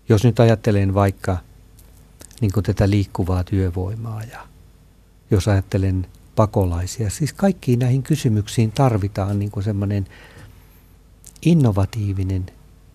Jos 0.09 0.24
nyt 0.24 0.41
ajattelen 0.41 0.95
vaikka 0.95 1.39
niin 2.41 2.53
kuin 2.53 2.64
tätä 2.64 2.91
liikkuvaa 2.91 3.45
työvoimaa 3.45 4.22
ja 4.22 4.41
jos 5.30 5.49
ajattelen 5.49 6.07
pakolaisia. 6.37 7.11
Siis 7.11 7.32
kaikkiin 7.32 7.78
näihin 7.78 8.03
kysymyksiin 8.03 8.72
tarvitaan 8.72 9.39
niin 9.39 9.51
kuin 9.51 9.64
semmoinen 9.64 10.07
innovatiivinen, 11.43 12.47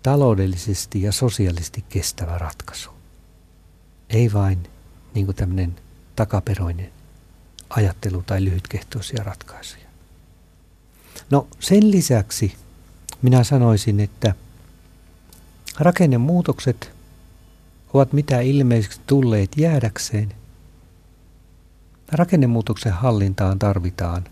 taloudellisesti 0.03 1.01
ja 1.01 1.11
sosiaalisesti 1.11 1.85
kestävä 1.89 2.37
ratkaisu. 2.37 2.89
Ei 4.09 4.33
vain 4.33 4.67
niin 5.13 5.25
kuin 5.25 5.35
tämmöinen 5.35 5.75
takaperoinen 6.15 6.91
ajattelu 7.69 8.23
tai 8.25 8.43
lyhytkehtoisia 8.43 9.23
ratkaisuja. 9.23 9.85
No 11.29 11.47
sen 11.59 11.91
lisäksi 11.91 12.55
minä 13.21 13.43
sanoisin, 13.43 13.99
että 13.99 14.35
rakennemuutokset 15.79 16.91
ovat 17.93 18.13
mitä 18.13 18.39
ilmeisesti 18.39 19.01
tulleet 19.07 19.57
jäädäkseen. 19.57 20.33
Rakennemuutoksen 22.11 22.91
hallintaan 22.91 23.59
tarvitaan 23.59 24.23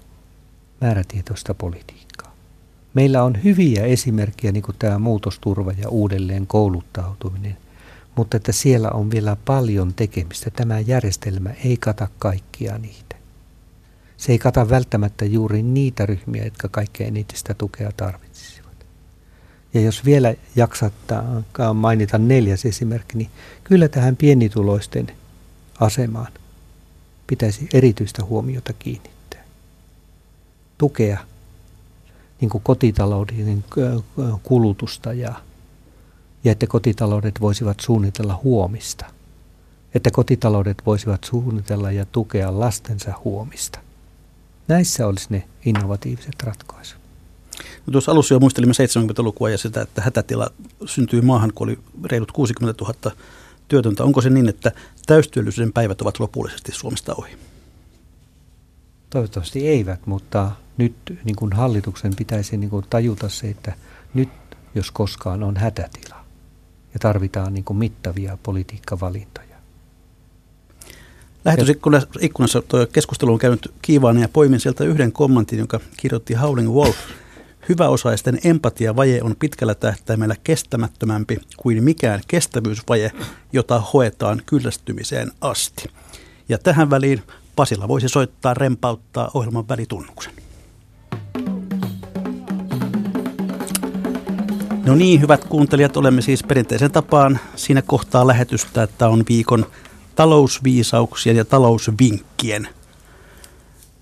määrätietoista 0.82 1.54
politiikkaa. 1.54 2.09
Meillä 3.00 3.24
on 3.24 3.44
hyviä 3.44 3.86
esimerkkejä, 3.86 4.52
niin 4.52 4.64
kuin 4.64 4.76
tämä 4.80 5.00
muutosturva 5.00 5.72
ja 5.72 5.90
uudelleen 5.90 6.48
kouluttautuminen, 6.48 7.58
mutta 8.16 8.38
että 8.38 8.52
siellä 8.52 8.90
on 8.90 9.12
vielä 9.12 9.38
paljon 9.46 9.94
tekemistä. 9.94 10.50
Tämä 10.50 10.80
järjestelmä 10.80 11.50
ei 11.66 11.78
kata 11.78 12.08
kaikkia 12.20 12.78
niitä. 12.78 13.16
Se 14.18 14.32
ei 14.32 14.40
kata 14.40 14.70
välttämättä 14.70 15.26
juuri 15.26 15.64
niitä 15.64 16.06
ryhmiä, 16.06 16.44
jotka 16.44 16.68
kaikkein 16.68 17.08
eniten 17.08 17.38
sitä 17.38 17.54
tukea 17.54 17.92
tarvitsisivat. 17.98 18.86
Ja 19.74 19.82
jos 19.82 20.06
vielä 20.06 20.34
jaksattaa 20.56 21.74
mainita 21.74 22.18
neljäs 22.18 22.66
esimerkki, 22.66 23.18
niin 23.18 23.30
kyllä 23.64 23.88
tähän 23.88 24.16
pienituloisten 24.16 25.12
asemaan 25.80 26.32
pitäisi 27.28 27.70
erityistä 27.74 28.24
huomiota 28.24 28.74
kiinnittää. 28.74 29.44
Tukea 30.78 31.29
niin 32.42 32.50
kuin 32.50 32.64
kotitalouden 32.64 33.64
kulutusta 34.44 35.14
ja, 35.14 35.34
ja 36.44 36.52
että 36.52 36.68
kotitaloudet 36.68 37.42
voisivat 37.42 37.80
suunnitella 37.80 38.40
huomista. 38.44 39.06
Että 39.96 40.12
kotitaloudet 40.12 40.78
voisivat 40.86 41.24
suunnitella 41.24 41.92
ja 41.92 42.06
tukea 42.06 42.60
lastensa 42.60 43.14
huomista. 43.26 43.80
Näissä 44.68 45.08
olisi 45.08 45.28
ne 45.30 45.48
innovatiiviset 45.66 46.44
ratkaisut. 46.44 47.00
No 47.86 47.92
tuossa 47.92 48.12
alussa 48.12 48.34
jo 48.34 48.40
muistelimme 48.40 48.74
70-lukua 48.74 49.50
ja 49.50 49.58
sitä, 49.58 49.82
että 49.82 50.02
hätätila 50.02 50.50
syntyi 50.86 51.22
maahan, 51.22 51.52
kun 51.56 51.68
oli 51.68 51.80
reilut 52.04 52.32
60 52.32 52.84
000 52.84 53.16
työtöntä. 53.68 54.04
Onko 54.04 54.22
se 54.22 54.30
niin, 54.30 54.50
että 54.50 54.72
täystyöllisyyden 55.06 55.74
päivät 55.74 56.02
ovat 56.02 56.20
lopullisesti 56.20 56.72
Suomesta 56.72 57.16
ohi? 57.18 57.32
Toivottavasti 59.10 59.68
eivät, 59.68 60.08
mutta 60.08 60.52
nyt 60.80 60.96
niin 61.24 61.36
kuin 61.36 61.54
hallituksen 61.54 62.16
pitäisi 62.16 62.58
niin 62.58 62.70
kuin 62.70 62.86
tajuta 62.90 63.30
se, 63.30 63.50
että 63.50 63.74
nyt 64.14 64.30
jos 64.76 64.92
koskaan 64.92 65.44
on 65.44 65.58
hätätila 65.58 66.26
ja 66.94 67.00
tarvitaan 67.00 67.54
niin 67.54 67.64
kuin 67.64 67.78
mittavia 67.78 68.38
politiikkavalintoja. 68.44 69.56
Lähetysikkunassa 71.46 72.62
tuo 72.62 72.88
keskustelu 72.92 73.34
on 73.34 73.40
käynyt 73.40 73.74
kiivaana 73.82 74.22
ja 74.22 74.30
poimin 74.30 74.60
sieltä 74.60 74.84
yhden 74.84 75.12
kommentin, 75.12 75.60
jonka 75.60 75.80
kirjoitti 75.98 76.34
Howling 76.34 76.70
Wolf. 76.70 76.98
Hyväosaisten 77.70 78.40
empatiavaje 78.44 79.24
on 79.24 79.36
pitkällä 79.40 79.76
tähtäimellä 79.76 80.36
kestämättömämpi 80.44 81.38
kuin 81.58 81.84
mikään 81.84 82.22
kestävyysvaje, 82.28 83.12
jota 83.54 83.80
hoetaan 83.94 84.42
kyllästymiseen 84.46 85.32
asti. 85.42 85.90
Ja 86.50 86.58
tähän 86.58 86.90
väliin 86.90 87.24
Pasilla 87.56 87.88
voisi 87.88 88.10
soittaa 88.10 88.54
rempauttaa 88.54 89.32
ohjelman 89.34 89.68
välitunnuksen. 89.68 90.34
No 94.90 94.96
niin, 94.96 95.22
hyvät 95.22 95.44
kuuntelijat, 95.44 95.98
olemme 95.98 96.22
siis 96.22 96.44
perinteisen 96.44 96.92
tapaan 96.92 97.40
siinä 97.56 97.82
kohtaa 97.82 98.28
lähetystä, 98.28 98.84
että 98.84 99.10
on 99.10 99.24
viikon 99.30 99.66
talousviisauksien 100.16 101.36
ja 101.36 101.46
talousvinkkien 101.46 102.70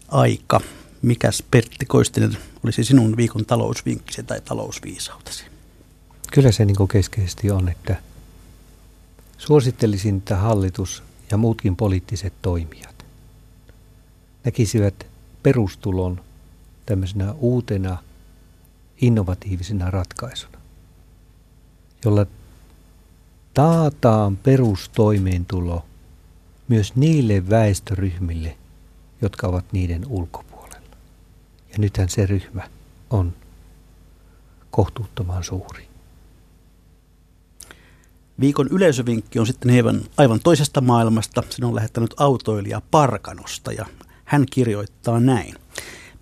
aika. 0.08 0.62
Mikäs 1.02 1.44
Pertti 1.52 1.86
Koistinen 1.86 2.38
olisi 2.64 2.84
sinun 2.84 3.18
viikon 3.18 3.46
talousvinkkisi 3.46 4.24
tai 4.24 4.42
talousviisautesi? 4.42 5.46
Kyllä 6.34 6.52
se 6.52 6.66
niin 6.66 6.88
keskeisesti 6.92 7.52
on, 7.52 7.70
että 7.70 7.96
suosittelisin, 9.38 10.18
että 10.18 10.36
hallitus 10.36 11.04
ja 11.32 11.38
muutkin 11.38 11.76
poliittiset 11.76 12.34
toimijat 12.42 13.06
näkisivät 14.44 15.06
perustulon 15.44 16.22
tämmöisenä 16.86 17.34
uutena 17.34 17.98
innovatiivisena 19.02 19.92
ratkaisuna, 19.92 20.57
jolla 22.06 22.26
taataan 23.54 24.38
perustoimeentulo 24.38 25.86
myös 26.68 26.96
niille 26.96 27.50
väestöryhmille, 27.50 28.58
jotka 29.22 29.48
ovat 29.48 29.66
niiden 29.72 30.06
ulkopuolella. 30.08 30.98
Ja 31.70 31.76
nythän 31.78 32.10
se 32.10 32.26
ryhmä 32.26 32.70
on 33.10 33.34
kohtuuttoman 34.72 35.44
suuri. 35.44 35.88
Viikon 38.40 38.68
yleisövinkki 38.72 39.40
on 39.40 39.48
sitten 39.48 39.72
hieman 39.72 40.02
aivan 40.18 40.40
toisesta 40.40 40.82
maailmasta. 40.82 41.44
Sen 41.50 41.66
on 41.66 41.76
lähettänyt 41.76 42.14
autoilija 42.18 42.82
Parkanosta 42.92 43.72
ja 43.72 43.86
hän 44.26 44.46
kirjoittaa 44.52 45.20
näin. 45.20 45.56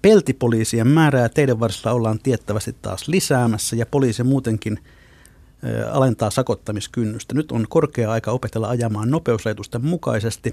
Peltipoliisien 0.01 0.87
määrää 0.87 1.29
teidän 1.29 1.59
varsilla 1.59 1.91
ollaan 1.91 2.19
tiettävästi 2.19 2.75
taas 2.81 3.07
lisäämässä 3.07 3.75
ja 3.75 3.85
poliisi 3.85 4.23
muutenkin 4.23 4.79
alentaa 5.91 6.29
sakottamiskynnystä. 6.29 7.35
Nyt 7.35 7.51
on 7.51 7.65
korkea 7.69 8.11
aika 8.11 8.31
opetella 8.31 8.69
ajamaan 8.69 9.11
nopeusrajoitusten 9.11 9.85
mukaisesti. 9.85 10.51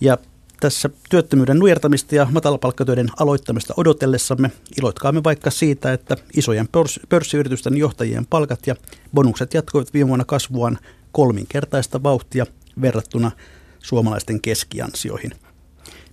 Ja 0.00 0.18
tässä 0.60 0.90
työttömyyden 1.10 1.58
nujertamista 1.58 2.14
ja 2.14 2.26
matalapalkkatöiden 2.30 3.08
aloittamista 3.20 3.74
odotellessamme 3.76 4.50
iloitkaamme 4.78 5.24
vaikka 5.24 5.50
siitä, 5.50 5.92
että 5.92 6.16
isojen 6.36 6.68
pörssiyritysten 7.08 7.76
johtajien 7.76 8.26
palkat 8.26 8.66
ja 8.66 8.76
bonukset 9.14 9.54
jatkoivat 9.54 9.94
viime 9.94 10.08
vuonna 10.08 10.24
kasvuaan 10.24 10.78
kolminkertaista 11.12 12.02
vauhtia 12.02 12.46
verrattuna 12.80 13.30
suomalaisten 13.78 14.40
keskiansioihin. 14.40 15.32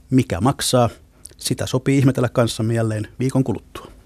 Mikä 0.10 0.42
maksaa? 0.42 0.90
Sitä 1.38 1.66
sopii 1.66 1.98
ihmetellä 1.98 2.30
kanssamme 2.30 2.74
jälleen 2.74 3.08
viikon 3.20 3.44
kuluttua. 3.44 3.97